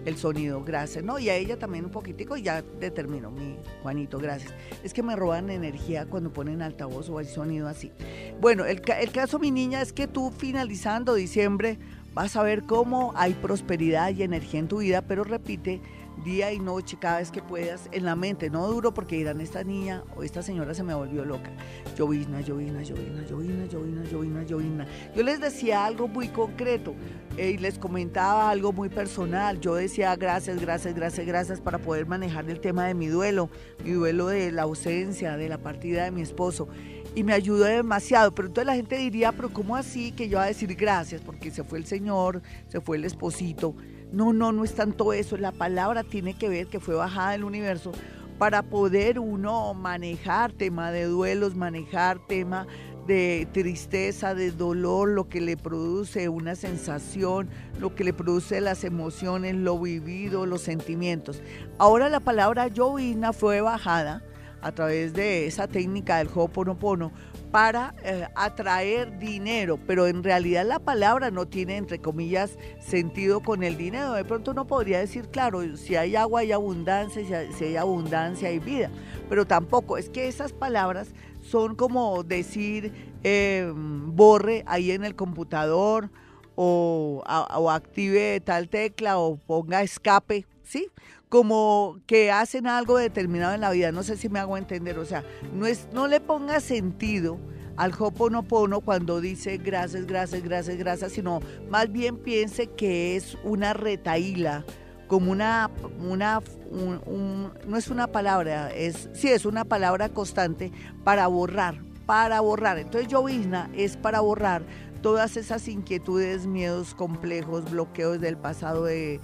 el 0.05 0.16
sonido, 0.16 0.64
gracias, 0.64 1.05
¿no? 1.05 1.18
Y 1.18 1.28
a 1.28 1.36
ella 1.36 1.59
también 1.59 1.84
un 1.84 1.90
poquitico 1.90 2.36
y 2.36 2.42
ya 2.42 2.62
determino, 2.62 3.30
mi 3.30 3.57
Juanito, 3.82 4.18
gracias. 4.18 4.53
Es 4.82 4.92
que 4.92 5.03
me 5.03 5.14
roban 5.14 5.51
energía 5.51 6.07
cuando 6.07 6.32
ponen 6.32 6.62
altavoz 6.62 7.09
o 7.09 7.20
el 7.20 7.26
sonido 7.26 7.68
así. 7.68 7.92
Bueno, 8.40 8.64
el, 8.64 8.82
el 9.01 9.12
caso, 9.12 9.38
mi 9.38 9.51
niña, 9.51 9.82
es 9.82 9.92
que 9.92 10.09
tú 10.09 10.32
finalizando 10.36 11.14
diciembre 11.14 11.78
vas 12.14 12.34
a 12.36 12.42
ver 12.42 12.64
cómo 12.64 13.12
hay 13.14 13.34
prosperidad 13.34 14.11
y 14.11 14.22
energía 14.22 14.61
en 14.61 14.68
tu 14.68 14.78
vida, 14.78 15.03
pero 15.03 15.22
repite, 15.22 15.80
día 16.22 16.52
y 16.52 16.58
noche, 16.58 16.96
cada 17.00 17.18
vez 17.18 17.30
que 17.30 17.42
puedas, 17.42 17.88
en 17.92 18.04
la 18.04 18.16
mente, 18.16 18.50
no 18.50 18.66
duro 18.66 18.92
porque 18.92 19.16
dirán, 19.16 19.40
esta 19.40 19.64
niña 19.64 20.04
o 20.16 20.22
esta 20.22 20.42
señora 20.42 20.74
se 20.74 20.82
me 20.82 20.94
volvió 20.94 21.24
loca. 21.24 21.50
Llovizna, 21.96 22.40
llovizna, 22.40 22.82
llovizna, 22.82 23.22
llovizna, 23.24 23.66
llovizna, 23.66 24.04
llovizna, 24.04 24.42
llovizna. 24.44 24.86
Yo 25.14 25.22
les 25.22 25.40
decía 25.40 25.84
algo 25.84 26.08
muy 26.08 26.28
concreto 26.28 26.94
eh, 27.36 27.50
y 27.50 27.58
les 27.58 27.78
comentaba 27.78 28.50
algo 28.50 28.72
muy 28.72 28.88
personal. 28.88 29.60
Yo 29.60 29.74
decía 29.74 30.14
gracias, 30.16 30.60
gracias, 30.60 30.94
gracias, 30.94 31.26
gracias 31.26 31.60
para 31.60 31.78
poder 31.78 32.06
manejar 32.06 32.48
el 32.50 32.60
tema 32.60 32.86
de 32.86 32.94
mi 32.94 33.06
duelo, 33.06 33.50
mi 33.84 33.92
duelo 33.92 34.26
de 34.26 34.52
la 34.52 34.62
ausencia, 34.62 35.36
de 35.36 35.48
la 35.48 35.58
partida 35.58 36.04
de 36.04 36.10
mi 36.10 36.22
esposo. 36.22 36.68
y 37.14 37.24
me 37.24 37.32
ayudó 37.32 37.64
demasiado. 37.64 38.32
Pero 38.34 38.48
entonces 38.48 38.66
la 38.66 38.76
gente 38.76 38.96
diría, 38.96 39.32
pero 39.32 39.52
¿cómo 39.52 39.76
así 39.76 40.12
que 40.12 40.28
yo 40.28 40.38
voy 40.38 40.44
a 40.44 40.48
decir 40.48 40.74
gracias? 40.74 41.20
Porque 41.20 41.50
se 41.50 41.64
fue 41.64 41.78
el 41.78 41.86
Señor, 41.86 42.42
se 42.68 42.80
fue 42.80 42.96
el 42.96 43.04
esposito. 43.04 43.74
No, 44.12 44.32
no, 44.32 44.52
no 44.52 44.64
es 44.64 44.74
tanto 44.74 45.12
eso. 45.12 45.36
La 45.36 45.52
palabra 45.52 46.02
tiene 46.02 46.34
que 46.34 46.48
ver 46.48 46.66
que 46.66 46.80
fue 46.80 46.94
bajada 46.94 47.32
del 47.32 47.44
universo 47.44 47.92
para 48.38 48.62
poder 48.62 49.18
uno 49.18 49.74
manejar 49.74 50.52
tema 50.52 50.90
de 50.90 51.04
duelos, 51.04 51.54
manejar 51.56 52.18
tema 52.26 52.66
de 53.06 53.48
tristeza, 53.52 54.34
de 54.34 54.50
dolor, 54.50 55.08
lo 55.08 55.28
que 55.28 55.40
le 55.40 55.56
produce 55.56 56.28
una 56.28 56.54
sensación, 56.54 57.48
lo 57.78 57.94
que 57.94 58.04
le 58.04 58.12
produce 58.12 58.61
las 58.61 58.84
emociones, 58.84 59.56
lo 59.56 59.78
vivido, 59.78 60.46
los 60.46 60.62
sentimientos. 60.62 61.42
Ahora 61.78 62.08
la 62.08 62.20
palabra 62.20 62.68
llovizna 62.68 63.32
fue 63.32 63.61
bajada 63.61 64.22
a 64.62 64.72
través 64.72 65.12
de 65.12 65.46
esa 65.46 65.68
técnica 65.68 66.18
del 66.18 66.28
Ho'oponopono 66.28 67.12
para 67.51 67.94
eh, 68.05 68.28
atraer 68.36 69.18
dinero, 69.18 69.78
pero 69.86 70.07
en 70.07 70.22
realidad 70.22 70.64
la 70.64 70.78
palabra 70.78 71.30
no 71.30 71.46
tiene, 71.46 71.76
entre 71.76 71.98
comillas, 71.98 72.57
sentido 72.78 73.40
con 73.40 73.62
el 73.62 73.76
dinero. 73.76 74.12
De 74.12 74.24
pronto 74.24 74.53
uno 74.53 74.66
podría 74.66 75.01
decir, 75.01 75.28
claro, 75.28 75.76
si 75.76 75.96
hay 75.96 76.16
agua 76.16 76.40
hay 76.40 76.53
abundancia, 76.53 77.24
si 77.53 77.64
hay, 77.64 77.76
abundancia 77.76 78.48
hay 78.48 78.59
vida, 78.59 78.90
pero 79.28 79.46
tampoco, 79.46 79.98
es 79.98 80.09
que 80.09 80.28
esas 80.28 80.53
palabras 80.53 81.09
son 81.40 81.74
como 81.74 82.22
decir 82.22 82.92
eh, 83.24 83.72
borre 83.74 84.62
ahí 84.66 84.92
en 84.92 85.05
el 85.05 85.16
computador 85.16 86.11
o, 86.55 87.22
o 87.26 87.70
active 87.70 88.40
tal 88.40 88.68
tecla 88.68 89.18
o 89.18 89.36
ponga 89.36 89.82
escape, 89.82 90.46
¿sí? 90.70 90.88
como 91.28 92.00
que 92.06 92.30
hacen 92.30 92.66
algo 92.66 92.96
determinado 92.96 93.54
en 93.54 93.60
la 93.60 93.70
vida, 93.70 93.92
no 93.92 94.02
sé 94.02 94.16
si 94.16 94.28
me 94.28 94.38
hago 94.38 94.56
entender, 94.56 94.98
o 94.98 95.04
sea, 95.04 95.24
no, 95.54 95.66
es, 95.66 95.88
no 95.92 96.08
le 96.08 96.20
ponga 96.20 96.60
sentido 96.60 97.38
al 97.76 97.92
Hoponopono 97.98 98.80
cuando 98.80 99.20
dice 99.20 99.56
gracias, 99.56 100.06
gracias, 100.06 100.42
gracias, 100.42 100.76
gracias, 100.76 101.12
sino 101.12 101.40
más 101.68 101.90
bien 101.90 102.16
piense 102.16 102.66
que 102.66 103.16
es 103.16 103.36
una 103.44 103.72
retaíla, 103.72 104.64
como 105.06 105.32
una, 105.32 105.70
una 105.98 106.40
no 106.70 107.76
es 107.76 107.88
una 107.88 108.06
palabra, 108.06 108.70
es, 108.70 109.08
sí 109.12 109.28
es 109.28 109.44
una 109.44 109.64
palabra 109.64 110.08
constante 110.08 110.72
para 111.02 111.26
borrar, 111.26 111.80
para 112.06 112.40
borrar. 112.40 112.78
Entonces 112.78 113.10
llovizna 113.10 113.70
es 113.74 113.96
para 113.96 114.20
borrar 114.20 114.62
todas 115.02 115.36
esas 115.36 115.66
inquietudes, 115.66 116.46
miedos 116.46 116.94
complejos, 116.94 117.70
bloqueos 117.70 118.20
del 118.20 118.36
pasado 118.36 118.84
de 118.84 119.20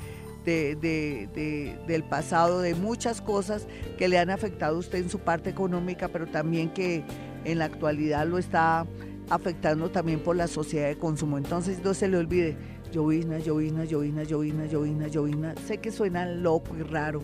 de, 0.46 1.76
del 1.86 2.04
pasado, 2.04 2.60
de 2.60 2.74
muchas 2.74 3.20
cosas 3.20 3.66
que 3.98 4.08
le 4.08 4.18
han 4.18 4.30
afectado 4.30 4.76
a 4.76 4.78
usted 4.78 4.98
en 4.98 5.10
su 5.10 5.18
parte 5.18 5.50
económica, 5.50 6.08
pero 6.08 6.26
también 6.26 6.70
que 6.70 7.04
en 7.44 7.58
la 7.58 7.66
actualidad 7.66 8.26
lo 8.26 8.38
está 8.38 8.86
afectando 9.28 9.90
también 9.90 10.20
por 10.20 10.36
la 10.36 10.46
sociedad 10.46 10.88
de 10.88 10.98
consumo. 10.98 11.36
Entonces 11.38 11.82
no 11.82 11.94
se 11.94 12.08
le 12.08 12.16
olvide, 12.16 12.56
llovizna, 12.92 13.38
llovizna, 13.38 13.84
llovizna, 13.84 14.22
llovizna, 14.22 14.66
llovizna, 14.66 15.08
llovizna. 15.08 15.54
Sé 15.66 15.78
que 15.78 15.90
suena 15.90 16.26
loco 16.26 16.76
y 16.78 16.82
raro, 16.82 17.22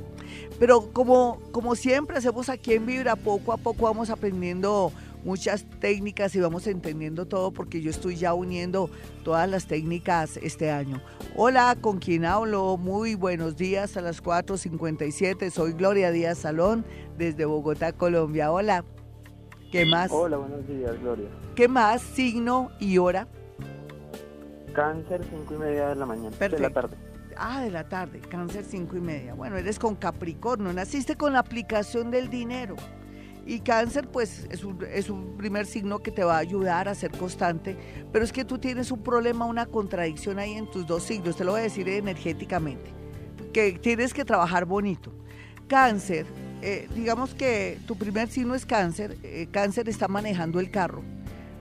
pero 0.58 0.92
como, 0.92 1.40
como 1.52 1.76
siempre 1.76 2.18
hacemos 2.18 2.48
aquí 2.48 2.74
en 2.74 2.86
Vibra, 2.86 3.16
poco 3.16 3.52
a 3.52 3.56
poco 3.56 3.84
vamos 3.84 4.10
aprendiendo 4.10 4.92
muchas 5.24 5.64
técnicas 5.80 6.34
y 6.34 6.40
vamos 6.40 6.66
entendiendo 6.66 7.26
todo 7.26 7.52
porque 7.52 7.80
yo 7.80 7.90
estoy 7.90 8.16
ya 8.16 8.34
uniendo 8.34 8.90
todas 9.24 9.48
las 9.48 9.66
técnicas 9.66 10.36
este 10.38 10.70
año. 10.70 11.00
Hola, 11.36 11.76
¿con 11.80 11.98
quién 11.98 12.24
hablo? 12.24 12.76
Muy 12.76 13.14
buenos 13.14 13.56
días 13.56 13.96
a 13.96 14.00
las 14.00 14.22
4.57. 14.22 15.50
Soy 15.50 15.72
Gloria 15.72 16.10
Díaz 16.10 16.38
Salón 16.38 16.84
desde 17.16 17.44
Bogotá, 17.44 17.92
Colombia. 17.92 18.52
Hola. 18.52 18.84
¿Qué 19.70 19.86
más? 19.86 20.10
Hola, 20.10 20.36
buenos 20.36 20.66
días, 20.68 21.00
Gloria. 21.00 21.28
¿Qué 21.54 21.66
más? 21.66 22.02
Signo 22.02 22.70
y 22.78 22.98
hora. 22.98 23.26
Cáncer, 24.74 25.22
5 25.30 25.54
y 25.54 25.58
media 25.58 25.88
de 25.88 25.94
la 25.96 26.06
mañana. 26.06 26.36
De 26.36 26.58
la 26.58 26.70
tarde. 26.70 26.96
Ah, 27.36 27.62
de 27.62 27.70
la 27.70 27.88
tarde, 27.88 28.20
cáncer 28.20 28.64
5 28.64 28.96
y 28.96 29.00
media. 29.00 29.34
Bueno, 29.34 29.56
eres 29.56 29.78
con 29.78 29.94
Capricornio, 29.94 30.72
naciste 30.72 31.16
con 31.16 31.32
la 31.32 31.38
aplicación 31.38 32.10
del 32.10 32.28
dinero. 32.28 32.76
Y 33.45 33.61
cáncer, 33.61 34.09
pues 34.09 34.47
es 34.51 34.62
un, 34.62 34.78
es 34.93 35.11
un, 35.11 35.36
primer 35.36 35.66
signo 35.66 35.99
que 35.99 36.12
te 36.12 36.22
va 36.22 36.36
a 36.36 36.38
ayudar 36.38 36.88
a 36.88 36.95
ser 36.95 37.11
constante, 37.11 37.76
pero 38.12 38.24
es 38.24 38.32
que 38.32 38.45
tú 38.45 38.59
tienes 38.59 38.93
un 38.93 39.03
problema, 39.03 39.47
una 39.47 39.66
contradicción 39.66 40.38
ahí 40.38 40.53
en 40.53 40.70
tus 40.70 40.86
dos 40.86 41.03
signos, 41.03 41.36
te 41.36 41.45
lo 41.45 41.53
voy 41.53 41.61
a 41.61 41.64
decir 41.64 41.88
energéticamente, 41.88 42.93
que 43.53 43.72
tienes 43.72 44.14
que 44.14 44.24
trabajar 44.24 44.64
bonito. 44.64 45.12
Cáncer, 45.66 46.26
eh, 46.61 46.88
digamos 46.95 47.34
que 47.34 47.78
tu 47.86 47.97
primer 47.97 48.28
signo 48.28 48.55
es 48.55 48.64
cáncer, 48.64 49.16
eh, 49.24 49.49
cáncer 49.51 49.88
está 49.88 50.07
manejando 50.07 50.61
el 50.61 50.70
carro, 50.70 51.03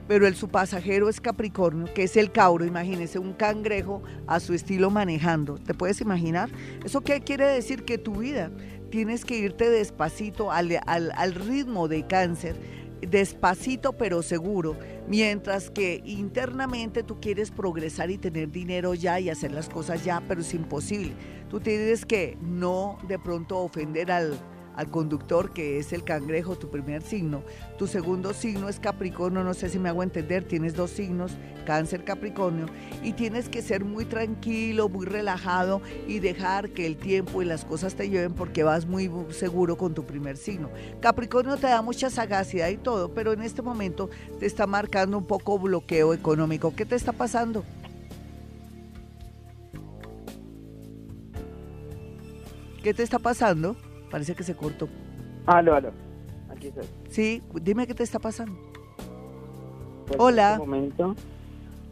pero 0.06 0.28
el 0.28 0.36
su 0.36 0.48
pasajero 0.48 1.08
es 1.08 1.20
Capricornio, 1.20 1.92
que 1.92 2.04
es 2.04 2.16
el 2.16 2.30
cauro, 2.30 2.64
imagínese 2.64 3.18
un 3.18 3.32
cangrejo 3.32 4.02
a 4.28 4.38
su 4.38 4.54
estilo 4.54 4.90
manejando, 4.90 5.56
¿te 5.56 5.74
puedes 5.74 6.00
imaginar? 6.00 6.50
¿Eso 6.84 7.00
qué 7.00 7.20
quiere 7.22 7.46
decir? 7.46 7.84
Que 7.84 7.98
tu 7.98 8.16
vida 8.16 8.52
tienes 8.92 9.24
que 9.24 9.38
irte 9.38 9.70
despacito 9.70 10.52
al, 10.52 10.78
al, 10.86 11.34
ritmo 11.34 11.88
de 11.88 12.06
cáncer, 12.06 12.56
despacito 13.00 13.94
pero 13.94 14.22
seguro, 14.22 14.76
mientras 15.08 15.70
que 15.70 16.02
internamente 16.04 17.02
tú 17.02 17.18
quieres 17.18 17.50
progresar 17.50 18.10
y 18.10 18.18
tener 18.18 18.52
dinero 18.52 18.92
ya 18.92 19.18
y 19.18 19.30
hacer 19.30 19.52
las 19.52 19.70
cosas 19.70 20.04
ya, 20.04 20.22
pero 20.28 20.42
es 20.42 20.52
imposible. 20.52 21.14
Tú 21.48 21.58
tienes 21.58 22.04
que 22.04 22.36
no 22.42 22.98
de 23.08 23.18
pronto 23.18 23.56
ofender 23.60 24.12
al, 24.12 24.38
al 24.76 24.90
conductor, 24.90 25.52
que 25.52 25.78
es 25.78 25.92
el 25.92 26.04
cangrejo, 26.04 26.56
tu 26.56 26.70
primer 26.70 27.02
signo. 27.02 27.42
Tu 27.78 27.86
segundo 27.86 28.32
signo 28.32 28.68
es 28.68 28.78
Capricornio, 28.78 29.44
no 29.44 29.54
sé 29.54 29.68
si 29.68 29.78
me 29.78 29.88
hago 29.88 30.02
entender, 30.02 30.44
tienes 30.44 30.74
dos 30.74 30.90
signos, 30.90 31.32
cáncer, 31.66 32.04
Capricornio, 32.04 32.66
y 33.02 33.12
tienes 33.12 33.48
que 33.48 33.62
ser 33.62 33.84
muy 33.84 34.04
tranquilo, 34.04 34.88
muy 34.88 35.06
relajado 35.06 35.82
y 36.06 36.18
dejar 36.18 36.70
que 36.70 36.86
el 36.86 36.96
tiempo 36.96 37.42
y 37.42 37.44
las 37.44 37.64
cosas 37.64 37.94
te 37.94 38.08
lleven 38.08 38.32
porque 38.32 38.62
vas 38.62 38.86
muy 38.86 39.10
seguro 39.30 39.76
con 39.76 39.94
tu 39.94 40.04
primer 40.04 40.36
signo. 40.36 40.70
Capricornio 41.00 41.56
te 41.56 41.66
da 41.66 41.82
mucha 41.82 42.10
sagacidad 42.10 42.68
y 42.68 42.76
todo, 42.76 43.12
pero 43.12 43.32
en 43.32 43.42
este 43.42 43.62
momento 43.62 44.10
te 44.38 44.46
está 44.46 44.66
marcando 44.66 45.18
un 45.18 45.26
poco 45.26 45.58
bloqueo 45.58 46.14
económico. 46.14 46.74
¿Qué 46.74 46.86
te 46.86 46.96
está 46.96 47.12
pasando? 47.12 47.64
¿Qué 52.82 52.92
te 52.92 53.04
está 53.04 53.20
pasando? 53.20 53.76
Parece 54.12 54.34
que 54.34 54.42
se 54.42 54.54
cortó. 54.54 54.90
Aló, 55.46 55.74
aló. 55.74 55.90
Aquí 56.50 56.68
estoy. 56.68 56.84
Sí, 57.08 57.42
dime 57.62 57.86
qué 57.86 57.94
te 57.94 58.02
está 58.02 58.18
pasando. 58.18 58.54
Pues 60.06 60.20
Hola. 60.20 60.48
En 60.48 60.52
este 60.52 60.66
momento 60.66 61.16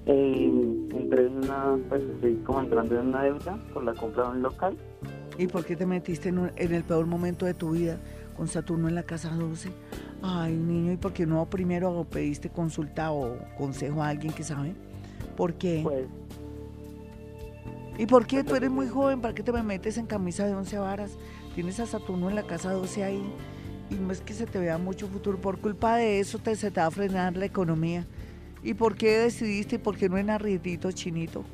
eh, 0.04 0.86
entré 0.92 1.26
en 1.26 1.36
una, 1.38 1.78
pues 1.88 2.02
estoy 2.02 2.34
como 2.44 2.60
entrando 2.60 3.00
en 3.00 3.06
una 3.06 3.22
deuda 3.22 3.58
por 3.72 3.84
la 3.84 3.94
compra 3.94 4.24
de 4.24 4.30
un 4.32 4.42
local. 4.42 4.76
¿Y 5.38 5.46
por 5.46 5.64
qué 5.64 5.76
te 5.76 5.86
metiste 5.86 6.28
en, 6.28 6.52
en 6.54 6.74
el 6.74 6.84
peor 6.84 7.06
momento 7.06 7.46
de 7.46 7.54
tu 7.54 7.70
vida 7.70 7.98
con 8.36 8.48
Saturno 8.48 8.86
en 8.88 8.96
la 8.96 9.04
casa 9.04 9.30
12? 9.30 9.70
Ay, 10.22 10.52
niño, 10.52 10.92
¿y 10.92 10.98
por 10.98 11.14
qué 11.14 11.24
no 11.24 11.46
primero 11.46 12.04
pediste 12.04 12.50
consulta 12.50 13.12
o 13.12 13.38
consejo 13.56 14.02
a 14.02 14.08
alguien 14.08 14.34
que 14.34 14.44
sabe? 14.44 14.74
¿Por 15.38 15.54
qué? 15.54 15.80
Pues 15.82 16.06
¿Y 17.96 18.06
por 18.06 18.26
qué? 18.26 18.44
Tú 18.44 18.54
eres 18.54 18.70
muy 18.70 18.88
joven, 18.88 19.20
¿para 19.20 19.34
qué 19.34 19.42
te 19.42 19.52
me 19.52 19.62
metes 19.62 19.98
en 19.98 20.06
camisa 20.06 20.46
de 20.46 20.54
once 20.54 20.78
varas? 20.78 21.18
Tienes 21.60 21.78
a 21.78 21.84
Saturno 21.84 22.30
en 22.30 22.36
la 22.36 22.44
casa 22.44 22.72
12 22.72 23.04
ahí 23.04 23.22
y 23.90 23.94
no 23.96 24.12
es 24.12 24.22
que 24.22 24.32
se 24.32 24.46
te 24.46 24.58
vea 24.58 24.78
mucho 24.78 25.08
futuro. 25.08 25.36
Por 25.36 25.58
culpa 25.58 25.96
de 25.96 26.18
eso 26.18 26.38
te, 26.38 26.56
se 26.56 26.70
te 26.70 26.80
va 26.80 26.86
a 26.86 26.90
frenar 26.90 27.36
la 27.36 27.44
economía. 27.44 28.06
¿Y 28.62 28.72
por 28.72 28.94
qué 28.94 29.18
decidiste 29.18 29.74
y 29.74 29.78
por 29.78 29.98
qué 29.98 30.08
no 30.08 30.16
en 30.16 30.30
arriendito 30.30 30.90
chinito? 30.90 31.44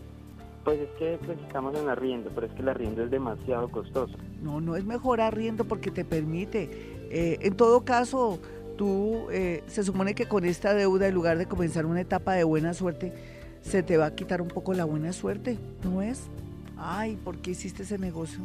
Pues 0.62 0.78
es 0.78 0.88
que 0.96 1.18
pues, 1.26 1.36
estamos 1.40 1.76
en 1.76 1.88
arriendo, 1.88 2.30
pero 2.32 2.46
es 2.46 2.52
que 2.52 2.62
el 2.62 2.68
arriendo 2.68 3.02
es 3.02 3.10
demasiado 3.10 3.68
costoso. 3.68 4.16
No, 4.40 4.60
no 4.60 4.76
es 4.76 4.84
mejor 4.84 5.20
arriendo 5.20 5.64
porque 5.64 5.90
te 5.90 6.04
permite. 6.04 6.70
Eh, 7.10 7.38
en 7.40 7.56
todo 7.56 7.84
caso, 7.84 8.38
tú 8.78 9.26
eh, 9.32 9.64
se 9.66 9.82
supone 9.82 10.14
que 10.14 10.26
con 10.26 10.44
esta 10.44 10.72
deuda, 10.72 11.08
en 11.08 11.14
lugar 11.14 11.36
de 11.36 11.46
comenzar 11.46 11.84
una 11.84 12.02
etapa 12.02 12.34
de 12.34 12.44
buena 12.44 12.74
suerte, 12.74 13.12
se 13.60 13.82
te 13.82 13.96
va 13.96 14.06
a 14.06 14.14
quitar 14.14 14.40
un 14.40 14.46
poco 14.46 14.72
la 14.72 14.84
buena 14.84 15.12
suerte, 15.12 15.58
¿no 15.82 16.00
es? 16.00 16.28
Ay, 16.76 17.16
¿por 17.16 17.38
qué 17.38 17.50
hiciste 17.50 17.82
ese 17.82 17.98
negocio? 17.98 18.38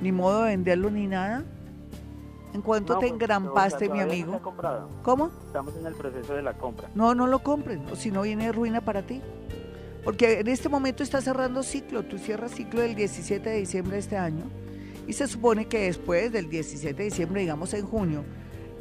Ni 0.00 0.12
modo 0.12 0.42
de 0.42 0.50
venderlo 0.50 0.90
ni 0.90 1.06
nada. 1.06 1.44
¿En 2.52 2.62
cuánto 2.62 2.94
te 2.94 3.00
pues, 3.00 3.12
engrampaste, 3.12 3.88
no, 3.88 3.94
mi 3.94 4.00
amigo? 4.00 4.32
No. 4.32 4.88
¿Cómo? 5.02 5.30
Estamos 5.46 5.76
en 5.76 5.86
el 5.86 5.94
proceso 5.94 6.34
de 6.34 6.42
la 6.42 6.54
compra. 6.54 6.90
No, 6.94 7.14
no 7.14 7.26
lo 7.26 7.40
compren, 7.44 7.86
o 7.92 7.96
si 7.96 8.10
no 8.10 8.22
viene 8.22 8.50
ruina 8.50 8.80
para 8.80 9.02
ti. 9.02 9.20
Porque 10.02 10.40
en 10.40 10.48
este 10.48 10.68
momento 10.68 11.02
está 11.02 11.20
cerrando 11.20 11.62
ciclo, 11.62 12.02
tú 12.04 12.18
cierras 12.18 12.52
ciclo 12.52 12.80
del 12.80 12.94
17 12.94 13.48
de 13.48 13.56
diciembre 13.56 13.94
de 13.94 14.00
este 14.00 14.16
año 14.16 14.44
y 15.06 15.12
se 15.12 15.26
supone 15.26 15.66
que 15.66 15.86
después 15.86 16.30
del 16.30 16.48
17 16.48 16.94
de 16.94 17.04
diciembre, 17.04 17.40
digamos 17.40 17.74
en 17.74 17.84
junio, 17.84 18.24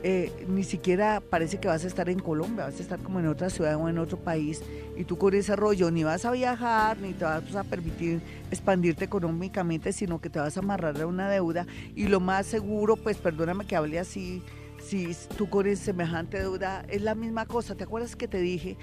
eh, 0.04 0.46
ni 0.48 0.64
siquiera 0.64 1.22
parece 1.22 1.60
que 1.60 1.68
vas 1.68 1.84
a 1.84 1.88
estar 1.88 2.10
en 2.10 2.20
Colombia, 2.20 2.66
vas 2.66 2.80
a 2.80 2.82
estar 2.82 3.00
como 3.00 3.20
en 3.20 3.28
otra 3.28 3.50
ciudad 3.50 3.76
o 3.76 3.90
en 3.90 3.98
otro 3.98 4.18
país 4.18 4.62
y 4.98 5.04
tú 5.04 5.18
con 5.18 5.34
ese 5.34 5.56
rollo 5.56 5.92
ni 5.92 6.04
vas 6.04 6.26
a 6.26 6.32
viajar, 6.32 6.98
ni 7.00 7.14
te 7.14 7.26
vas 7.26 7.56
a 7.56 7.64
permitir 7.64 8.22
expandirte 8.50 9.06
económicamente, 9.06 9.92
sino 9.92 10.20
que 10.22 10.30
te 10.30 10.40
vas 10.40 10.56
a 10.56 10.62
amarrar 10.62 11.02
a 11.02 11.08
una 11.08 11.30
deuda 11.30 11.66
y 11.96 12.08
lo 12.08 12.20
más 12.20 12.46
seguro, 12.46 12.96
pues 12.96 13.18
perdóname 13.18 13.66
que 13.66 13.76
hable 13.76 14.00
así, 14.00 14.42
si 14.80 15.16
tú 15.38 15.50
con 15.50 15.76
semejante 15.76 16.40
deuda 16.40 16.86
es 16.88 17.02
la 17.02 17.16
misma 17.16 17.46
cosa. 17.46 17.76
¿Te 17.76 17.84
acuerdas 17.84 18.16
que 18.16 18.28
te 18.28 18.40
dije 18.40 18.78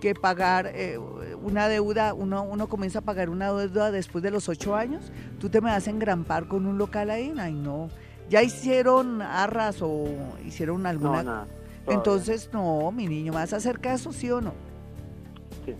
que 0.00 0.14
pagar 0.14 0.72
eh, 0.74 0.98
una 0.98 1.68
deuda, 1.68 2.14
uno, 2.14 2.42
uno 2.42 2.68
comienza 2.68 3.00
a 3.00 3.02
pagar 3.02 3.28
una 3.30 3.52
deuda 3.52 3.90
después 3.92 4.24
de 4.24 4.30
los 4.30 4.48
ocho 4.48 4.74
años? 4.74 5.12
¿Tú 5.38 5.48
te 5.48 5.60
me 5.60 5.70
vas 5.70 5.86
a 5.86 5.90
engrampar 5.90 6.48
con 6.48 6.66
un 6.66 6.78
local 6.78 7.10
ahí? 7.10 7.32
Ay, 7.38 7.54
no. 7.54 7.88
¿Ya 8.32 8.42
hicieron 8.42 9.20
arras 9.20 9.82
o 9.82 10.06
hicieron 10.46 10.86
alguna? 10.86 11.22
No, 11.22 11.22
nada. 11.22 11.46
Entonces, 11.86 12.48
no, 12.50 12.90
mi 12.90 13.06
niño, 13.06 13.30
¿me 13.30 13.40
vas 13.40 13.52
a 13.52 13.56
hacer 13.56 13.78
caso, 13.78 14.10
sí 14.10 14.30
o 14.30 14.40
no? 14.40 14.54
Sí. 15.66 15.74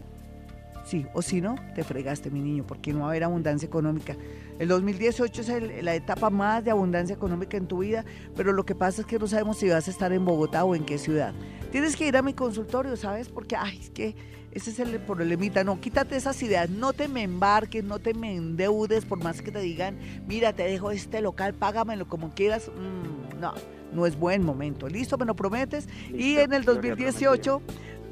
Sí, 0.84 1.06
o 1.14 1.22
si 1.22 1.40
no, 1.40 1.54
te 1.74 1.82
fregaste, 1.82 2.30
mi 2.30 2.40
niño, 2.42 2.64
porque 2.68 2.92
no 2.92 2.98
va 3.00 3.04
a 3.06 3.08
haber 3.08 3.24
abundancia 3.24 3.64
económica. 3.66 4.16
El 4.58 4.68
2018 4.68 5.40
es 5.40 5.48
el- 5.48 5.82
la 5.82 5.94
etapa 5.94 6.28
más 6.28 6.62
de 6.62 6.72
abundancia 6.72 7.14
económica 7.16 7.56
en 7.56 7.66
tu 7.66 7.78
vida, 7.78 8.04
pero 8.36 8.52
lo 8.52 8.66
que 8.66 8.74
pasa 8.74 9.00
es 9.00 9.06
que 9.06 9.18
no 9.18 9.26
sabemos 9.26 9.56
si 9.56 9.70
vas 9.70 9.88
a 9.88 9.90
estar 9.90 10.12
en 10.12 10.22
Bogotá 10.26 10.62
o 10.64 10.74
en 10.74 10.84
qué 10.84 10.98
ciudad. 10.98 11.32
Tienes 11.70 11.96
que 11.96 12.06
ir 12.06 12.18
a 12.18 12.22
mi 12.22 12.34
consultorio, 12.34 12.98
¿sabes? 12.98 13.30
Porque, 13.30 13.56
ay, 13.56 13.78
es 13.80 13.88
que 13.88 14.14
ese 14.52 14.70
es 14.70 14.78
el 14.78 15.00
problemita. 15.00 15.64
No, 15.64 15.80
quítate 15.80 16.16
esas 16.16 16.42
ideas, 16.42 16.68
no 16.68 16.92
te 16.92 17.08
me 17.08 17.22
embarques, 17.22 17.82
no 17.82 17.98
te 17.98 18.14
me 18.14 18.34
endeudes, 18.34 19.04
por 19.04 19.22
más 19.22 19.40
que 19.40 19.50
te 19.50 19.60
digan, 19.60 19.98
mira, 20.26 20.52
te 20.52 20.64
dejo 20.64 20.90
este 20.90 21.20
local, 21.20 21.54
págamelo 21.54 22.06
como 22.06 22.34
quieras. 22.34 22.68
Mm, 22.68 23.40
no, 23.40 23.54
no 23.92 24.06
es 24.06 24.18
buen 24.18 24.42
momento. 24.42 24.88
¿Listo? 24.88 25.18
¿Me 25.18 25.24
lo 25.24 25.34
prometes? 25.34 25.88
y 26.12 26.36
en 26.36 26.52
el 26.52 26.64
lo 26.64 26.80
que 26.80 26.90
2018 26.90 27.62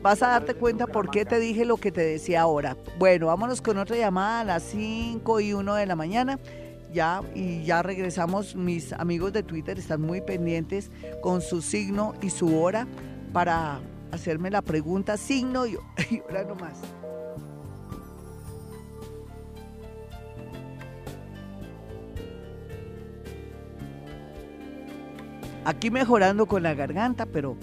vas 0.02 0.22
a 0.22 0.28
darte 0.28 0.54
cuenta 0.54 0.86
por 0.86 1.10
qué 1.10 1.24
te 1.24 1.38
dije 1.38 1.64
lo 1.64 1.76
que 1.76 1.92
te 1.92 2.00
decía 2.00 2.42
ahora. 2.42 2.76
Bueno, 2.98 3.26
vámonos 3.26 3.60
con 3.60 3.78
otra 3.78 3.96
llamada 3.96 4.40
a 4.40 4.44
las 4.44 4.62
5 4.62 5.40
y 5.40 5.52
1 5.52 5.74
de 5.74 5.86
la 5.86 5.96
mañana. 5.96 6.38
Ya, 6.92 7.22
y 7.34 7.62
ya 7.64 7.82
regresamos. 7.82 8.56
Mis 8.56 8.92
amigos 8.92 9.32
de 9.32 9.42
Twitter 9.42 9.78
están 9.78 10.00
muy 10.00 10.20
pendientes 10.20 10.90
con 11.20 11.40
su 11.40 11.62
signo 11.62 12.14
y 12.20 12.30
su 12.30 12.60
hora 12.60 12.86
para 13.32 13.80
hacerme 14.12 14.50
la 14.50 14.62
pregunta 14.62 15.16
signo 15.16 15.66
y, 15.66 15.72
y 16.10 16.20
hora 16.20 16.44
nomás. 16.44 16.78
Aquí 25.64 25.90
mejorando 25.90 26.46
con 26.46 26.62
la 26.62 26.74
garganta, 26.74 27.26
pero 27.26 27.56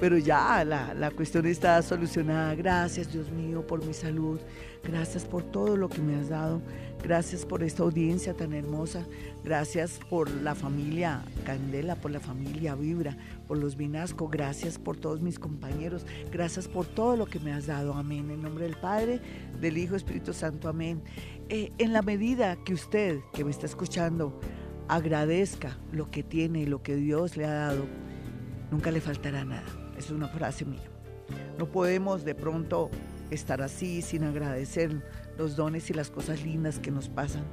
pero 0.00 0.18
ya 0.18 0.64
la, 0.64 0.92
la 0.92 1.10
cuestión 1.10 1.46
está 1.46 1.80
solucionada. 1.80 2.54
Gracias, 2.54 3.12
Dios 3.12 3.30
mío, 3.30 3.66
por 3.66 3.84
mi 3.84 3.94
salud. 3.94 4.40
Gracias 4.82 5.24
por 5.24 5.42
todo 5.44 5.76
lo 5.76 5.88
que 5.88 6.00
me 6.00 6.16
has 6.16 6.28
dado. 6.28 6.60
Gracias 7.04 7.44
por 7.44 7.62
esta 7.62 7.82
audiencia 7.82 8.32
tan 8.32 8.54
hermosa. 8.54 9.04
Gracias 9.44 10.00
por 10.08 10.30
la 10.30 10.54
familia 10.54 11.22
Candela, 11.44 11.96
por 11.96 12.10
la 12.10 12.18
familia 12.18 12.74
Vibra, 12.74 13.14
por 13.46 13.58
los 13.58 13.76
Vinasco. 13.76 14.26
Gracias 14.28 14.78
por 14.78 14.96
todos 14.96 15.20
mis 15.20 15.38
compañeros. 15.38 16.06
Gracias 16.32 16.66
por 16.66 16.86
todo 16.86 17.16
lo 17.16 17.26
que 17.26 17.38
me 17.40 17.52
has 17.52 17.66
dado. 17.66 17.92
Amén. 17.92 18.30
En 18.30 18.40
nombre 18.40 18.64
del 18.64 18.76
Padre, 18.76 19.20
del 19.60 19.76
Hijo, 19.76 19.96
Espíritu 19.96 20.32
Santo. 20.32 20.66
Amén. 20.66 21.02
Eh, 21.50 21.72
en 21.76 21.92
la 21.92 22.00
medida 22.00 22.56
que 22.64 22.72
usted, 22.72 23.20
que 23.34 23.44
me 23.44 23.50
está 23.50 23.66
escuchando, 23.66 24.40
agradezca 24.88 25.76
lo 25.92 26.10
que 26.10 26.22
tiene 26.22 26.60
y 26.60 26.66
lo 26.66 26.82
que 26.82 26.96
Dios 26.96 27.36
le 27.36 27.44
ha 27.44 27.52
dado, 27.52 27.84
nunca 28.70 28.90
le 28.90 29.02
faltará 29.02 29.44
nada. 29.44 29.66
Es 29.98 30.10
una 30.10 30.28
frase 30.28 30.64
mía. 30.64 30.88
No 31.58 31.70
podemos 31.70 32.24
de 32.24 32.34
pronto 32.34 32.90
estar 33.30 33.60
así 33.60 34.00
sin 34.00 34.24
agradecer 34.24 35.02
los 35.38 35.56
dones 35.56 35.90
y 35.90 35.94
las 35.94 36.10
cosas 36.10 36.42
lindas 36.42 36.78
que 36.78 36.90
nos 36.90 37.08
pasan, 37.08 37.44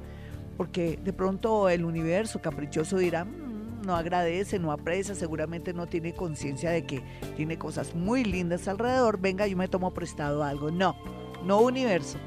porque 0.56 0.98
de 1.02 1.12
pronto 1.12 1.68
el 1.68 1.84
universo 1.84 2.40
caprichoso 2.40 2.98
dirá, 2.98 3.24
"Mm, 3.24 3.82
no 3.84 3.96
agradece, 3.96 4.58
no 4.58 4.72
aprecia, 4.72 5.14
seguramente 5.14 5.72
no 5.72 5.86
tiene 5.86 6.14
conciencia 6.14 6.70
de 6.70 6.84
que 6.86 7.02
tiene 7.36 7.58
cosas 7.58 7.94
muy 7.94 8.24
lindas 8.24 8.68
alrededor, 8.68 9.20
venga, 9.20 9.46
yo 9.46 9.56
me 9.56 9.68
tomo 9.68 9.92
prestado 9.92 10.44
algo. 10.44 10.70
No, 10.70 10.96
no 11.44 11.60
universo. 11.60 12.18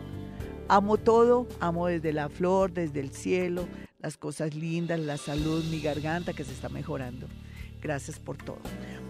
Amo 0.67 0.97
todo, 0.97 1.47
amo 1.59 1.87
desde 1.87 2.11
la 2.11 2.27
flor, 2.29 2.73
desde 2.73 2.99
el 2.99 3.11
cielo, 3.11 3.67
las 3.99 4.17
cosas 4.17 4.55
lindas, 4.55 4.99
la 4.99 5.17
salud, 5.17 5.63
mi 5.71 5.79
garganta 5.79 6.33
que 6.33 6.43
se 6.43 6.51
está 6.51 6.69
mejorando. 6.69 7.27
Gracias 7.85 8.17
por 8.17 8.35
todo. 8.37 8.57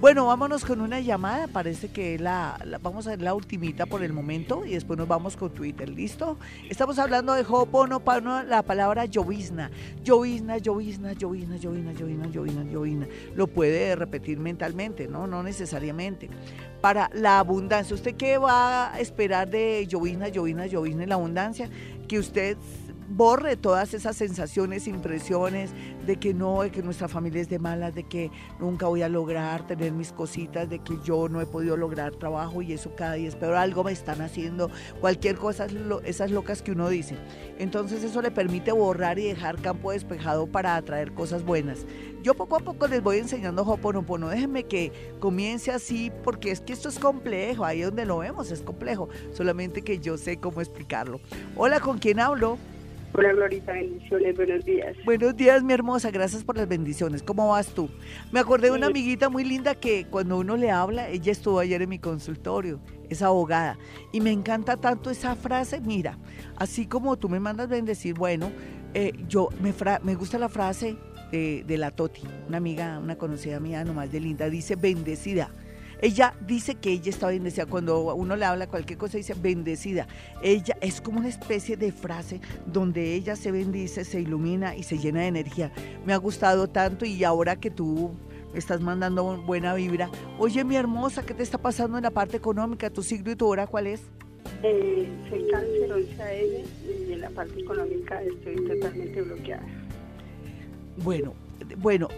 Bueno, 0.02 0.26
vámonos 0.26 0.66
con 0.66 0.82
una 0.82 1.00
llamada. 1.00 1.48
Parece 1.48 1.88
que 1.88 2.20
la, 2.20 2.60
la- 2.66 2.78
vamos 2.78 3.08
a 3.08 3.12
ver 3.12 3.22
la 3.22 3.34
ultimita 3.34 3.86
por 3.86 4.04
el 4.04 4.12
momento 4.12 4.66
y 4.66 4.72
después 4.72 5.00
nos 5.00 5.08
vamos 5.08 5.38
con 5.38 5.50
Twitter. 5.54 5.88
¿Listo? 5.88 6.38
Estamos 6.70 7.00
hablando 7.00 7.32
de 7.36 7.44
Ho'oponopono, 7.48 8.44
la 8.44 8.64
palabra 8.64 9.06
llovizna. 9.06 9.72
Llovizna, 10.04 10.58
llovizna, 10.58 11.14
llovizna, 11.14 11.56
llovizna, 11.56 11.94
llovizna, 11.94 12.28
llovizna, 12.28 12.64
llovizna. 12.66 13.08
Lo 13.34 13.48
puede 13.48 13.96
repetir 13.96 14.40
mentalmente, 14.40 15.08
¿no? 15.08 15.26
No 15.26 15.42
necesariamente. 15.42 16.30
Para 16.82 17.10
la 17.14 17.40
abundancia, 17.40 17.96
¿usted 17.96 18.16
qué 18.16 18.38
va 18.38 18.94
a 18.94 19.00
esperar 19.00 19.50
de 19.50 19.88
llovizna, 19.88 20.28
llovizna, 20.28 20.66
llovizna 20.68 21.04
y 21.04 21.08
la 21.08 21.16
abundancia? 21.16 21.70
Que 22.10 22.20
usted 22.20 22.58
borre 23.08 23.56
todas 23.56 23.94
esas 23.94 24.16
sensaciones, 24.16 24.88
impresiones 24.88 25.72
de 26.06 26.18
que 26.18 26.34
no, 26.34 26.62
de 26.62 26.72
que 26.72 26.82
nuestra 26.82 27.08
familia 27.08 27.42
es 27.42 27.50
de 27.50 27.60
malas, 27.60 27.94
de 27.94 28.04
que 28.04 28.32
nunca 28.60 28.88
voy 28.88 29.02
a 29.02 29.10
lograr 29.10 29.68
tener 29.68 29.92
mis 29.92 30.12
cositas, 30.12 30.70
de 30.70 30.80
que 30.80 30.98
yo 31.04 31.30
no 31.30 31.42
he 31.42 31.46
podido 31.46 31.78
lograr 31.78 32.16
trabajo 32.16 32.62
y 32.62 32.74
eso 32.74 32.96
cada 32.96 33.14
día 33.14 33.30
es 33.30 33.36
algo 33.44 33.84
me 33.84 33.92
están 33.92 34.22
haciendo, 34.22 34.70
cualquier 35.00 35.38
cosa, 35.38 35.68
esas 36.04 36.32
locas 36.32 36.62
que 36.62 36.72
uno 36.72 36.90
dice. 36.90 37.16
Entonces 37.60 38.04
eso 38.04 38.22
le 38.22 38.32
permite 38.32 38.72
borrar 38.72 39.20
y 39.20 39.28
dejar 39.28 39.62
campo 39.62 39.92
despejado 39.92 40.48
para 40.48 40.76
atraer 40.76 41.14
cosas 41.14 41.44
buenas. 41.44 41.86
Yo 42.24 42.34
poco 42.34 42.56
a 42.56 42.60
poco 42.60 42.88
les 42.88 43.04
voy 43.04 43.20
enseñando 43.20 43.62
Hoponopono, 43.62 44.30
déjenme 44.30 44.64
que 44.64 44.92
comience 45.20 45.72
así 45.72 46.12
porque 46.24 46.50
es 46.50 46.60
que 46.60 46.74
esto 46.74 46.90
es 46.90 46.98
complejo, 46.98 47.66
ahí 47.66 47.82
donde 47.82 48.06
lo 48.06 48.18
vemos 48.18 48.52
es 48.52 48.62
complejo, 48.62 49.10
solamente 49.32 49.84
que 49.84 50.00
yo 50.00 50.18
sé 50.18 50.38
cómo 50.38 50.60
explicarlo. 50.60 51.22
Hola, 51.56 51.80
¿con 51.80 52.00
quién 52.00 52.20
hablo? 52.20 52.58
Hola 53.18 53.32
Glorita, 53.34 53.72
bendiciones, 53.72 54.36
buenos 54.36 54.66
días. 54.66 54.96
Buenos 55.06 55.36
días, 55.38 55.64
mi 55.64 55.72
hermosa, 55.72 56.12
gracias 56.12 56.44
por 56.44 56.58
las 56.58 56.68
bendiciones. 56.68 57.24
¿Cómo 57.24 57.48
vas 57.50 57.68
tú? 57.68 57.90
Me 58.34 58.42
acordé 58.42 58.70
de 58.70 58.76
una 58.76 58.88
amiguita 58.88 59.30
muy 59.30 59.46
linda 59.46 59.74
que 59.76 60.06
cuando 60.10 60.38
uno 60.38 60.58
le 60.58 60.70
habla, 60.70 61.08
ella 61.08 61.32
estuvo 61.32 61.60
ayer 61.60 61.82
en 61.82 61.90
mi 61.90 62.00
consultorio, 62.00 62.82
es 63.10 63.22
abogada, 63.22 63.78
y 64.12 64.20
me 64.20 64.32
encanta 64.32 64.76
tanto 64.76 65.10
esa 65.12 65.36
frase, 65.38 65.80
mira, 65.80 66.18
así 66.58 66.88
como 66.88 67.16
tú 67.18 67.30
me 67.30 67.40
mandas 67.40 67.70
bendecir, 67.70 68.16
bueno, 68.16 68.52
eh, 68.94 69.14
yo 69.30 69.48
me, 69.62 69.72
fra- 69.72 70.02
me 70.04 70.16
gusta 70.16 70.38
la 70.38 70.50
frase 70.50 70.98
de, 71.32 71.64
de 71.66 71.78
la 71.78 71.92
Toti, 71.92 72.22
una 72.50 72.58
amiga, 72.58 73.00
una 73.00 73.18
conocida 73.18 73.62
mía, 73.62 73.86
nomás 73.86 74.12
de 74.12 74.20
linda, 74.20 74.50
dice 74.50 74.76
bendecida. 74.76 75.52
Ella 76.06 76.36
dice 76.46 76.76
que 76.76 76.92
ella 76.92 77.10
está 77.10 77.30
bendecida. 77.30 77.66
Cuando 77.66 78.14
uno 78.14 78.36
le 78.36 78.46
habla 78.46 78.68
cualquier 78.68 79.00
cosa, 79.00 79.18
dice 79.18 79.34
bendecida. 79.34 80.06
Ella 80.44 80.78
es 80.80 81.02
como 81.02 81.18
una 81.18 81.30
especie 81.30 81.78
de 81.78 81.92
frase 81.92 82.42
donde 82.68 83.16
ella 83.16 83.36
se 83.36 83.52
bendice, 83.52 84.06
se 84.06 84.22
ilumina 84.22 84.76
y 84.76 84.84
se 84.84 85.00
llena 85.00 85.22
de 85.22 85.28
energía. 85.30 85.72
Me 86.06 86.14
ha 86.14 86.18
gustado 86.18 86.68
tanto 86.68 87.06
y 87.06 87.24
ahora 87.24 87.56
que 87.56 87.72
tú 87.72 88.12
estás 88.54 88.82
mandando 88.82 89.42
buena 89.48 89.74
vibra. 89.74 90.12
Oye, 90.38 90.64
mi 90.64 90.76
hermosa, 90.76 91.26
¿qué 91.26 91.34
te 91.34 91.42
está 91.42 91.58
pasando 91.58 91.98
en 91.98 92.04
la 92.04 92.12
parte 92.12 92.38
económica? 92.38 92.92
¿Tu 92.92 93.02
signo 93.02 93.32
y 93.32 93.36
tu 93.36 93.48
hora 93.48 93.66
cuál 93.66 93.88
es? 93.88 94.04
Eh, 94.62 95.10
soy 95.28 95.48
cáncer 95.50 95.92
11 95.92 96.22
AM 96.22 97.10
y 97.10 97.14
en 97.14 97.22
la 97.22 97.32
parte 97.32 97.60
económica 97.60 98.22
estoy 98.22 98.58
totalmente 98.68 99.24
bloqueada. 99.24 99.66
Bueno, 100.98 101.34
bueno, 101.78 102.10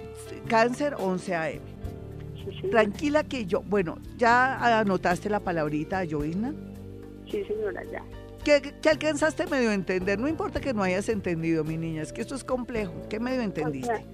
cáncer 0.49 0.93
11 0.99 1.35
AM. 1.35 1.76
Sí. 2.51 2.69
Tranquila 2.69 3.23
que 3.23 3.45
yo, 3.45 3.61
bueno, 3.61 3.97
¿ya 4.17 4.79
anotaste 4.79 5.29
la 5.29 5.39
palabrita, 5.39 6.03
Jovisna? 6.09 6.53
Sí, 7.29 7.43
señora, 7.45 7.83
ya. 7.91 8.03
¿Qué, 8.43 8.73
qué 8.81 8.89
alcanzaste 8.89 9.47
medio 9.47 9.71
a 9.71 9.73
entender? 9.73 10.19
No 10.19 10.27
importa 10.27 10.61
que 10.61 10.73
no 10.73 10.83
hayas 10.83 11.09
entendido, 11.09 11.63
mi 11.63 11.77
niña, 11.77 12.01
es 12.01 12.13
que 12.13 12.21
esto 12.21 12.35
es 12.35 12.43
complejo. 12.43 12.93
¿Qué 13.09 13.19
medio 13.19 13.41
entendiste? 13.41 13.91
O 13.91 13.97
sea, 13.97 14.05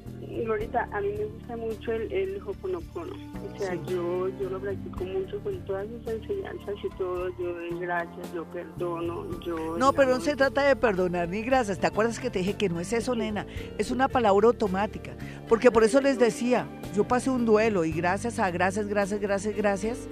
Glorita, 0.41 0.88
a 0.91 1.01
mí 1.01 1.07
me 1.17 1.25
gusta 1.25 1.57
mucho 1.57 1.91
el, 1.91 2.11
el 2.11 2.41
Hoponopono. 2.41 3.13
O 3.13 3.57
sea, 3.59 3.71
Sí. 3.73 3.79
yo, 3.88 4.29
yo 4.39 4.49
lo 4.49 4.59
practico 4.59 5.03
mucho 5.03 5.39
con 5.41 5.59
todas 5.65 5.88
sus 5.88 6.07
enseñanzas 6.07 6.75
y 6.84 6.89
todo. 6.97 7.29
Yo 7.39 7.53
doy 7.53 7.79
gracias, 7.79 8.34
yo 8.34 8.43
perdono, 8.45 9.39
yo... 9.41 9.77
No, 9.77 9.93
pero 9.93 10.15
no 10.15 10.19
se 10.21 10.36
trata 10.36 10.63
de 10.63 10.75
perdonar 10.75 11.29
ni 11.29 11.41
gracias. 11.43 11.79
¿Te 11.79 11.88
acuerdas 11.88 12.19
que 12.19 12.29
te 12.29 12.39
dije 12.39 12.53
que 12.53 12.69
no 12.69 12.79
es 12.79 12.91
eso, 12.93 13.15
nena? 13.15 13.45
Es 13.77 13.91
una 13.91 14.07
palabra 14.07 14.47
automática. 14.47 15.11
Porque 15.47 15.71
por 15.71 15.84
eso 15.84 16.01
les 16.01 16.17
decía, 16.19 16.67
yo 16.95 17.03
pasé 17.03 17.29
un 17.29 17.45
duelo 17.45 17.86
y 17.86 17.91
gracias 17.91 18.39
a 18.39 18.49
gracias, 18.51 18.88
gracias, 18.88 19.19
gracias, 19.19 19.55
gracias, 19.55 20.07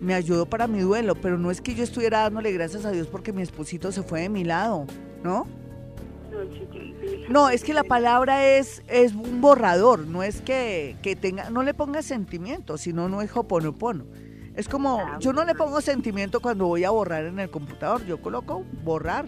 me 0.00 0.14
ayudó 0.14 0.46
para 0.46 0.66
mi 0.66 0.80
duelo. 0.80 1.14
Pero 1.14 1.38
no 1.38 1.50
es 1.50 1.60
que 1.60 1.74
yo 1.74 1.82
estuviera 1.84 2.20
dándole 2.20 2.52
gracias 2.52 2.84
a 2.84 2.90
Dios 2.92 3.06
porque 3.08 3.32
mi 3.32 3.42
esposito 3.42 3.90
se 3.92 4.02
fue 4.02 4.20
de 4.22 4.28
mi 4.28 4.44
lado, 4.44 4.86
¿no? 5.22 5.46
No, 6.30 6.42
sí. 6.52 6.93
No, 7.28 7.48
es 7.48 7.64
que 7.64 7.72
la 7.74 7.84
palabra 7.84 8.46
es, 8.46 8.82
es 8.88 9.14
un 9.14 9.40
borrador, 9.40 10.06
no 10.06 10.22
es 10.22 10.40
que, 10.42 10.96
que 11.02 11.16
tenga, 11.16 11.50
no 11.50 11.62
le 11.62 11.74
ponga 11.74 12.02
sentimiento, 12.02 12.76
sino 12.78 13.08
no 13.08 13.22
es 13.22 13.30
hoponopono. 13.34 14.04
Es 14.54 14.68
como, 14.68 15.00
Ah, 15.00 15.16
yo 15.20 15.32
no 15.32 15.44
le 15.44 15.54
pongo 15.54 15.80
sentimiento 15.80 16.40
cuando 16.40 16.66
voy 16.66 16.84
a 16.84 16.90
borrar 16.90 17.24
en 17.24 17.38
el 17.40 17.50
computador, 17.50 18.04
yo 18.06 18.20
coloco 18.22 18.64
borrar 18.84 19.26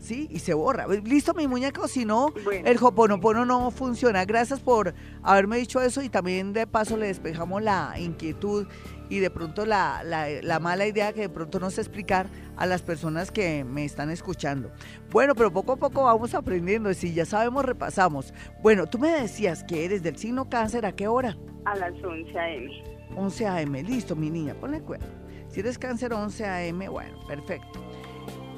¿sí? 0.00 0.28
Y 0.30 0.40
se 0.40 0.52
borra. 0.52 0.86
Listo, 0.88 1.32
mi 1.32 1.46
muñeco, 1.48 1.88
si 1.88 2.04
no, 2.04 2.30
Bueno. 2.44 2.68
el 2.68 2.76
hoponopono 2.82 3.46
no 3.46 3.70
funciona. 3.70 4.24
Gracias 4.26 4.60
por 4.60 4.92
haberme 5.22 5.56
dicho 5.56 5.80
eso 5.80 6.02
y 6.02 6.10
también 6.10 6.52
de 6.52 6.66
paso 6.66 6.96
le 6.98 7.06
despejamos 7.06 7.62
la 7.62 7.94
inquietud 7.98 8.66
y 9.08 9.20
de 9.20 9.30
pronto 9.30 9.64
la, 9.64 10.02
la, 10.04 10.26
la 10.42 10.58
mala 10.58 10.86
idea 10.86 11.12
que 11.14 11.22
de 11.22 11.28
pronto 11.30 11.58
no 11.58 11.70
sé 11.70 11.80
explicar 11.80 12.26
a 12.56 12.66
las 12.66 12.82
personas 12.82 13.30
que 13.30 13.64
me 13.64 13.84
están 13.84 14.10
escuchando. 14.10 14.70
Bueno, 15.10 15.34
pero 15.34 15.52
poco 15.52 15.72
a 15.72 15.76
poco 15.76 16.04
vamos 16.04 16.34
aprendiendo. 16.34 16.92
Si 16.94 17.12
ya 17.12 17.24
sabemos, 17.24 17.64
repasamos. 17.64 18.32
Bueno, 18.62 18.86
tú 18.86 18.98
me 18.98 19.08
decías 19.10 19.64
que 19.64 19.84
eres 19.84 20.02
del 20.02 20.16
signo 20.16 20.48
cáncer, 20.48 20.86
¿a 20.86 20.92
qué 20.92 21.08
hora? 21.08 21.36
A 21.64 21.76
las 21.76 21.92
11 22.02 22.38
a.m. 22.38 22.70
11 23.16 23.46
a.m. 23.46 23.82
Listo, 23.82 24.16
mi 24.16 24.30
niña, 24.30 24.54
ponle 24.54 24.80
cuidado. 24.80 25.10
Si 25.48 25.60
eres 25.60 25.78
cáncer 25.78 26.12
11 26.12 26.44
a.m., 26.44 26.88
bueno, 26.88 27.26
perfecto. 27.26 27.80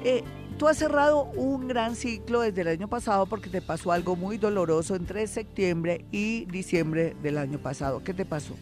Eh, 0.04 0.22
tú 0.58 0.68
has 0.68 0.78
cerrado 0.78 1.24
un 1.24 1.68
gran 1.68 1.94
ciclo 1.94 2.40
desde 2.40 2.62
el 2.62 2.68
año 2.68 2.88
pasado 2.88 3.26
porque 3.26 3.50
te 3.50 3.60
pasó 3.60 3.92
algo 3.92 4.16
muy 4.16 4.38
doloroso 4.38 4.94
entre 4.94 5.26
septiembre 5.26 6.04
y 6.10 6.46
diciembre 6.46 7.14
del 7.22 7.38
año 7.38 7.58
pasado. 7.58 8.02
¿Qué 8.02 8.14
te 8.14 8.24
pasó? 8.24 8.54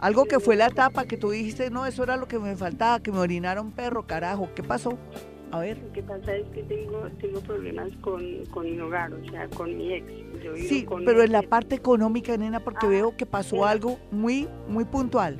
Algo 0.00 0.24
que 0.24 0.40
fue 0.40 0.56
la 0.56 0.66
etapa 0.66 1.04
que 1.04 1.18
tú 1.18 1.30
dijiste, 1.30 1.70
no, 1.70 1.84
eso 1.84 2.02
era 2.02 2.16
lo 2.16 2.26
que 2.26 2.38
me 2.38 2.56
faltaba, 2.56 3.00
que 3.00 3.12
me 3.12 3.18
orinaron 3.18 3.70
perro, 3.70 4.06
carajo. 4.06 4.48
¿Qué 4.54 4.62
pasó? 4.62 4.96
A 5.52 5.58
ver. 5.60 5.78
Lo 5.78 5.92
que 5.92 6.02
pasa 6.02 6.34
es 6.36 6.46
que 6.54 6.62
tengo, 6.62 7.08
tengo 7.20 7.40
problemas 7.40 7.90
con, 8.00 8.46
con 8.46 8.64
mi 8.64 8.80
hogar, 8.80 9.12
o 9.12 9.22
sea, 9.30 9.46
con 9.48 9.76
mi 9.76 9.92
ex. 9.92 10.06
Yo 10.42 10.56
Sí, 10.56 10.84
con 10.84 11.04
pero 11.04 11.22
en 11.22 11.32
la 11.32 11.42
parte 11.42 11.74
económica, 11.74 12.34
nena, 12.36 12.60
porque 12.60 12.86
Ah, 12.86 12.90
veo 12.90 13.16
que 13.16 13.26
pasó 13.26 13.66
algo 13.66 13.98
muy, 14.10 14.48
muy 14.68 14.84
puntual. 14.84 15.38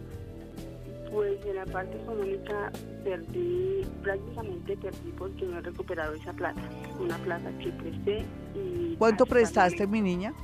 Pues 1.11 1.45
en 1.47 1.57
la 1.57 1.65
parte 1.65 1.97
económica 1.97 2.71
perdí, 3.03 3.87
prácticamente 4.03 4.77
perdí 4.77 5.13
porque 5.17 5.47
no 5.47 5.59
he 5.59 5.63
recuperado 5.63 6.15
esa 6.15 6.33
plata. 6.35 6.61
Una 7.01 7.17
plata 7.19 7.51
que 7.59 7.71
presté 7.73 8.25
y... 8.55 8.97
¿Cuánto 8.97 9.25
prestaste, 9.25 9.87
mi 9.87 10.03
niña? 10.03 10.35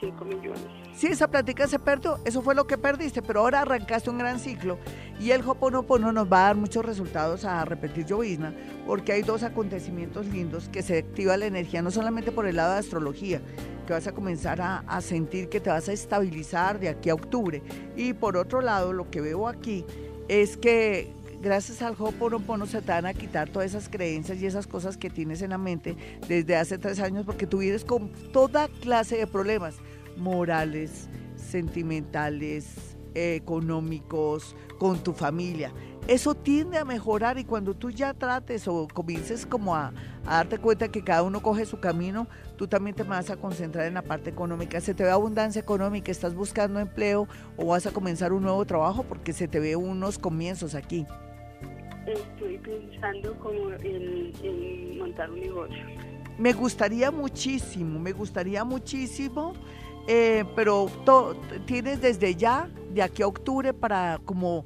Cinco 0.00 0.24
millones. 0.24 0.62
Sí, 0.94 1.08
esa 1.08 1.28
plática 1.28 1.68
se 1.68 1.78
perdió, 1.78 2.18
eso 2.24 2.40
fue 2.40 2.54
lo 2.54 2.66
que 2.66 2.78
perdiste, 2.78 3.20
pero 3.20 3.40
ahora 3.40 3.60
arrancaste 3.60 4.08
un 4.08 4.16
gran 4.16 4.38
ciclo 4.38 4.78
y 5.20 5.30
el 5.30 5.42
Hoponopono 5.46 6.10
nos 6.10 6.30
va 6.30 6.38
a 6.38 6.46
dar 6.46 6.56
muchos 6.56 6.84
resultados 6.84 7.44
a 7.44 7.64
repetir 7.66 8.06
llovizna, 8.06 8.54
porque 8.86 9.12
hay 9.12 9.22
dos 9.22 9.42
acontecimientos 9.42 10.26
lindos 10.26 10.70
que 10.70 10.82
se 10.82 10.98
activa 10.98 11.36
la 11.36 11.46
energía, 11.46 11.82
no 11.82 11.90
solamente 11.90 12.32
por 12.32 12.46
el 12.46 12.56
lado 12.56 12.72
de 12.72 12.78
astrología, 12.78 13.42
que 13.86 13.92
vas 13.92 14.06
a 14.06 14.12
comenzar 14.12 14.60
a, 14.62 15.00
sentir 15.02 15.48
que 15.48 15.60
te 15.60 15.68
vas 15.68 15.88
a 15.88 15.92
estabilizar 15.92 16.80
de 16.80 16.88
aquí 16.88 17.10
a 17.10 17.14
octubre, 17.14 17.62
y 17.94 18.14
por 18.14 18.38
otro 18.38 18.62
lado, 18.62 18.94
lo 18.94 19.10
que 19.10 19.20
veo 19.20 19.48
aquí 19.48 19.84
es 20.28 20.56
que 20.56 21.12
gracias 21.42 21.82
al 21.82 21.94
Hoponopono 21.98 22.66
se 22.66 22.80
te 22.80 22.92
van 22.92 23.06
a 23.06 23.14
quitar 23.14 23.50
todas 23.50 23.68
esas 23.70 23.88
creencias 23.88 24.38
y 24.38 24.46
esas 24.46 24.66
cosas 24.66 24.96
que 24.96 25.10
tienes 25.10 25.42
en 25.42 25.50
la 25.50 25.58
mente 25.58 25.96
desde 26.26 26.56
hace 26.56 26.78
tres 26.78 27.00
años, 27.00 27.26
porque 27.26 27.46
tú 27.46 27.58
vienes 27.58 27.84
con 27.84 28.10
toda 28.32 28.68
clase 28.80 29.16
de 29.16 29.26
problemas 29.26 29.76
morales, 30.20 31.08
sentimentales, 31.34 32.96
económicos, 33.14 34.54
con 34.78 35.02
tu 35.02 35.12
familia. 35.12 35.72
Eso 36.06 36.34
tiende 36.34 36.78
a 36.78 36.84
mejorar 36.84 37.38
y 37.38 37.44
cuando 37.44 37.74
tú 37.74 37.90
ya 37.90 38.14
trates 38.14 38.66
o 38.66 38.88
comiences 38.92 39.46
como 39.46 39.76
a, 39.76 39.92
a 40.26 40.36
darte 40.36 40.58
cuenta 40.58 40.88
que 40.88 41.04
cada 41.04 41.22
uno 41.22 41.42
coge 41.42 41.66
su 41.66 41.78
camino, 41.78 42.26
tú 42.56 42.66
también 42.66 42.96
te 42.96 43.02
vas 43.02 43.30
a 43.30 43.36
concentrar 43.36 43.86
en 43.86 43.94
la 43.94 44.02
parte 44.02 44.30
económica. 44.30 44.80
Se 44.80 44.94
te 44.94 45.04
ve 45.04 45.10
abundancia 45.10 45.60
económica, 45.60 46.10
estás 46.10 46.34
buscando 46.34 46.80
empleo 46.80 47.28
o 47.56 47.66
vas 47.66 47.86
a 47.86 47.92
comenzar 47.92 48.32
un 48.32 48.42
nuevo 48.42 48.64
trabajo 48.64 49.04
porque 49.04 49.32
se 49.32 49.46
te 49.46 49.60
ve 49.60 49.76
unos 49.76 50.18
comienzos 50.18 50.74
aquí. 50.74 51.06
Estoy 52.06 52.58
pensando 52.58 53.38
como 53.38 53.70
en, 53.72 54.32
en 54.42 54.98
montar 54.98 55.30
un 55.30 55.40
negocio. 55.40 55.84
Me 56.38 56.54
gustaría 56.54 57.10
muchísimo, 57.10 58.00
me 58.00 58.12
gustaría 58.12 58.64
muchísimo, 58.64 59.52
eh, 60.06 60.44
pero 60.56 60.90
tienes 61.66 62.00
desde 62.00 62.34
ya, 62.34 62.68
de 62.92 63.02
aquí 63.02 63.22
a 63.22 63.26
octubre, 63.26 63.72
para 63.72 64.18
como 64.24 64.64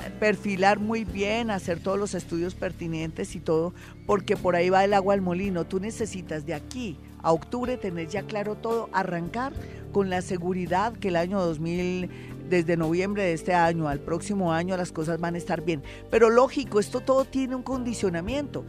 eh, 0.00 0.10
perfilar 0.18 0.78
muy 0.78 1.04
bien, 1.04 1.50
hacer 1.50 1.82
todos 1.82 1.98
los 1.98 2.14
estudios 2.14 2.54
pertinentes 2.54 3.34
y 3.34 3.40
todo, 3.40 3.74
porque 4.06 4.36
por 4.36 4.56
ahí 4.56 4.70
va 4.70 4.84
el 4.84 4.94
agua 4.94 5.14
al 5.14 5.20
molino. 5.20 5.64
Tú 5.64 5.80
necesitas 5.80 6.46
de 6.46 6.54
aquí 6.54 6.96
a 7.22 7.32
octubre 7.32 7.76
tener 7.76 8.08
ya 8.08 8.22
claro 8.22 8.56
todo, 8.56 8.88
arrancar 8.92 9.52
con 9.92 10.08
la 10.10 10.22
seguridad 10.22 10.94
que 10.94 11.08
el 11.08 11.16
año 11.16 11.40
2000, 11.40 12.10
desde 12.48 12.76
noviembre 12.76 13.22
de 13.22 13.32
este 13.32 13.54
año 13.54 13.88
al 13.88 14.00
próximo 14.00 14.52
año, 14.52 14.76
las 14.76 14.92
cosas 14.92 15.20
van 15.20 15.34
a 15.34 15.38
estar 15.38 15.62
bien. 15.62 15.82
Pero 16.10 16.30
lógico, 16.30 16.80
esto 16.80 17.00
todo 17.00 17.24
tiene 17.24 17.54
un 17.54 17.62
condicionamiento. 17.62 18.64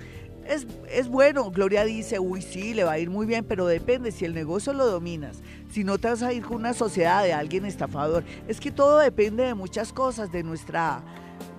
Es, 0.48 0.66
es 0.90 1.08
bueno, 1.08 1.50
Gloria 1.52 1.84
dice, 1.84 2.20
uy, 2.20 2.42
sí, 2.42 2.74
le 2.74 2.84
va 2.84 2.94
a 2.94 3.00
ir 3.00 3.10
muy 3.10 3.26
bien, 3.26 3.46
pero 3.46 3.68
depende 3.68 4.12
si 4.12 4.26
el 4.26 4.34
negocio 4.34 4.74
lo 4.74 4.86
dominas, 4.86 5.42
si 5.72 5.84
no 5.84 5.98
te 5.98 6.10
vas 6.10 6.24
a 6.24 6.34
ir 6.34 6.44
con 6.44 6.58
una 6.58 6.74
sociedad 6.74 7.24
de 7.24 7.34
alguien 7.34 7.66
estafador. 7.66 8.24
Es 8.48 8.60
que 8.60 8.72
todo 8.72 9.00
depende 9.00 9.44
de 9.44 9.54
muchas 9.54 9.94
cosas, 9.94 10.32
de 10.32 10.44
nuestra, 10.44 11.04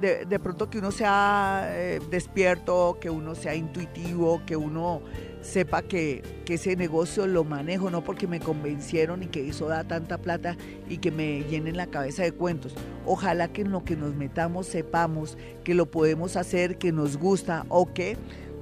de, 0.01 0.24
de 0.24 0.39
pronto 0.39 0.68
que 0.68 0.78
uno 0.78 0.91
sea 0.91 1.68
eh, 1.68 2.01
despierto, 2.11 2.99
que 3.01 3.09
uno 3.09 3.35
sea 3.35 3.55
intuitivo, 3.55 4.43
que 4.45 4.57
uno 4.57 5.01
sepa 5.43 5.83
que, 5.83 6.22
que 6.45 6.55
ese 6.55 6.76
negocio 6.76 7.26
lo 7.26 7.45
manejo, 7.45 7.91
no 7.91 8.03
porque 8.05 8.26
me 8.26 8.41
convencieron 8.41 9.22
y 9.22 9.26
que 9.26 9.49
eso 9.49 9.66
da 9.66 9.85
tanta 9.85 10.18
plata 10.18 10.57
y 10.89 10.99
que 10.99 11.11
me 11.11 11.43
llenen 11.45 11.76
la 11.76 11.89
cabeza 11.89 12.22
de 12.22 12.33
cuentos. 12.33 12.74
Ojalá 13.07 13.49
que 13.49 13.62
en 13.62 13.72
lo 13.72 13.85
que 13.85 13.97
nos 13.97 14.14
metamos 14.14 14.66
sepamos 14.66 15.37
que 15.64 15.74
lo 15.74 15.91
podemos 15.91 16.37
hacer, 16.37 16.78
que 16.78 16.93
nos 16.93 17.16
gusta 17.16 17.66
o 17.68 17.93
que 17.93 18.16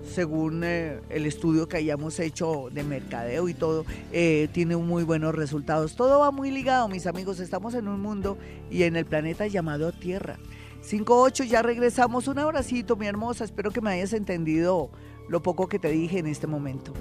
según 0.05 0.63
eh, 0.65 1.01
el 1.09 1.27
estudio 1.27 1.69
que 1.69 1.77
hayamos 1.77 2.19
hecho 2.21 2.69
de 2.73 2.83
mercadeo 2.83 3.49
y 3.49 3.55
todo, 3.55 3.85
eh, 4.13 4.49
tiene 4.53 4.77
muy 4.77 5.05
buenos 5.05 5.35
resultados. 5.35 5.97
Todo 5.97 6.21
va 6.21 6.31
muy 6.31 6.51
ligado, 6.51 6.89
mis 6.89 7.07
amigos. 7.07 7.41
Estamos 7.41 7.75
en 7.75 7.89
un 7.89 8.01
mundo 8.01 8.39
y 8.71 8.85
en 8.85 8.97
el 8.97 9.07
planeta 9.07 9.47
llamado 9.47 9.93
Tierra. 9.93 10.39
5-8, 10.83 11.45
ya 11.45 11.63
regresamos. 11.63 12.29
Un 12.29 12.39
abracito, 12.39 12.97
mi 12.97 13.07
hermosa. 13.07 13.45
Espero 13.45 13.71
que 13.71 13.81
me 13.81 13.91
hayas 13.91 14.13
entendido 14.13 14.91
lo 15.29 15.43
poco 15.43 15.69
que 15.69 15.79
te 15.79 15.91
dije 15.91 16.19
en 16.19 16.27
este 16.27 16.47
momento. 16.47 16.93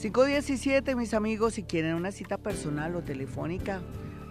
517, 0.00 0.94
mis 0.94 1.12
amigos, 1.12 1.54
si 1.54 1.64
quieren 1.64 1.94
una 1.94 2.12
cita 2.12 2.38
personal 2.38 2.94
o 2.94 3.02
telefónica, 3.02 3.80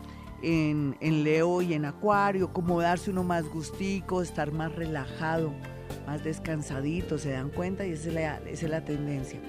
en, 0.43 0.97
Leo 1.25 1.63
y 1.63 1.75
en 1.75 1.85
Acuario, 1.85 2.53
como 2.53 2.81
darse 2.81 3.11
uno 3.11 3.25
más 3.25 3.49
gustico, 3.49 4.23
estar 4.23 4.53
más 4.53 4.73
relajado, 4.75 5.53
más 6.07 6.25
descansadito, 6.25 7.19
se 7.19 7.31
dan 7.31 7.51
cuenta 7.51 7.87
y 7.87 7.93
esa 7.93 8.09
es 8.09 8.15
la, 8.15 8.39
es 8.49 8.63
la 8.63 8.83
tendencia. 8.85 9.41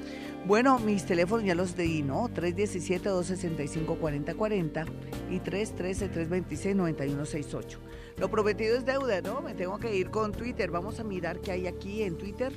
Bueno, 0.45 0.79
mis 0.79 1.05
teléfonos 1.05 1.45
ya 1.45 1.55
los 1.55 1.75
di, 1.75 2.03
¿no? 2.03 2.29
317-265-4040 2.29 4.85
y 5.29 5.39
313-326-9168. 5.39 7.77
Lo 8.17 8.31
prometido 8.31 8.77
es 8.77 8.85
deuda, 8.85 9.19
¿no? 9.21 9.41
Me 9.41 9.53
tengo 9.53 9.77
que 9.77 9.93
ir 9.95 10.09
con 10.09 10.31
Twitter. 10.31 10.71
Vamos 10.71 11.01
a 11.01 11.03
mirar 11.03 11.41
qué 11.41 11.51
hay 11.51 11.67
aquí 11.67 12.03
en 12.03 12.17
Twitter 12.17 12.53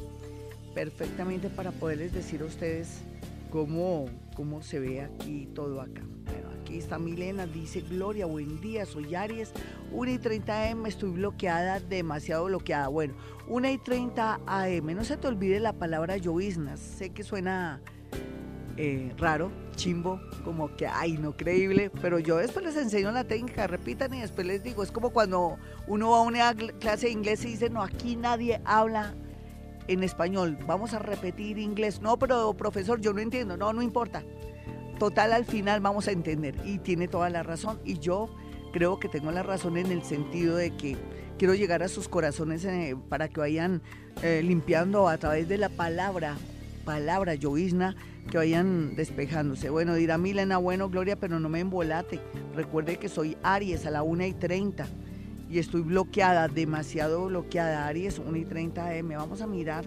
perfectamente 0.74 1.50
para 1.50 1.72
poderles 1.72 2.12
decir 2.12 2.42
a 2.42 2.44
ustedes 2.44 3.00
cómo, 3.50 4.06
cómo 4.36 4.62
se 4.62 4.78
ve 4.78 5.00
aquí 5.02 5.48
todo 5.54 5.80
acá. 5.80 6.02
Bueno, 6.26 6.49
aquí 6.70 6.78
está 6.78 7.00
Milena, 7.00 7.46
dice 7.46 7.80
Gloria, 7.80 8.26
buen 8.26 8.60
día, 8.60 8.86
soy 8.86 9.12
Aries, 9.16 9.52
1 9.90 10.10
y 10.12 10.18
30 10.18 10.70
AM, 10.70 10.86
estoy 10.86 11.10
bloqueada, 11.10 11.80
demasiado 11.80 12.44
bloqueada. 12.44 12.86
Bueno, 12.86 13.14
1 13.48 13.70
y 13.70 13.78
30 13.78 14.40
AM, 14.46 14.94
no 14.94 15.04
se 15.04 15.16
te 15.16 15.26
olvide 15.26 15.58
la 15.58 15.72
palabra 15.72 16.16
lloviznas, 16.16 16.78
sé 16.78 17.10
que 17.10 17.24
suena 17.24 17.80
eh, 18.76 19.12
raro, 19.18 19.50
chimbo, 19.74 20.20
como 20.44 20.76
que, 20.76 20.86
ay, 20.86 21.18
no 21.18 21.36
creíble, 21.36 21.90
pero 22.00 22.20
yo 22.20 22.36
después 22.36 22.64
les 22.64 22.76
enseño 22.76 23.10
la 23.10 23.24
técnica, 23.24 23.66
repitan 23.66 24.14
y 24.14 24.20
después 24.20 24.46
les 24.46 24.62
digo, 24.62 24.84
es 24.84 24.92
como 24.92 25.10
cuando 25.10 25.58
uno 25.88 26.10
va 26.10 26.18
a 26.18 26.22
una 26.22 26.54
clase 26.54 27.06
de 27.06 27.12
inglés 27.12 27.44
y 27.44 27.48
dice, 27.48 27.68
no, 27.68 27.82
aquí 27.82 28.14
nadie 28.14 28.60
habla 28.64 29.12
en 29.88 30.04
español, 30.04 30.56
vamos 30.68 30.94
a 30.94 31.00
repetir 31.00 31.58
inglés, 31.58 32.00
no, 32.00 32.16
pero 32.16 32.54
profesor, 32.54 33.00
yo 33.00 33.12
no 33.12 33.18
entiendo, 33.18 33.56
no, 33.56 33.72
no 33.72 33.82
importa. 33.82 34.22
Total, 35.00 35.32
al 35.32 35.46
final 35.46 35.80
vamos 35.80 36.08
a 36.08 36.12
entender 36.12 36.54
y 36.62 36.76
tiene 36.76 37.08
toda 37.08 37.30
la 37.30 37.42
razón 37.42 37.80
y 37.86 37.98
yo 37.98 38.28
creo 38.70 39.00
que 39.00 39.08
tengo 39.08 39.32
la 39.32 39.42
razón 39.42 39.78
en 39.78 39.90
el 39.90 40.02
sentido 40.02 40.56
de 40.56 40.76
que 40.76 40.94
quiero 41.38 41.54
llegar 41.54 41.82
a 41.82 41.88
sus 41.88 42.06
corazones 42.06 42.66
eh, 42.66 42.94
para 43.08 43.28
que 43.28 43.40
vayan 43.40 43.80
eh, 44.22 44.42
limpiando 44.44 45.08
a 45.08 45.16
través 45.16 45.48
de 45.48 45.56
la 45.56 45.70
palabra, 45.70 46.36
palabra 46.84 47.34
llovizna, 47.34 47.96
que 48.30 48.36
vayan 48.36 48.94
despejándose. 48.94 49.70
Bueno, 49.70 49.94
dirá 49.94 50.18
Milena, 50.18 50.58
bueno, 50.58 50.90
Gloria, 50.90 51.16
pero 51.16 51.40
no 51.40 51.48
me 51.48 51.60
embolate. 51.60 52.20
Recuerde 52.54 52.98
que 52.98 53.08
soy 53.08 53.38
Aries 53.42 53.86
a 53.86 53.90
la 53.90 54.02
1 54.02 54.26
y 54.26 54.34
30 54.34 54.86
y 55.48 55.60
estoy 55.60 55.80
bloqueada, 55.80 56.46
demasiado 56.46 57.24
bloqueada. 57.24 57.86
Aries 57.86 58.18
1 58.18 58.36
y 58.36 58.44
30 58.44 58.96
M. 58.96 59.16
Vamos 59.16 59.40
a 59.40 59.46
mirar 59.46 59.86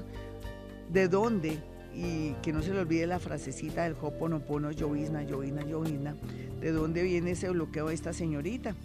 de 0.91 1.07
dónde 1.07 1.59
y 1.96 2.34
que 2.41 2.52
no 2.52 2.62
se 2.62 2.74
le 2.74 2.80
olvide 2.80 3.08
la 3.08 3.20
frasecita 3.20 3.84
del 3.84 3.96
Hoponopono, 4.00 4.72
llovizna, 4.72 5.24
llovizna, 5.24 5.64
llovizna. 5.64 6.16
¿De 6.60 6.72
dónde 6.72 7.04
viene 7.04 7.32
ese 7.32 7.50
bloqueo 7.50 7.88
de 7.88 7.94
esta 7.94 8.14
señorita? 8.14 8.76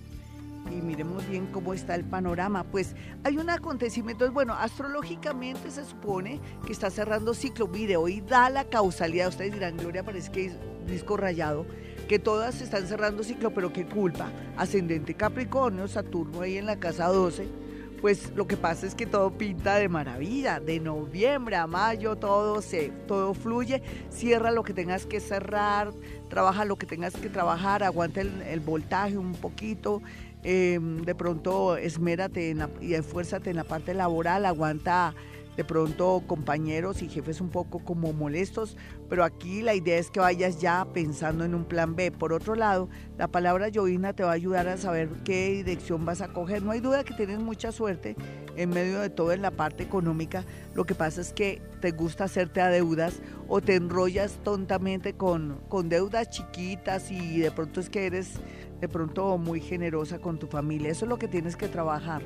y 0.70 0.82
miremos 0.82 1.26
bien 1.28 1.46
cómo 1.46 1.72
está 1.72 1.94
el 1.94 2.04
panorama. 2.04 2.64
Pues 2.64 2.94
hay 3.24 3.38
un 3.38 3.48
acontecimiento, 3.48 4.30
bueno, 4.32 4.52
astrológicamente 4.52 5.70
se 5.70 5.84
supone 5.84 6.40
que 6.66 6.72
está 6.72 6.90
cerrando 6.90 7.32
ciclo. 7.32 7.68
Mire, 7.68 7.96
hoy 7.96 8.20
da 8.20 8.50
la 8.50 8.64
causalidad, 8.64 9.28
ustedes 9.28 9.54
dirán, 9.54 9.78
Gloria, 9.78 10.02
parece 10.02 10.30
que 10.30 10.46
es 10.46 10.52
disco 10.86 11.16
rayado, 11.16 11.64
que 12.06 12.18
todas 12.18 12.60
están 12.60 12.86
cerrando 12.86 13.22
ciclo, 13.22 13.54
pero 13.54 13.72
qué 13.72 13.86
culpa. 13.86 14.30
Ascendente 14.56 15.14
Capricornio, 15.14 15.88
Saturno 15.88 16.42
ahí 16.42 16.58
en 16.58 16.66
la 16.66 16.78
casa 16.78 17.06
12 17.06 17.67
pues 18.00 18.32
lo 18.34 18.46
que 18.46 18.56
pasa 18.56 18.86
es 18.86 18.94
que 18.94 19.06
todo 19.06 19.30
pinta 19.32 19.76
de 19.76 19.88
maravilla, 19.88 20.60
de 20.60 20.80
noviembre 20.80 21.56
a 21.56 21.66
mayo 21.66 22.16
todo 22.16 22.62
se 22.62 22.90
todo 23.06 23.34
fluye, 23.34 23.82
cierra 24.10 24.50
lo 24.50 24.62
que 24.62 24.72
tengas 24.72 25.06
que 25.06 25.20
cerrar, 25.20 25.92
trabaja 26.28 26.64
lo 26.64 26.76
que 26.76 26.86
tengas 26.86 27.14
que 27.14 27.28
trabajar, 27.28 27.82
aguanta 27.82 28.20
el, 28.20 28.60
voltaje 28.60 29.16
un 29.16 29.32
poquito, 29.32 30.02
Em, 30.44 31.04
de 31.04 31.14
pronto 31.16 31.76
esmérate 31.76 32.54
y 32.80 32.94
esfuérzate 32.94 33.50
en 33.50 33.56
la 33.56 33.64
parte 33.64 33.92
laboral, 33.92 34.46
aguanta 34.46 35.14
de 35.58 35.64
pronto 35.64 36.22
compañeros 36.24 37.02
y 37.02 37.08
jefes 37.08 37.40
un 37.40 37.48
poco 37.48 37.80
como 37.80 38.12
molestos, 38.12 38.76
pero 39.10 39.24
aquí 39.24 39.60
la 39.60 39.74
idea 39.74 39.98
es 39.98 40.08
que 40.08 40.20
vayas 40.20 40.60
ya 40.60 40.86
pensando 40.94 41.44
en 41.44 41.52
un 41.52 41.64
plan 41.64 41.96
B. 41.96 42.12
Por 42.12 42.32
otro 42.32 42.54
lado, 42.54 42.88
la 43.18 43.26
palabra 43.26 43.68
llovina 43.68 44.12
te 44.12 44.22
va 44.22 44.30
a 44.30 44.34
ayudar 44.34 44.68
a 44.68 44.76
saber 44.76 45.08
qué 45.24 45.50
dirección 45.50 46.04
vas 46.04 46.20
a 46.20 46.28
coger. 46.28 46.62
No 46.62 46.70
hay 46.70 46.78
duda 46.78 47.02
que 47.02 47.12
tienes 47.12 47.40
mucha 47.40 47.72
suerte 47.72 48.14
en 48.54 48.70
medio 48.70 49.00
de 49.00 49.10
todo 49.10 49.32
en 49.32 49.42
la 49.42 49.50
parte 49.50 49.82
económica. 49.82 50.44
Lo 50.76 50.84
que 50.84 50.94
pasa 50.94 51.20
es 51.20 51.32
que 51.32 51.60
te 51.80 51.90
gusta 51.90 52.22
hacerte 52.22 52.60
a 52.60 52.68
deudas 52.68 53.20
o 53.48 53.60
te 53.60 53.74
enrollas 53.74 54.38
tontamente 54.44 55.14
con, 55.14 55.58
con 55.68 55.88
deudas 55.88 56.30
chiquitas 56.30 57.10
y 57.10 57.40
de 57.40 57.50
pronto 57.50 57.80
es 57.80 57.90
que 57.90 58.06
eres 58.06 58.34
de 58.80 58.88
pronto 58.88 59.36
muy 59.38 59.60
generosa 59.60 60.20
con 60.20 60.38
tu 60.38 60.46
familia. 60.46 60.92
Eso 60.92 61.04
es 61.04 61.08
lo 61.08 61.18
que 61.18 61.26
tienes 61.26 61.56
que 61.56 61.66
trabajar. 61.66 62.22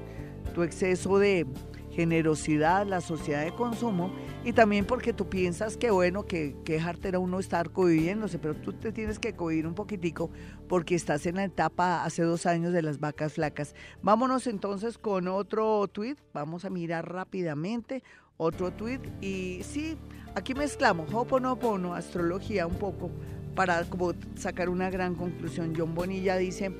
Tu 0.55 0.64
exceso 0.64 1.18
de 1.18 1.47
generosidad, 1.93 2.86
la 2.86 3.01
sociedad 3.01 3.45
de 3.45 3.53
consumo 3.53 4.12
y 4.45 4.53
también 4.53 4.86
porque 4.86 5.12
tú 5.12 5.28
piensas 5.28 5.76
que 5.76 5.90
bueno, 5.90 6.24
que, 6.24 6.57
que 6.64 6.80
era 7.03 7.18
uno 7.18 7.38
estar 7.38 7.70
cohibiéndose, 7.70 8.38
pero 8.38 8.55
tú 8.55 8.72
te 8.72 8.93
tienes 8.93 9.18
que 9.18 9.34
cohibir 9.34 9.66
un 9.66 9.74
poquitico 9.74 10.30
porque 10.68 10.95
estás 10.95 11.26
en 11.26 11.36
la 11.36 11.45
etapa 11.45 12.05
hace 12.05 12.22
dos 12.22 12.47
años 12.47 12.72
de 12.72 12.82
las 12.82 12.99
vacas 12.99 13.34
flacas. 13.34 13.74
Vámonos 14.03 14.47
entonces 14.47 14.99
con 14.99 15.28
otro 15.28 15.86
tweet, 15.88 16.16
vamos 16.32 16.64
a 16.64 16.70
mirar 16.70 17.12
rápidamente 17.12 18.03
otro 18.36 18.72
tweet 18.72 19.01
y 19.20 19.61
sí, 19.62 19.97
aquí 20.34 20.55
mezclamos 20.55 21.12
Hoponopono, 21.12 21.95
astrología 21.95 22.66
un 22.66 22.76
poco 22.76 23.11
para 23.55 23.84
como 23.84 24.14
sacar 24.34 24.68
una 24.68 24.90
gran 24.90 25.14
conclusión. 25.14 25.74
John 25.76 25.95
Bonilla 25.95 26.36
dice, 26.36 26.72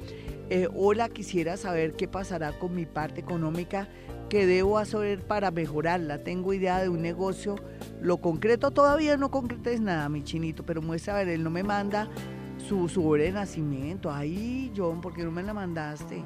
eh, 0.51 0.69
hola, 0.75 1.09
quisiera 1.09 1.57
saber 1.57 1.95
qué 1.95 2.09
pasará 2.09 2.59
con 2.59 2.75
mi 2.75 2.87
parte 2.87 3.21
económica, 3.21 3.89
qué 4.33 4.47
debo 4.47 4.79
hacer 4.79 5.21
para 5.21 5.51
mejorarla. 5.51 6.25
Tengo 6.25 6.55
idea 6.55 6.81
de 6.81 6.89
un 6.89 7.03
negocio, 7.03 7.57
lo 8.01 8.17
concreto 8.17 8.71
todavía 8.71 9.19
no 9.19 9.31
concretes 9.31 9.83
nada, 9.83 10.09
mi 10.09 10.25
chinito, 10.25 10.65
pero 10.65 10.81
muestra, 10.81 11.13
ver, 11.13 11.29
él 11.29 11.45
no 11.45 11.51
me 11.51 11.63
manda 11.63 12.09
su, 12.57 12.89
su 12.89 13.07
hora 13.07 13.25
de 13.25 13.33
nacimiento. 13.33 14.11
Ay, 14.11 14.73
John, 14.75 15.03
¿por 15.03 15.13
qué 15.13 15.23
no 15.23 15.31
me 15.31 15.43
la 15.43 15.53
mandaste? 15.53 16.25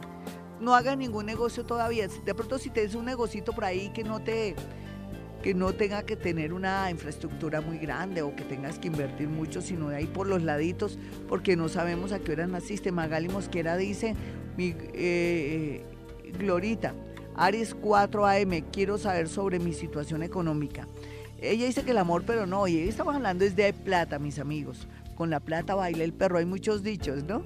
No 0.61 0.77
hagas 0.77 0.97
ningún 0.97 1.27
negocio 1.27 1.65
todavía. 1.65 2.07
De 2.07 2.33
pronto 2.33 2.61
si 2.61 2.71
tienes 2.71 2.95
un 2.95 3.07
negocito 3.07 3.53
por 3.53 3.65
ahí 3.65 3.89
que 3.89 4.05
no 4.05 4.21
te 4.21 4.55
que 5.43 5.53
no 5.53 5.73
tenga 5.73 6.05
que 6.05 6.15
tener 6.15 6.53
una 6.53 6.89
infraestructura 6.93 7.61
muy 7.61 7.79
grande 7.79 8.23
o 8.23 8.37
que 8.37 8.45
tengas 8.45 8.79
que 8.79 8.87
invertir 8.87 9.29
mucho, 9.29 9.61
sino 9.61 9.89
de 9.89 9.97
ahí 9.97 10.07
por 10.07 10.29
los 10.29 10.45
laditos, 10.45 10.97
porque 11.29 11.57
no 11.57 11.69
sabemos 11.69 12.13
a 12.13 12.21
qué 12.21 12.33
hora 12.33 12.47
naciste. 12.47 12.93
Magali 12.93 13.29
Mosquera 13.29 13.77
dice, 13.77 14.15
mi, 14.57 14.77
eh, 14.95 15.85
Glorita, 16.39 16.95
Aries 17.39 17.75
4 17.75 18.27
AM, 18.27 18.63
quiero 18.73 18.97
saber 18.97 19.29
sobre 19.29 19.59
mi 19.59 19.75
situación 19.75 20.23
económica. 20.23 20.89
Ella 21.39 21.67
dice 21.67 21.85
que 21.85 21.91
el 21.91 21.99
amor, 21.99 22.25
pero 22.27 22.47
no, 22.47 22.67
y 22.67 22.79
estamos 22.79 23.15
hablando 23.15 23.45
es 23.45 23.55
de 23.55 23.75
plata, 23.75 24.19
mis 24.19 24.39
amigos. 24.39 24.89
Con 25.15 25.29
la 25.29 25.41
plata 25.41 25.75
baila 25.75 26.03
el 26.03 26.15
perro, 26.15 26.39
hay 26.39 26.47
muchos 26.47 26.83
dichos, 26.83 27.25
¿no? 27.25 27.45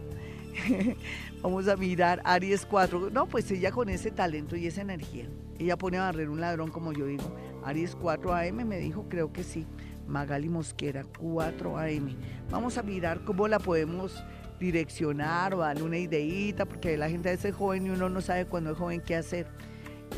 Vamos 1.43 1.67
a 1.67 1.75
mirar 1.75 2.21
Aries 2.25 2.67
4. 2.67 3.11
No, 3.11 3.27
pues 3.27 3.51
ella 3.51 3.73
con 3.73 3.89
ese 3.89 4.13
talento 4.13 4.55
y 4.55 4.69
esa 4.69 4.83
energía. 4.83 5.29
Ella 5.59 5.77
pone 5.77 5.99
a 5.99 6.03
barrer 6.03 6.29
un 6.29 6.41
ladrón, 6.41 6.71
como 6.71 6.93
yo 6.93 7.07
digo. 7.07 7.37
Aries 7.65 7.97
4 7.97 8.33
AM 8.33 8.65
me 8.65 8.79
dijo, 8.79 9.07
creo 9.09 9.33
que 9.33 9.43
sí. 9.43 9.67
Magali 10.07 10.49
Mosquera 10.49 11.05
4 11.19 11.79
AM. 11.79 12.17
Vamos 12.49 12.79
a 12.79 12.85
mirar 12.85 13.25
cómo 13.25 13.49
la 13.49 13.59
podemos 13.59 14.23
direccionar 14.61 15.53
o 15.55 15.59
darle 15.59 15.83
una 15.83 15.99
ideita, 15.99 16.65
porque 16.65 16.97
la 16.97 17.09
gente 17.09 17.33
es 17.33 17.55
joven 17.55 17.87
y 17.87 17.91
uno 17.91 18.09
no 18.09 18.21
sabe 18.21 18.47
cuando 18.47 18.71
es 18.71 18.79
joven 18.79 19.03
qué 19.05 19.17
hacer. 19.17 19.49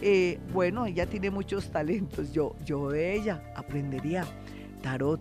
Eh, 0.00 0.38
bueno, 0.52 0.86
ella 0.86 1.06
tiene 1.06 1.30
muchos 1.30 1.70
talentos. 1.70 2.32
Yo, 2.32 2.56
yo 2.64 2.90
de 2.90 3.14
ella 3.14 3.42
aprendería 3.54 4.24
tarot. 4.82 5.20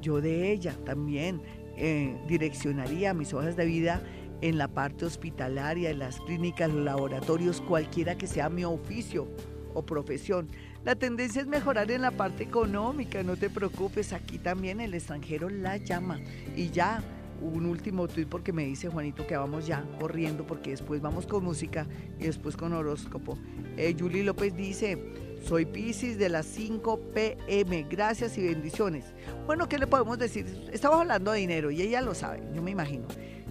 Yo 0.00 0.20
de 0.20 0.52
ella 0.52 0.74
también 0.84 1.42
eh, 1.76 2.16
direccionaría 2.28 3.14
mis 3.14 3.34
hojas 3.34 3.56
de 3.56 3.64
vida 3.66 4.02
en 4.40 4.58
la 4.58 4.68
parte 4.68 5.04
hospitalaria, 5.04 5.90
en 5.90 5.98
las 5.98 6.20
clínicas, 6.20 6.70
los 6.70 6.84
laboratorios, 6.84 7.60
cualquiera 7.60 8.16
que 8.16 8.26
sea 8.26 8.48
mi 8.48 8.64
oficio 8.64 9.28
o 9.74 9.84
profesión. 9.84 10.48
La 10.84 10.94
tendencia 10.94 11.42
es 11.42 11.46
mejorar 11.46 11.90
en 11.90 12.02
la 12.02 12.10
parte 12.10 12.42
económica, 12.42 13.22
no 13.22 13.36
te 13.36 13.50
preocupes, 13.50 14.12
aquí 14.12 14.38
también 14.38 14.80
el 14.80 14.94
extranjero 14.94 15.50
la 15.50 15.76
llama. 15.76 16.18
Y 16.56 16.70
ya, 16.70 17.02
un 17.40 17.66
último 17.66 18.06
tweet 18.08 18.26
porque 18.26 18.52
me 18.52 18.64
dice 18.64 18.88
Juanito 18.88 19.26
que 19.26 19.36
vamos 19.36 19.66
ya 19.66 19.84
corriendo 19.98 20.46
porque 20.46 20.70
después 20.70 21.00
vamos 21.00 21.26
con 21.26 21.44
música 21.44 21.86
y 22.18 22.24
después 22.24 22.56
con 22.56 22.72
horóscopo. 22.72 23.38
Eh, 23.76 23.96
Julie 23.98 24.24
López 24.24 24.54
dice, 24.56 24.98
soy 25.42 25.64
Pisces 25.66 26.18
de 26.18 26.28
las 26.28 26.46
5 26.46 27.00
pm, 27.14 27.86
gracias 27.88 28.36
y 28.38 28.42
bendiciones. 28.42 29.06
Bueno, 29.46 29.68
¿qué 29.68 29.78
le 29.78 29.86
podemos 29.86 30.18
decir? 30.18 30.68
Estamos 30.72 31.00
hablando 31.00 31.32
de 31.32 31.40
dinero 31.40 31.70
y 31.70 31.82
ella 31.82 32.00
lo 32.00 32.14
sabe, 32.14 32.42
yo 32.54 32.62
me 32.62 32.70
imagino. 32.70 33.06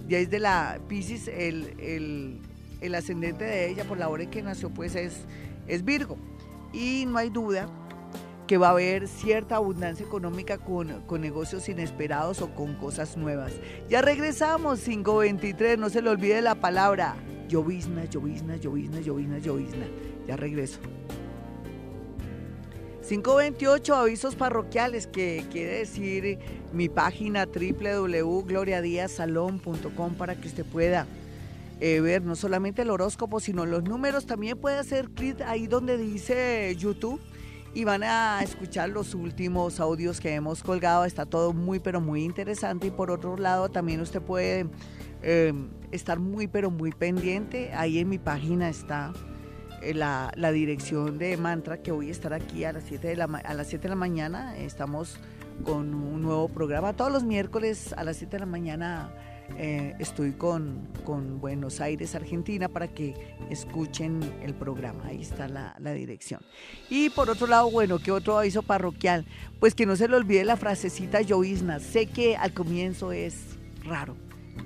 Ya 0.08 0.18
es 0.18 0.30
de 0.30 0.38
la 0.38 0.80
Pisces, 0.88 1.28
el, 1.28 2.40
el, 2.80 2.94
ascendente 2.94 3.44
de 3.44 3.70
ella 3.70 3.84
por 3.84 3.98
la 3.98 4.08
hora 4.08 4.22
en 4.22 4.30
que 4.30 4.42
nació 4.42 4.70
pues 4.70 4.94
es, 4.94 5.24
es 5.68 5.84
Virgo 5.84 6.16
y 6.72 7.04
no 7.06 7.18
hay 7.18 7.30
duda 7.30 7.68
que 8.50 8.58
va 8.58 8.66
a 8.66 8.72
haber 8.72 9.06
cierta 9.06 9.54
abundancia 9.54 10.04
económica 10.04 10.58
con, 10.58 10.88
negocios 11.20 11.68
inesperados 11.68 12.42
o 12.42 12.52
con 12.52 12.74
cosas 12.74 13.16
nuevas. 13.16 13.52
Ya 13.88 14.02
regresamos, 14.02 14.80
523, 14.80 15.78
no 15.78 15.88
se 15.88 16.02
le 16.02 16.10
olvide 16.10 16.42
la 16.42 16.56
palabra 16.56 17.14
llovizna, 17.48 18.06
llovizna, 18.06 18.56
llovizna, 18.56 18.98
llovizna, 18.98 19.38
llovizna. 19.38 19.86
Ya 20.26 20.36
regreso. 20.36 20.80
528 23.08 23.94
avisos 23.94 24.34
parroquiales, 24.34 25.06
que 25.06 25.44
quiere 25.52 25.78
decir 25.78 26.40
mi 26.72 26.88
página 26.88 27.46
www.gloriadiasalón.com 27.46 30.14
para 30.14 30.34
que 30.34 30.48
usted 30.48 30.66
pueda 30.66 31.06
eh, 31.78 32.00
ver 32.00 32.22
no 32.22 32.34
solamente 32.34 32.82
el 32.82 32.90
horóscopo, 32.90 33.38
sino 33.38 33.64
los 33.64 33.84
números. 33.84 34.26
También 34.26 34.58
puede 34.58 34.78
hacer 34.78 35.08
clic 35.10 35.40
ahí 35.42 35.68
donde 35.68 35.96
dice 35.96 36.74
YouTube 36.76 37.20
y 37.72 37.84
van 37.84 38.02
a 38.02 38.40
escuchar 38.42 38.88
los 38.88 39.14
últimos 39.14 39.80
audios 39.80 40.20
que 40.20 40.34
hemos 40.34 40.62
colgado. 40.62 41.04
Está 41.04 41.26
todo 41.26 41.52
muy, 41.52 41.78
pero 41.78 42.00
muy 42.00 42.24
interesante. 42.24 42.88
Y 42.88 42.90
por 42.90 43.10
otro 43.10 43.36
lado, 43.36 43.68
también 43.68 44.00
usted 44.00 44.20
puede 44.20 44.66
eh, 45.22 45.52
estar 45.92 46.18
muy, 46.18 46.46
pero 46.46 46.70
muy 46.70 46.90
pendiente. 46.92 47.72
Ahí 47.74 47.98
en 47.98 48.08
mi 48.08 48.18
página 48.18 48.68
está 48.68 49.12
eh, 49.82 49.94
la, 49.94 50.32
dirección 50.52 51.18
de 51.18 51.36
Mantra, 51.36 51.78
que 51.78 51.92
voy 51.92 52.08
a 52.08 52.12
estar 52.12 52.32
aquí 52.32 52.64
a 52.64 52.72
las 52.72 52.84
7 52.84 53.06
de 53.06 53.16
la, 53.16 53.24
a 53.24 53.54
las 53.54 53.68
7 53.68 53.82
de 53.84 53.88
la 53.88 53.96
mañana. 53.96 54.56
Estamos 54.56 55.18
con 55.64 55.94
un 55.94 56.22
nuevo 56.22 56.48
programa. 56.48 56.94
Todos 56.94 57.12
los 57.12 57.22
miércoles 57.22 57.94
a 57.96 58.02
las 58.02 58.16
7 58.16 58.36
de 58.36 58.40
la 58.40 58.46
mañana 58.46 59.12
eh, 59.58 59.94
estoy 59.98 60.32
con, 60.32 60.88
con, 61.04 61.40
Buenos 61.40 61.80
Aires, 61.80 62.14
Argentina, 62.14 62.68
para 62.68 62.88
que 62.88 63.14
escuchen 63.50 64.20
el 64.42 64.54
programa. 64.54 65.06
Ahí 65.06 65.20
está 65.20 65.48
la, 65.48 65.74
dirección. 65.92 66.40
Y 66.88 67.10
por 67.10 67.30
otro 67.30 67.46
lado, 67.46 67.70
bueno, 67.70 67.98
¿qué 67.98 68.12
otro 68.12 68.38
aviso 68.38 68.62
parroquial? 68.62 69.26
Pues 69.58 69.74
que 69.74 69.86
no 69.86 69.96
se 69.96 70.08
le 70.08 70.16
olvide 70.16 70.44
la 70.44 70.56
frasecita 70.56 71.20
llovizna. 71.22 71.80
Sé 71.80 72.06
que 72.06 72.36
al 72.36 72.52
comienzo 72.52 73.12
es 73.12 73.58
raro 73.84 74.16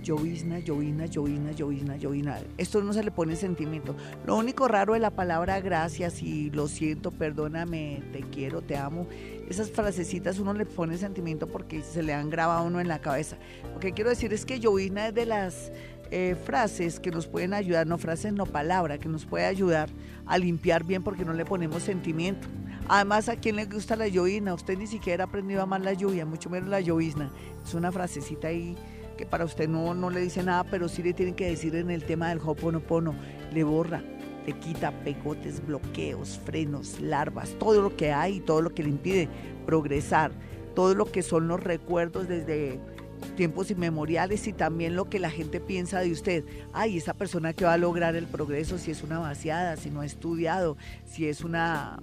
llovizna, 0.05 0.59
llovizna, 0.59 1.07
llovizna, 1.07 1.53
llovizna, 1.53 1.97
llovizna. 1.97 2.39
Esto 2.59 2.83
no 2.83 2.93
se 2.93 3.03
le 3.03 3.11
pone 3.11 3.37
sentimiento. 3.37 3.97
Lo 4.27 4.37
único 4.37 4.69
raro 4.69 4.95
es 4.95 5.01
la 5.01 5.11
palabra 5.11 5.61
gracias 5.61 6.23
y 6.23 6.51
lo 6.51 6.69
siento, 6.69 7.11
perdóname, 7.11 8.03
te 8.13 8.21
quiero, 8.21 8.63
te 8.63 8.77
amo. 8.77 9.07
Esas 9.49 9.71
frasecitas 9.71 10.39
uno 10.39 10.55
le 10.55 10.65
pone 10.65 10.97
sentimiento 10.97 11.47
porque 11.47 11.83
se 11.83 12.03
le 12.03 12.15
han 12.15 12.31
grabado 12.31 12.61
a 12.61 12.63
uno 12.63 12.81
en 12.81 12.89
la 12.89 13.01
cabeza. 13.01 13.37
Lo 13.73 13.81
que 13.81 13.93
quiero 13.93 14.11
decir 14.11 14.33
es 14.33 14.47
que 14.47 14.61
llovizna 14.61 15.09
es 15.09 15.15
de 15.15 15.27
las 15.27 15.73
eh, 16.11 16.37
frases 16.45 17.01
que 17.01 17.11
nos 17.11 17.27
pueden 17.27 17.55
ayudar, 17.55 17.87
no 17.87 17.99
frases, 17.99 18.33
no 18.33 18.47
palabra, 18.47 18.99
que 18.99 19.09
nos 19.09 19.27
puede 19.27 19.45
ayudar 19.45 19.91
a 20.27 20.39
limpiar 20.39 20.85
bien 20.85 21.03
porque 21.03 21.25
no 21.25 21.33
le 21.33 21.45
ponemos 21.45 21.83
sentimiento. 21.83 22.49
Además, 22.89 23.29
¿a 23.29 23.37
quién 23.37 23.57
le 23.57 23.65
gusta 23.65 23.97
la 23.97 24.09
llovizna? 24.09 24.55
Usted 24.55 24.79
ni 24.79 24.87
siquiera 24.87 25.25
ha 25.25 25.27
aprendido 25.27 25.61
a 25.61 25.65
amar 25.65 25.81
la 25.81 25.95
lluvia, 25.95 26.27
mucho 26.27 26.51
menos 26.51 26.69
la 26.69 26.81
llovizna. 26.81 27.31
Es 27.65 27.75
una 27.75 27.91
frasecita 27.91 28.49
ahí 28.49 28.77
que 29.17 29.27
para 29.27 29.45
usted 29.45 29.69
no, 29.69 29.95
no 29.95 30.11
le 30.11 30.21
dice 30.21 30.43
nada, 30.43 30.65
pero 30.65 30.89
sí 30.89 31.03
le 31.03 31.15
tienen 31.15 31.35
que 31.35 31.47
decir 31.47 31.75
en 31.77 31.91
el 31.91 32.05
tema 32.05 32.29
del 32.29 32.41
Hoponopono, 32.45 33.15
le 33.53 33.65
borra, 33.65 34.03
le 34.47 34.53
quita 34.55 34.93
pegotes, 35.05 35.65
bloqueos, 35.67 36.41
frenos, 36.45 37.01
larvas, 37.01 37.51
todo 37.59 37.83
lo 37.83 37.97
que 37.97 38.13
hay, 38.13 38.41
todo 38.41 38.63
lo 38.63 38.75
que 38.75 38.83
le 38.83 38.91
impide 38.91 39.29
progresar, 39.67 40.33
todo 40.75 40.95
lo 40.95 41.07
que 41.07 41.23
son 41.23 41.49
los 41.49 41.63
recuerdos 41.63 42.29
desde 42.29 42.79
tiempos 43.37 43.71
inmemoriales 43.71 44.47
y 44.47 44.53
también 44.53 44.97
lo 44.97 45.09
que 45.09 45.19
la 45.19 45.31
gente 45.31 45.61
piensa 45.61 46.01
de 46.01 46.13
usted. 46.13 46.45
Ay, 46.73 46.99
esa 46.99 47.15
persona 47.15 47.53
que 47.53 47.65
va 47.65 47.75
a 47.75 47.79
lograr 47.79 48.17
el 48.17 48.27
progreso 48.27 48.79
si 48.79 48.91
es 48.91 49.03
una 49.03 49.19
vaciada, 49.19 49.77
si 49.77 49.91
no 49.91 50.01
ha 50.01 50.07
estudiado, 50.07 50.77
si 51.05 51.27
es 51.27 51.43
una 51.43 52.01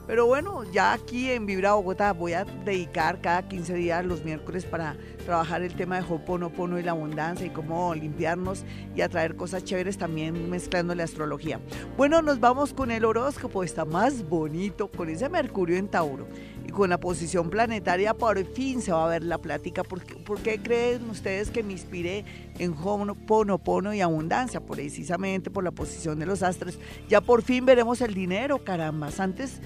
Pero 0.09 0.25
bueno, 0.25 0.63
ya 0.71 0.93
aquí 0.93 1.29
en 1.29 1.45
Vibra 1.45 1.73
Bogotá 1.73 2.13
voy 2.13 2.33
a 2.33 2.43
dedicar 2.43 3.21
cada 3.21 3.47
15 3.47 3.75
días 3.75 4.03
los 4.03 4.25
miércoles 4.25 4.65
para 4.65 4.97
trabajar 5.23 5.61
el 5.61 5.75
tema 5.75 6.01
de 6.01 6.11
Hoponopono 6.11 6.79
y 6.79 6.83
la 6.83 6.93
abundancia 6.93 7.45
y 7.45 7.51
cómo 7.51 7.93
limpiarnos 7.93 8.65
y 8.95 9.01
atraer 9.01 9.35
cosas 9.35 9.63
chéveres 9.63 9.99
también 9.99 10.49
mezclando 10.49 10.95
la 10.95 11.03
astrología. 11.03 11.59
Bueno, 11.95 12.23
nos 12.23 12.39
vamos 12.39 12.73
con 12.73 12.89
el 12.89 13.05
horóscopo, 13.05 13.63
está 13.63 13.85
más 13.85 14.27
bonito 14.27 14.89
con 14.89 15.09
ese 15.09 15.29
Mercurio 15.29 15.77
en 15.77 15.87
Tauro 15.87 16.27
y 16.69 16.71
con 16.71 16.91
la 16.91 16.99
posición 16.99 17.49
planetaria 17.49 18.13
por 18.13 18.45
fin 18.45 18.79
se 18.79 18.91
va 18.91 19.05
a 19.05 19.09
ver 19.09 19.23
la 19.23 19.39
plática. 19.39 19.83
¿Por 19.83 20.03
qué, 20.03 20.61
creen 20.61 21.09
ustedes 21.09 21.49
que 21.49 21.63
me 21.63 21.73
inspiré 21.73 22.25
en 22.59 22.75
Hoponopono 22.79 23.91
y 23.91 24.01
abundancia? 24.01 24.59
Precisamente 24.59 25.49
por 25.49 25.63
la 25.63 25.71
posición 25.71 26.19
de 26.19 26.27
los 26.27 26.43
astros. 26.43 26.77
Ya 27.09 27.21
por 27.21 27.41
fin 27.41 27.65
veremos 27.65 28.01
el 28.01 28.13
dinero, 28.13 28.63
caramba. 28.63 29.09
Antes 29.17 29.61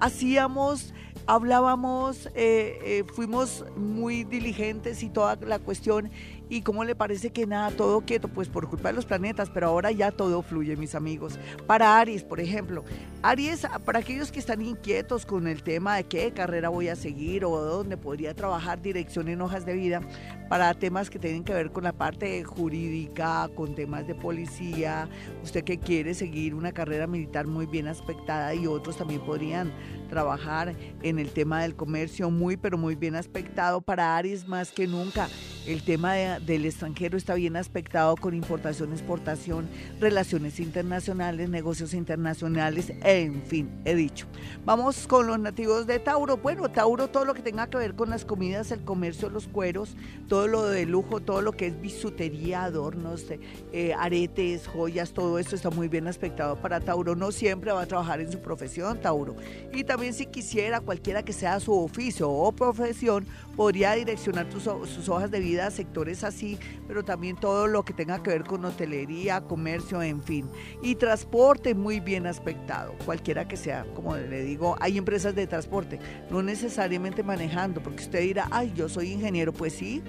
hacíamos, 0.00 0.94
hablábamos, 1.26 2.26
eh, 2.34 2.80
eh, 2.82 3.04
fuimos 3.14 3.64
muy 3.76 4.24
diligentes 4.24 5.04
y 5.04 5.10
toda 5.10 5.36
la 5.36 5.60
cuestión 5.60 6.10
¿Y 6.50 6.62
cómo 6.62 6.84
le 6.84 6.94
parece 6.94 7.30
que 7.30 7.46
nada, 7.46 7.70
todo 7.70 8.00
quieto? 8.00 8.28
Pues 8.28 8.48
por 8.48 8.68
culpa 8.68 8.88
de 8.88 8.94
los 8.94 9.04
planetas, 9.04 9.50
pero 9.50 9.68
ahora 9.68 9.90
ya 9.90 10.10
todo 10.10 10.40
fluye, 10.40 10.76
mis 10.76 10.94
amigos. 10.94 11.38
Para 11.66 11.98
Aries, 11.98 12.24
por 12.24 12.40
ejemplo. 12.40 12.84
Aries, 13.20 13.66
para 13.84 13.98
aquellos 13.98 14.30
que 14.30 14.38
están 14.38 14.62
inquietos 14.62 15.26
con 15.26 15.48
el 15.48 15.64
tema 15.64 15.96
de 15.96 16.04
qué 16.04 16.30
carrera 16.32 16.68
voy 16.68 16.86
a 16.86 16.94
seguir 16.94 17.44
o 17.44 17.50
dónde 17.60 17.96
podría 17.96 18.32
trabajar, 18.32 18.80
dirección 18.80 19.28
en 19.28 19.40
hojas 19.42 19.66
de 19.66 19.74
vida, 19.74 20.00
para 20.48 20.72
temas 20.74 21.10
que 21.10 21.18
tienen 21.18 21.42
que 21.42 21.52
ver 21.52 21.72
con 21.72 21.82
la 21.82 21.92
parte 21.92 22.44
jurídica, 22.44 23.50
con 23.56 23.74
temas 23.74 24.06
de 24.06 24.14
policía, 24.14 25.08
usted 25.42 25.64
que 25.64 25.80
quiere 25.80 26.14
seguir 26.14 26.54
una 26.54 26.70
carrera 26.70 27.08
militar 27.08 27.48
muy 27.48 27.66
bien 27.66 27.88
aspectada 27.88 28.54
y 28.54 28.68
otros 28.68 28.96
también 28.96 29.20
podrían 29.20 29.72
trabajar 30.08 30.76
en 31.02 31.18
el 31.18 31.30
tema 31.30 31.62
del 31.62 31.74
comercio 31.74 32.30
muy, 32.30 32.56
pero 32.56 32.78
muy 32.78 32.94
bien 32.94 33.16
aspectado 33.16 33.80
para 33.80 34.16
Aries 34.16 34.46
más 34.46 34.70
que 34.70 34.86
nunca. 34.86 35.28
El 35.68 35.82
tema 35.82 36.14
del 36.14 36.64
extranjero 36.64 37.18
está 37.18 37.34
bien 37.34 37.54
aspectado 37.54 38.16
con 38.16 38.32
importación, 38.32 38.90
exportación, 38.90 39.68
relaciones 40.00 40.60
internacionales, 40.60 41.50
negocios 41.50 41.92
internacionales, 41.92 42.90
en 43.02 43.42
fin, 43.42 43.68
he 43.84 43.94
dicho. 43.94 44.26
Vamos 44.64 45.06
con 45.06 45.26
los 45.26 45.38
nativos 45.38 45.86
de 45.86 45.98
Tauro. 45.98 46.38
Bueno, 46.38 46.70
Tauro, 46.70 47.08
todo 47.08 47.26
lo 47.26 47.34
que 47.34 47.42
tenga 47.42 47.66
que 47.66 47.76
ver 47.76 47.94
con 47.94 48.08
las 48.08 48.24
comidas, 48.24 48.72
el 48.72 48.82
comercio, 48.82 49.28
los 49.28 49.46
cueros, 49.46 49.94
todo 50.26 50.46
lo 50.46 50.62
de 50.62 50.86
lujo, 50.86 51.20
todo 51.20 51.42
lo 51.42 51.52
que 51.52 51.66
es 51.66 51.78
bisutería, 51.78 52.64
adornos, 52.64 53.26
eh, 53.70 53.92
aretes, 53.92 54.66
joyas, 54.68 55.12
todo 55.12 55.38
esto 55.38 55.54
está 55.54 55.68
muy 55.68 55.88
bien 55.88 56.08
aspectado 56.08 56.56
para 56.56 56.80
Tauro. 56.80 57.14
No 57.14 57.30
siempre 57.30 57.72
va 57.72 57.82
a 57.82 57.86
trabajar 57.86 58.22
en 58.22 58.32
su 58.32 58.38
profesión, 58.38 59.02
Tauro. 59.02 59.36
Y 59.74 59.84
también 59.84 60.14
si 60.14 60.24
quisiera, 60.24 60.80
cualquiera 60.80 61.22
que 61.22 61.34
sea 61.34 61.60
su 61.60 61.78
oficio 61.78 62.30
o 62.30 62.52
profesión, 62.52 63.26
podría 63.54 63.92
direccionar 63.92 64.46
sus 64.50 65.08
hojas 65.10 65.30
de 65.30 65.40
vida 65.40 65.57
sectores 65.70 66.24
así, 66.24 66.58
pero 66.86 67.04
también 67.04 67.36
todo 67.36 67.66
lo 67.66 67.84
que 67.84 67.92
tenga 67.92 68.22
que 68.22 68.30
ver 68.30 68.44
con 68.44 68.64
hotelería, 68.64 69.40
comercio, 69.42 70.02
en 70.02 70.22
fin. 70.22 70.48
Y 70.82 70.94
transporte 70.94 71.74
muy 71.74 72.00
bien 72.00 72.26
aspectado, 72.26 72.94
cualquiera 73.04 73.46
que 73.46 73.56
sea, 73.56 73.84
como 73.94 74.16
le 74.16 74.42
digo, 74.42 74.76
hay 74.80 74.98
empresas 74.98 75.34
de 75.34 75.46
transporte, 75.46 75.98
no 76.30 76.42
necesariamente 76.42 77.22
manejando, 77.22 77.82
porque 77.82 78.04
usted 78.04 78.20
dirá, 78.20 78.48
ay, 78.50 78.72
yo 78.74 78.88
soy 78.88 79.12
ingeniero, 79.12 79.52
pues 79.52 79.72
sí, 79.72 80.02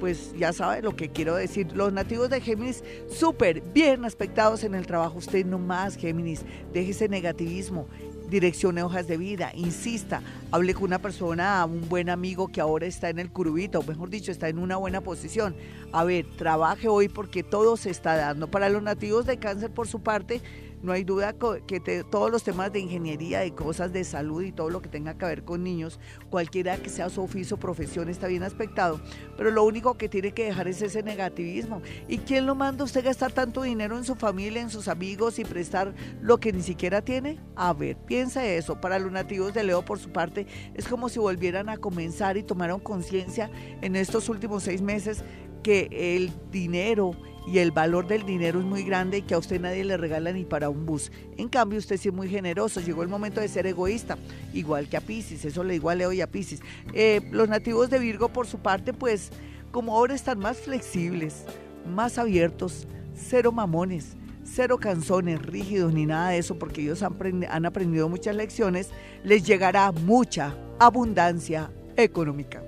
pues 0.00 0.34
ya 0.36 0.52
sabe 0.52 0.82
lo 0.82 0.96
que 0.96 1.10
quiero 1.10 1.36
decir. 1.36 1.68
Los 1.74 1.92
nativos 1.92 2.28
de 2.28 2.40
Géminis, 2.40 2.82
súper 3.08 3.60
bien 3.72 4.04
aspectados 4.04 4.64
en 4.64 4.74
el 4.74 4.84
trabajo. 4.84 5.18
Usted 5.18 5.46
no 5.46 5.60
más, 5.60 5.96
Géminis, 5.96 6.44
deje 6.72 6.90
ese 6.90 7.08
negativismo 7.08 7.86
direccione 8.32 8.82
hojas 8.82 9.06
de 9.06 9.18
vida, 9.18 9.52
insista, 9.54 10.22
hable 10.50 10.74
con 10.74 10.84
una 10.84 10.98
persona, 10.98 11.64
un 11.66 11.88
buen 11.88 12.08
amigo 12.08 12.48
que 12.48 12.60
ahora 12.60 12.86
está 12.86 13.10
en 13.10 13.18
el 13.18 13.30
curubito, 13.30 13.82
mejor 13.82 14.08
dicho, 14.08 14.32
está 14.32 14.48
en 14.48 14.58
una 14.58 14.76
buena 14.78 15.02
posición. 15.02 15.54
A 15.92 16.02
ver, 16.02 16.24
trabaje 16.38 16.88
hoy 16.88 17.08
porque 17.08 17.42
todo 17.42 17.76
se 17.76 17.90
está 17.90 18.16
dando. 18.16 18.48
Para 18.48 18.70
los 18.70 18.82
nativos 18.82 19.26
de 19.26 19.36
cáncer, 19.36 19.70
por 19.70 19.86
su 19.86 20.00
parte, 20.00 20.40
No 20.82 20.92
hay 20.92 21.04
duda 21.04 21.34
que 21.66 22.04
todos 22.10 22.30
los 22.30 22.42
temas 22.42 22.72
de 22.72 22.80
ingeniería, 22.80 23.40
de 23.40 23.54
cosas 23.54 23.92
de 23.92 24.02
salud 24.04 24.42
y 24.42 24.52
todo 24.52 24.68
lo 24.68 24.82
que 24.82 24.88
tenga 24.88 25.16
que 25.16 25.26
ver 25.26 25.44
con 25.44 25.62
niños, 25.62 26.00
cualquiera 26.28 26.76
que 26.76 26.90
sea 26.90 27.08
su 27.08 27.22
oficio 27.22 27.56
o 27.56 27.60
profesión 27.60 28.08
está 28.08 28.26
bien 28.26 28.42
aspectado, 28.42 29.00
pero 29.36 29.50
lo 29.50 29.64
único 29.64 29.96
que 29.96 30.08
tiene 30.08 30.32
que 30.32 30.46
dejar 30.46 30.66
es 30.68 30.82
ese 30.82 31.02
negativismo. 31.02 31.82
¿Y 32.08 32.18
quién 32.18 32.46
lo 32.46 32.54
manda 32.54 32.82
a 32.82 32.86
usted 32.86 33.04
gastar 33.04 33.32
tanto 33.32 33.62
dinero 33.62 33.96
en 33.96 34.04
su 34.04 34.16
familia, 34.16 34.60
en 34.60 34.70
sus 34.70 34.88
amigos 34.88 35.38
y 35.38 35.44
prestar 35.44 35.94
lo 36.20 36.38
que 36.40 36.52
ni 36.52 36.62
siquiera 36.62 37.02
tiene? 37.02 37.38
A 37.54 37.72
ver, 37.72 37.96
piensa 37.96 38.44
eso. 38.44 38.80
Para 38.80 38.98
los 38.98 39.12
nativos 39.12 39.54
de 39.54 39.62
Leo, 39.64 39.84
por 39.84 39.98
su 39.98 40.10
parte, 40.10 40.46
es 40.74 40.88
como 40.88 41.08
si 41.08 41.18
volvieran 41.18 41.68
a 41.68 41.76
comenzar 41.76 42.36
y 42.36 42.42
tomaron 42.42 42.80
conciencia 42.80 43.50
en 43.80 43.94
estos 43.94 44.28
últimos 44.28 44.64
seis 44.64 44.82
meses 44.82 45.22
que 45.62 45.88
el 46.16 46.32
dinero 46.50 47.12
y 47.46 47.58
el 47.58 47.72
valor 47.72 48.06
del 48.06 48.24
dinero 48.24 48.60
es 48.60 48.64
muy 48.64 48.84
grande 48.84 49.18
y 49.18 49.22
que 49.22 49.34
a 49.34 49.38
usted 49.38 49.60
nadie 49.60 49.84
le 49.84 49.96
regala 49.96 50.32
ni 50.32 50.44
para 50.44 50.68
un 50.68 50.86
bus. 50.86 51.10
En 51.36 51.48
cambio, 51.48 51.78
usted 51.78 51.96
es 51.96 52.12
muy 52.12 52.28
generoso. 52.28 52.80
Llegó 52.80 53.02
el 53.02 53.08
momento 53.08 53.40
de 53.40 53.48
ser 53.48 53.66
egoísta, 53.66 54.16
igual 54.52 54.88
que 54.88 54.96
a 54.96 55.00
Pisces. 55.00 55.44
Eso 55.44 55.64
le 55.64 55.74
igual 55.74 55.96
a 55.96 55.98
Leo 55.98 56.12
y 56.12 56.20
a 56.20 56.30
Pisces. 56.30 56.60
Eh, 56.92 57.20
los 57.32 57.48
nativos 57.48 57.90
de 57.90 57.98
Virgo, 57.98 58.28
por 58.28 58.46
su 58.46 58.58
parte, 58.58 58.92
pues 58.92 59.30
como 59.72 59.96
ahora 59.96 60.14
están 60.14 60.38
más 60.38 60.58
flexibles, 60.58 61.44
más 61.92 62.18
abiertos, 62.18 62.86
cero 63.14 63.50
mamones, 63.52 64.16
cero 64.44 64.78
canzones 64.78 65.40
rígidos 65.40 65.92
ni 65.92 66.06
nada 66.06 66.30
de 66.30 66.38
eso, 66.38 66.58
porque 66.58 66.82
ellos 66.82 67.02
han, 67.02 67.16
han 67.48 67.66
aprendido 67.66 68.08
muchas 68.08 68.36
lecciones, 68.36 68.90
les 69.24 69.44
llegará 69.44 69.90
mucha 69.90 70.54
abundancia 70.78 71.70
económica. 71.96 72.62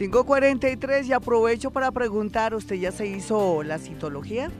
543 0.00 1.08
y 1.08 1.12
aprovecho 1.12 1.72
para 1.72 1.90
preguntar, 1.90 2.54
¿usted 2.54 2.76
ya 2.76 2.90
se 2.90 3.06
hizo 3.06 3.62
la 3.62 3.78
citología? 3.78 4.50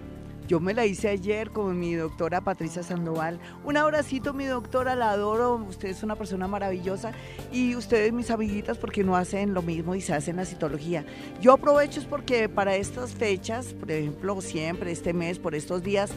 Yo 0.47 0.61
me 0.61 0.74
la 0.74 0.84
hice 0.84 1.09
ayer 1.09 1.51
con 1.51 1.78
mi 1.78 1.95
doctora 1.95 2.43
Patricia 2.43 2.82
Sandoval. 2.82 3.41
Un 3.64 3.78
abracito, 3.78 4.34
mi 4.34 4.45
doctora, 4.45 4.97
la 4.97 5.12
adoro. 5.12 5.55
Usted 5.55 5.88
es 5.88 6.03
una 6.03 6.14
persona 6.14 6.47
maravillosa. 6.47 7.12
Y 7.51 7.74
ustedes, 7.74 8.12
mis 8.12 8.30
amiguitas, 8.30 8.76
porque 8.76 9.03
no 9.03 9.16
hacen 9.16 9.55
lo 9.55 9.62
mismo 9.62 9.95
y 9.95 10.03
se 10.03 10.12
hacen 10.12 10.36
la 10.36 10.45
citología. 10.45 11.07
Yo 11.41 11.55
aprovecho 11.55 12.01
es 12.01 12.07
porque 12.07 12.51
para 12.51 12.76
estas 12.76 13.12
fechas, 13.12 13.72
por 13.72 13.91
ejemplo, 13.91 14.43
siempre, 14.43 14.93
este 14.93 15.14
mes, 15.14 15.38
por 15.38 15.55
estos 15.55 15.82
días, 15.82 16.11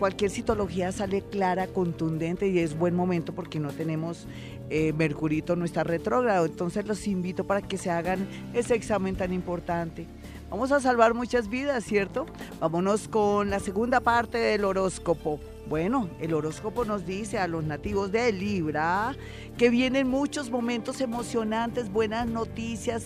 cualquier 0.00 0.30
citología 0.30 0.90
sale 0.92 1.20
clara, 1.20 1.66
contundente 1.66 2.48
y 2.48 2.58
es 2.58 2.76
buen 2.76 2.96
momento 2.96 3.34
porque 3.34 3.60
no 3.60 3.68
tenemos 3.68 4.26
eh, 4.70 4.94
Mercurito 4.94 5.56
no 5.56 5.66
está 5.66 5.84
retrógrado. 5.84 6.46
Entonces 6.46 6.86
los 6.86 7.06
invito 7.06 7.44
para 7.44 7.60
que 7.60 7.76
se 7.76 7.90
hagan 7.90 8.26
ese 8.54 8.74
examen 8.74 9.14
tan 9.14 9.32
importante. 9.34 10.06
Vamos 10.48 10.72
a 10.72 10.80
salvar 10.80 11.12
muchas 11.12 11.48
vidas, 11.48 11.84
¿cierto? 11.84 12.24
Vámonos 12.60 13.08
con 13.08 13.50
la 13.50 13.60
segunda 13.60 14.00
parte 14.00 14.38
del 14.38 14.64
horóscopo. 14.64 15.38
Bueno, 15.68 16.08
el 16.18 16.34
horóscopo 16.34 16.84
nos 16.84 17.06
dice 17.06 17.38
a 17.38 17.46
los 17.46 17.62
nativos 17.62 18.10
de 18.10 18.32
Libra 18.32 19.14
que 19.56 19.70
vienen 19.70 20.08
muchos 20.08 20.50
momentos 20.50 21.00
emocionantes, 21.00 21.92
buenas 21.92 22.26
noticias, 22.26 23.04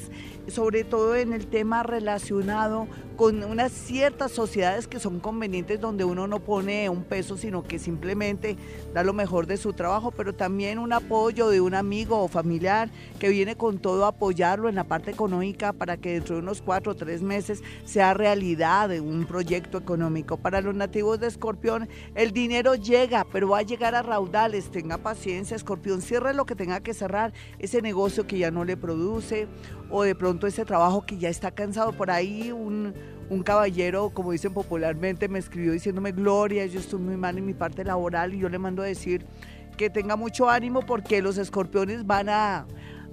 sobre 0.49 0.84
todo 0.84 1.16
en 1.16 1.32
el 1.32 1.47
tema 1.47 1.82
relacionado 1.82 2.86
con 3.16 3.45
unas 3.45 3.70
ciertas 3.70 4.32
sociedades 4.32 4.88
que 4.88 4.99
son 4.99 5.20
convenientes 5.20 5.80
donde 5.80 6.05
uno 6.05 6.26
no 6.26 6.40
pone 6.40 6.88
un 6.88 7.05
peso, 7.05 7.36
sino 7.36 7.62
que 7.62 7.78
simplemente 7.78 8.57
da 8.92 9.05
lo 9.05 9.12
mejor 9.12 9.47
de 9.47 9.57
su 9.57 9.72
trabajo, 9.72 10.11
pero 10.11 10.34
también 10.34 10.78
un 10.78 10.92
apoyo 10.92 11.49
de 11.49 11.61
un 11.61 11.74
amigo 11.74 12.20
o 12.20 12.28
familiar 12.28 12.90
que 13.20 13.28
viene 13.28 13.57
con 13.57 13.78
todo 13.78 14.05
a 14.05 14.09
apoyarlo 14.09 14.68
en 14.68 14.74
la 14.74 14.84
parte 14.84 15.12
económica 15.12 15.72
para 15.72 15.97
que 15.97 16.14
dentro 16.14 16.36
de 16.36 16.42
unos 16.42 16.61
cuatro 16.61 16.92
o 16.92 16.95
tres 16.97 17.22
meses 17.22 17.62
sea 17.84 18.14
realidad 18.14 18.90
un 18.99 19.26
proyecto 19.26 19.78
económico. 19.78 20.36
Para 20.36 20.61
los 20.61 20.74
nativos 20.74 21.20
de 21.20 21.28
Escorpión, 21.28 21.88
el 22.14 22.32
dinero 22.32 22.74
llega, 22.74 23.24
pero 23.32 23.49
va 23.49 23.59
a 23.59 23.62
llegar 23.62 23.95
a 23.95 24.03
raudales. 24.03 24.70
Tenga 24.70 24.99
paciencia, 24.99 25.57
Escorpión, 25.57 26.03
cierre 26.03 26.34
lo 26.34 26.47
que 26.47 26.57
tenga 26.57 26.80
que 26.80 26.95
cerrar, 26.95 27.32
ese 27.59 27.80
negocio 27.80 28.26
que 28.26 28.38
ya 28.38 28.51
no 28.51 28.64
le 28.64 28.76
produce 28.76 29.47
o 29.90 30.03
de 30.03 30.14
pronto 30.14 30.34
ese 30.43 30.64
trabajo 30.64 31.05
que 31.07 31.18
ya 31.18 31.28
está 31.28 31.51
cansado. 31.51 31.93
Por 31.93 32.11
ahí 32.11 32.53
un, 32.53 32.95
un 33.30 33.43
caballero, 33.43 34.11
como 34.11 34.32
dicen 34.32 34.53
popularmente, 34.53 35.28
me 35.28 35.39
escribió 35.39 35.72
diciéndome, 35.72 36.12
Gloria, 36.12 36.66
yo 36.66 36.80
estoy 36.80 37.01
muy 37.01 37.16
mal 37.16 37.39
en 37.39 37.47
mi 37.47 37.55
parte 37.55 37.85
laboral 37.85 38.35
y 38.35 38.39
yo 38.39 38.49
le 38.49 38.59
mando 38.59 38.82
a 38.82 38.87
decir 38.87 39.24
que 39.76 39.91
tenga 39.91 40.16
mucho 40.16 40.49
ánimo 40.49 40.82
porque 40.82 41.20
los 41.20 41.39
escorpiones 41.39 42.07
van 42.07 42.28
a, 42.28 42.66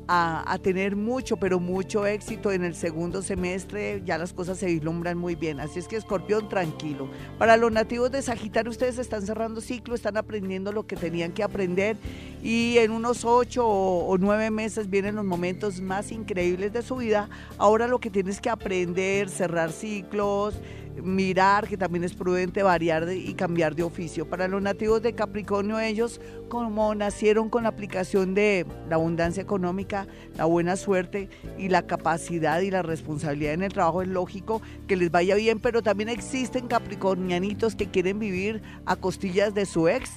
a, 0.08 0.58
tener 0.62 0.95
mucho, 0.95 1.38
pero 1.38 1.60
mucho 1.60 2.06
éxito 2.06 2.52
en 2.52 2.64
el 2.64 2.76
segundo 2.76 3.22
semestre. 3.22 4.02
Ya 4.06 4.18
las 4.18 4.34
cosas 4.34 4.58
se 4.58 4.66
vislumbran 4.66 5.18
muy 5.18 5.36
bien. 5.36 5.60
Así 5.60 5.80
es 5.80 5.88
que 5.88 5.95
escorpión, 5.95 6.49
tranquilo. 6.49 7.10
Para 7.38 7.58
los 7.58 7.72
nativos 7.72 8.12
de 8.12 8.22
Sagitario, 8.22 8.72
ustedes 8.72 8.97
están 8.97 9.22
cerrando 9.26 9.62
ciclo, 9.62 9.95
están 9.95 10.18
aprendiendo 10.18 10.72
lo 10.72 10.86
que 10.86 10.95
tenían 10.95 11.32
que 11.32 11.43
aprender 11.43 11.97
y 12.43 12.78
en 12.80 12.91
unos 12.91 13.24
ocho 13.24 13.68
o, 13.68 14.18
nueve 14.18 14.49
meses 14.52 14.89
vienen 14.89 15.16
los 15.16 15.26
momentos 15.26 15.80
más 15.80 16.12
increíbles 16.12 16.74
de 16.74 16.82
su 16.82 16.97
vida. 16.97 17.30
Ahora 17.58 17.88
lo 17.88 17.99
que 17.99 18.10
tienes 18.10 18.41
que 18.41 18.49
aprender, 18.49 19.30
cerrar 19.30 19.72
ciclos, 19.72 20.56
mirar 21.04 21.68
que 21.68 21.78
también 21.78 22.04
es 22.04 22.14
prudente 22.14 22.64
variar 22.64 23.08
y 23.12 23.34
cambiar 23.34 23.76
de 23.76 23.84
oficio. 23.84 24.30
Para 24.30 24.48
los 24.48 24.62
nativos 24.62 25.02
de 25.02 25.14
Capricornio, 25.14 25.80
ellos 25.80 26.20
como 26.50 26.94
nacieron 26.96 27.50
con 27.50 27.64
la 27.64 27.70
aplicación 27.70 28.34
de 28.34 28.66
la 28.89 28.96
abundancia 28.96 29.42
económica, 29.42 30.08
la 30.36 30.46
buena 30.46 30.76
suerte 30.76 31.30
y 31.58 31.70
la 31.70 31.88
capacidad 31.88 32.62
y 32.62 32.72
la 32.72 32.82
responsabilidad 32.82 33.54
en 33.54 33.64
el 33.64 33.74
trabajo, 33.74 34.02
es 34.02 34.08
lógico 34.08 34.62
que 34.88 34.96
les 34.96 35.12
vaya 35.12 35.36
bien, 35.36 35.60
pero 35.60 35.82
también 35.82 36.10
existen 36.10 36.68
capricornianitos 36.68 37.76
que 37.76 37.89
quieren 37.89 38.20
vivir 38.20 38.62
a 38.86 38.96
costillas 38.96 39.54
de 39.54 39.66
su 39.66 39.88
ex 39.88 40.12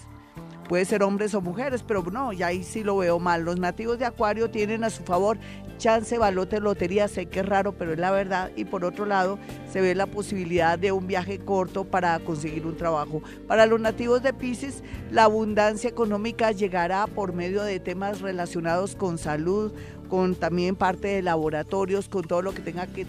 puede 0.64 0.85
ser 0.85 1.03
hombres 1.03 1.35
o 1.35 1.41
mujeres, 1.41 1.83
pero 1.83 2.03
no, 2.11 2.33
ya 2.33 2.49
ahí 2.49 2.62
sí 2.64 2.83
lo 2.83 2.97
veo 2.97 3.18
mal. 3.18 3.45
Los 3.45 3.59
nativos 3.59 3.99
de 3.99 4.07
Acuario 4.07 4.51
tienen 4.51 4.85
a 4.85 4.91
su 4.91 5.03
favor 5.05 5.39
chance, 5.77 6.18
balote, 6.18 6.61
lotería, 6.61 7.09
sé 7.09 7.27
que 7.27 7.41
es 7.41 7.47
raro, 7.47 7.72
pero 7.72 7.93
es 7.93 7.99
la 7.99 8.11
verdad. 8.11 8.51
Y 8.57 8.64
por 8.64 8.85
otro 8.85 9.07
lado, 9.07 9.39
se 9.70 9.81
ve 9.81 9.95
la 9.95 10.07
posibilidad 10.07 10.79
de 10.79 10.93
un 10.93 11.07
viaje 11.07 11.39
corto 11.39 11.85
para 11.85 12.18
conseguir 12.20 12.66
un 12.66 12.77
trabajo. 12.77 13.22
Para 13.47 13.66
los 13.66 13.81
nativos 13.81 14.22
de 14.22 14.33
Pisces, 14.33 14.83
la 15.11 15.25
abundancia 15.25 15.89
económica 15.91 16.53
llegará 16.53 17.07
por 17.07 17.33
medio 17.33 17.62
de 17.62 17.81
temas 17.81 18.20
relacionados 18.20 18.97
con 18.97 19.18
salud, 19.18 19.72
con 20.09 20.35
también 20.35 20.77
parte 20.77 21.09
de 21.09 21.22
laboratorios, 21.22 22.09
con 22.09 22.25
todo 22.25 22.43
lo 22.43 22.55
que 22.55 22.62
tenga 22.62 22.87
que 22.87 23.07